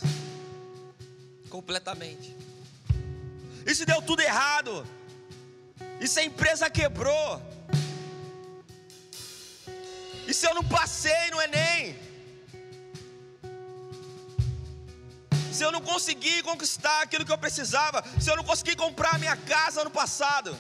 completamente. 1.50 2.34
E 3.66 3.76
se 3.76 3.84
deu 3.86 4.02
tudo 4.02 4.22
errado? 4.22 4.88
E 6.00 6.08
se 6.08 6.22
a 6.22 6.24
empresa 6.24 6.70
quebrou? 6.70 7.42
E 10.26 10.34
se 10.34 10.48
eu 10.48 10.56
não 10.56 10.64
passei 10.64 11.30
no 11.32 11.42
Enem? 11.42 12.00
Se 15.62 15.66
eu 15.66 15.72
não 15.72 15.82
conseguir 15.82 16.42
conquistar 16.42 17.04
aquilo 17.04 17.24
que 17.24 17.32
eu 17.32 17.38
precisava, 17.38 18.04
se 18.20 18.28
eu 18.32 18.36
não 18.36 18.44
conseguir 18.44 18.76
comprar 18.76 19.20
minha 19.20 19.38
casa 19.38 19.82
ano 19.82 19.92
passado, 19.92 20.58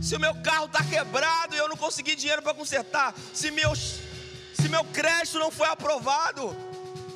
se 0.00 0.16
o 0.16 0.20
meu 0.24 0.34
carro 0.36 0.64
está 0.64 0.82
quebrado 0.82 1.54
e 1.54 1.58
eu 1.58 1.68
não 1.68 1.76
consegui 1.76 2.14
dinheiro 2.16 2.40
para 2.40 2.54
consertar, 2.54 3.14
se 3.34 3.50
meu, 3.50 3.74
se 3.76 4.70
meu 4.70 4.82
crédito 4.86 5.38
não 5.38 5.50
foi 5.50 5.68
aprovado, 5.68 6.56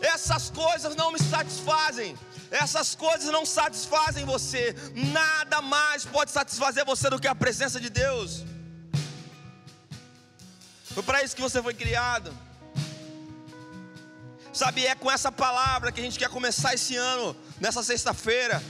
essas 0.02 0.50
coisas 0.50 0.94
não 0.94 1.10
me 1.10 1.18
satisfazem. 1.18 2.14
Essas 2.50 2.94
coisas 2.94 3.30
não 3.36 3.46
satisfazem 3.46 4.26
você. 4.26 4.76
Nada 4.94 5.62
mais 5.62 6.04
pode 6.04 6.30
satisfazer 6.30 6.84
você 6.84 7.08
do 7.08 7.18
que 7.18 7.26
a 7.26 7.34
presença 7.34 7.80
de 7.80 7.88
Deus. 7.88 8.44
Foi 10.92 11.02
para 11.02 11.22
isso 11.22 11.34
que 11.34 11.40
você 11.40 11.62
foi 11.62 11.72
criado. 11.72 12.30
Sabe, 14.56 14.86
é 14.86 14.94
com 14.94 15.10
essa 15.10 15.30
palavra 15.30 15.92
que 15.92 16.00
a 16.00 16.02
gente 16.02 16.18
quer 16.18 16.30
começar 16.30 16.72
esse 16.72 16.96
ano, 16.96 17.36
nessa 17.60 17.82
sexta-feira. 17.82 18.62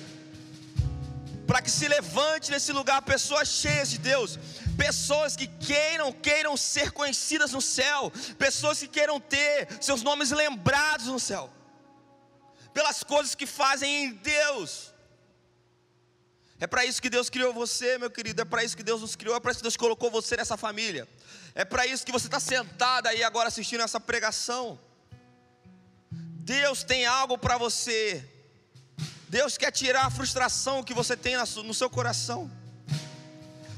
Para 1.47 1.63
que 1.63 1.71
se 1.71 1.87
levante 1.87 2.51
nesse 2.51 2.73
lugar 2.73 3.01
pessoas 3.03 3.47
cheias 3.47 3.89
de 3.91 3.99
Deus, 3.99 4.37
pessoas 4.77 5.37
que 5.37 5.47
queiram, 5.47 6.11
queiram 6.13 6.57
ser 6.57 6.91
conhecidas 6.91 7.53
no 7.53 7.61
céu, 7.61 8.13
pessoas 8.37 8.81
que 8.81 8.89
queiram 8.89 9.21
ter 9.21 9.69
seus 9.81 10.03
nomes 10.03 10.33
lembrados 10.33 11.07
no 11.07 11.21
céu, 11.21 11.49
pelas 12.75 13.05
coisas 13.05 13.37
que 13.37 13.47
fazem 13.47 14.07
em 14.07 14.13
Deus. 14.15 14.93
É 16.59 16.67
para 16.67 16.85
isso 16.85 17.01
que 17.01 17.09
Deus 17.09 17.31
criou 17.31 17.53
você, 17.53 17.97
meu 17.97 18.11
querido. 18.11 18.43
É 18.43 18.45
para 18.45 18.65
isso 18.65 18.77
que 18.77 18.83
Deus 18.83 19.03
nos 19.03 19.15
criou. 19.15 19.37
É 19.37 19.39
para 19.39 19.53
isso 19.53 19.61
que 19.61 19.69
Deus 19.71 19.77
colocou 19.77 20.11
você 20.11 20.37
nessa 20.37 20.57
família. 20.57 21.07
É 21.55 21.65
para 21.65 21.87
isso 21.87 22.05
que 22.05 22.11
você 22.11 22.27
está 22.27 22.41
sentado 22.41 23.07
aí 23.07 23.23
agora 23.23 23.47
assistindo 23.47 23.83
essa 23.83 24.01
pregação. 24.01 24.77
Deus 26.47 26.85
tem 26.85 27.05
algo 27.05 27.37
para 27.37 27.59
você. 27.59 28.25
Deus 29.29 29.59
quer 29.59 29.73
tirar 29.73 30.07
a 30.07 30.11
frustração 30.11 30.81
que 30.81 30.95
você 30.95 31.17
tem 31.17 31.35
no 31.65 31.75
seu 31.75 31.91
coração. 31.91 32.49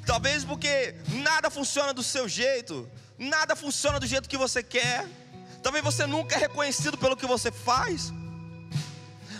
Talvez 0.05 0.45
porque 0.45 0.95
nada 1.29 1.49
funciona 1.49 1.95
do 1.95 2.03
seu 2.03 2.29
jeito, 2.29 2.87
nada 3.19 3.57
funciona 3.57 3.99
do 3.99 4.07
jeito 4.07 4.29
que 4.29 4.37
você 4.37 4.63
quer. 4.63 5.07
Talvez 5.63 5.83
você 5.83 6.05
nunca 6.07 6.37
é 6.37 6.41
reconhecido 6.41 6.99
pelo 6.99 7.17
que 7.17 7.25
você 7.27 7.51
faz. 7.51 8.13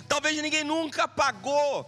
Talvez 0.09 0.41
ninguém 0.41 0.65
nunca 0.65 1.07
pagou 1.07 1.87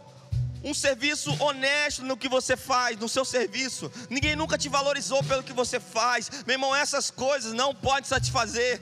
um 0.62 0.74
serviço 0.74 1.34
honesto 1.42 2.02
no 2.02 2.18
que 2.18 2.28
você 2.28 2.54
faz, 2.54 2.98
no 2.98 3.08
seu 3.08 3.24
serviço. 3.24 3.90
Ninguém 4.10 4.36
nunca 4.36 4.58
te 4.58 4.68
valorizou 4.68 5.24
pelo 5.24 5.42
que 5.42 5.54
você 5.54 5.80
faz. 5.80 6.30
Meu 6.46 6.56
irmão, 6.56 6.76
essas 6.76 7.10
coisas 7.10 7.54
não 7.54 7.74
podem 7.74 8.04
satisfazer. 8.04 8.78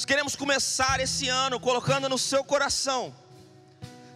Nós 0.00 0.06
queremos 0.06 0.34
começar 0.34 0.98
esse 0.98 1.28
ano 1.28 1.60
colocando 1.60 2.08
no 2.08 2.16
seu 2.16 2.42
coração 2.42 3.14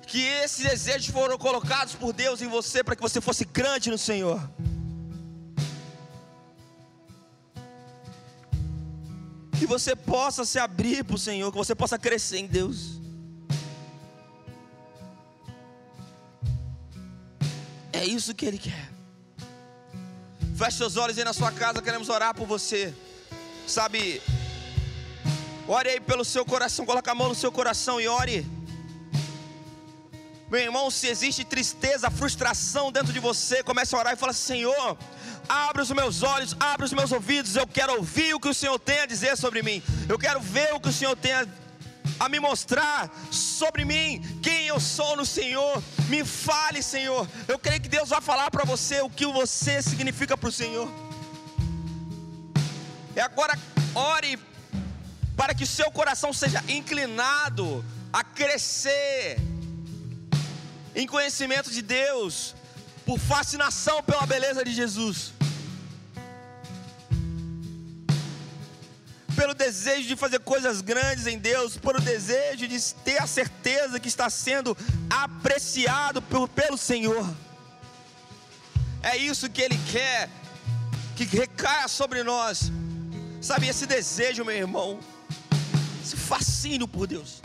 que 0.07 0.18
esses 0.18 0.64
desejos 0.64 1.09
foram 1.09 1.37
colocados 1.37 1.95
por 1.95 2.11
Deus 2.11 2.41
em 2.41 2.49
você 2.49 2.82
para 2.82 2.97
que 2.97 3.03
você 3.03 3.20
fosse 3.20 3.45
grande 3.45 3.91
no 3.91 3.99
Senhor. 3.99 4.41
Que 9.59 9.66
você 9.66 9.95
possa 9.95 10.47
se 10.47 10.59
abrir 10.59 11.05
para 11.05 11.16
o 11.16 11.18
Senhor, 11.18 11.53
que 11.53 11.59
você 11.59 11.74
possa 11.74 11.99
crescer 11.99 12.39
em 12.39 12.47
Deus. 12.47 12.99
É 17.93 18.07
isso 18.07 18.35
que 18.35 18.47
Ele 18.47 18.57
quer. 18.57 18.91
Feche 20.57 20.78
seus 20.78 20.97
olhos 20.97 21.18
aí 21.18 21.24
na 21.24 21.35
sua 21.35 21.53
casa, 21.53 21.82
queremos 21.82 22.09
orar 22.09 22.35
por 22.35 22.47
você. 22.47 22.95
Sabe, 23.66 24.22
ore 25.67 25.89
aí 25.89 26.01
pelo 26.01 26.25
seu 26.25 26.45
coração, 26.45 26.87
coloque 26.87 27.11
a 27.11 27.15
mão 27.15 27.29
no 27.29 27.35
seu 27.35 27.51
coração 27.51 28.01
e 28.01 28.09
ore. 28.09 28.47
Meu 30.51 30.61
irmão, 30.61 30.91
se 30.91 31.09
existe 31.09 31.45
tristeza, 31.45 32.11
frustração 32.11 32.93
dentro 32.93 33.12
de 33.12 33.19
você, 33.19 33.62
comece 33.62 33.95
a 33.95 33.99
orar 33.99 34.12
e 34.12 34.17
fala: 34.17 34.33
Senhor, 34.33 34.97
abre 35.49 35.83
os 35.83 35.91
meus 35.91 36.23
olhos, 36.23 36.55
abre 36.61 36.85
os 36.85 36.93
meus 36.93 37.11
ouvidos. 37.12 37.57
Eu 37.57 37.67
quero 37.67 37.97
ouvir 37.97 38.35
o 38.35 38.41
que 38.41 38.49
o 38.49 38.55
Senhor 38.55 38.79
tem 38.79 39.01
a 39.01 39.07
dizer 39.07 39.37
sobre 39.37 39.62
mim. 39.62 39.83
Eu 40.09 40.19
quero 40.19 40.41
ver 40.41 40.75
o 40.75 40.81
que 40.81 40.89
o 40.89 40.93
Senhor 40.93 41.17
tem 41.17 41.33
a 41.33 41.47
a 42.19 42.29
me 42.29 42.39
mostrar 42.39 43.11
sobre 43.31 43.85
mim 43.85 44.23
quem 44.43 44.67
eu 44.67 44.79
sou 44.79 45.17
no 45.17 45.25
Senhor. 45.25 45.83
Me 46.09 46.25
fale, 46.25 46.83
Senhor. 46.83 47.29
Eu 47.49 47.59
creio 47.59 47.81
que 47.81 47.89
Deus 47.89 48.11
vai 48.11 48.21
falar 48.21 48.51
para 48.51 48.65
você 48.65 49.01
o 49.01 49.11
que 49.11 49.27
você 49.27 49.83
significa 49.83 50.37
para 50.37 50.49
o 50.49 50.53
Senhor. 50.53 50.89
E 53.17 53.21
agora 53.21 53.59
ore 53.95 54.39
para 55.37 55.55
que 55.55 55.64
o 55.64 55.66
seu 55.66 55.91
coração 55.91 56.32
seja 56.32 56.62
inclinado 56.68 57.85
a 58.12 58.22
crescer 58.22 59.39
em 60.95 61.07
conhecimento 61.07 61.70
de 61.70 61.82
Deus, 61.82 62.55
por 63.05 63.18
fascinação 63.18 64.03
pela 64.03 64.24
beleza 64.26 64.64
de 64.64 64.72
Jesus. 64.72 65.32
pelo 69.35 69.53
desejo 69.53 70.09
de 70.09 70.16
fazer 70.16 70.39
coisas 70.41 70.80
grandes 70.80 71.26
em 71.26 71.39
Deus, 71.39 71.76
pelo 71.76 72.01
desejo 72.01 72.66
de 72.66 72.95
ter 73.05 73.20
a 73.20 73.26
certeza 73.26 73.99
que 74.01 74.09
está 74.09 74.30
sendo 74.30 74.76
apreciado 75.11 76.22
pelo, 76.22 76.49
pelo 76.49 76.78
Senhor. 76.78 77.28
É 79.03 79.16
isso 79.16 79.51
que 79.51 79.61
Ele 79.61 79.78
quer, 79.91 80.30
que 81.16 81.24
recaia 81.24 81.89
sobre 81.89 82.22
nós. 82.22 82.70
Sabe, 83.41 83.68
esse 83.68 83.87
desejo, 83.87 84.45
meu 84.45 84.57
irmão, 84.57 85.01
esse 86.05 86.16
fascínio 86.16 86.86
por 86.86 87.07
Deus, 87.07 87.40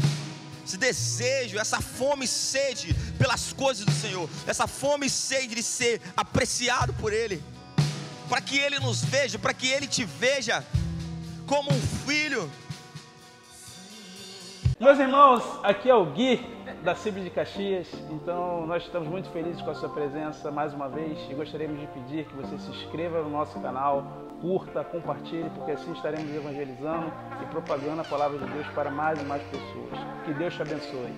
esse 0.66 0.78
desejo, 0.78 1.58
essa 1.58 1.80
fome 1.80 2.26
e 2.26 2.28
sede 2.28 2.94
pelas 3.18 3.54
coisas 3.54 3.86
do 3.86 3.92
Senhor, 3.92 4.30
essa 4.46 4.68
fome 4.68 5.08
e 5.08 5.10
sede 5.10 5.56
de 5.56 5.64
ser 5.64 6.02
apreciado 6.16 6.94
por 6.94 7.14
Ele, 7.14 7.42
para 8.28 8.42
que 8.42 8.60
Ele 8.60 8.78
nos 8.80 9.04
veja, 9.04 9.40
para 9.40 9.54
que 9.54 9.68
Ele 9.68 9.88
te 9.88 10.04
veja 10.04 10.66
como 11.48 11.72
um 11.72 11.82
filho. 12.06 12.52
Meus 14.78 15.00
irmãos, 15.00 15.44
aqui 15.64 15.90
é 15.90 15.96
o 15.96 16.06
Gui 16.06 16.40
da 16.84 16.96
CIB 16.96 17.22
de 17.22 17.30
Caxias. 17.30 17.88
Então, 18.12 18.66
nós 18.66 18.84
estamos 18.84 19.10
muito 19.10 19.30
felizes 19.30 19.62
com 19.62 19.72
a 19.72 19.76
sua 19.76 19.90
presença 19.90 20.52
mais 20.52 20.74
uma 20.74 20.88
vez 20.88 21.18
e 21.30 21.34
gostaríamos 21.34 21.80
de 21.80 21.88
pedir 21.88 22.26
que 22.26 22.34
você 22.36 22.58
se 22.58 22.70
inscreva 22.70 23.22
no 23.22 23.30
nosso 23.30 23.60
canal, 23.60 24.29
curta, 24.42 24.84
compartilhe, 24.84 25.50
porque 25.52 25.72
assim 25.72 25.92
estaremos 25.94 26.34
evangelizando 26.34 27.12
e 27.42 27.46
propagando 27.48 28.02
a 28.02 28.06
palavra 28.06 28.38
de 28.40 28.52
Deus 28.52 28.68
para 28.68 28.90
mais 28.90 29.22
e 29.22 29.26
mais 29.26 29.44
pessoas. 29.44 30.00
Que 30.26 30.34
Deus 30.34 30.54
te 30.54 30.62
abençoe. 30.62 31.14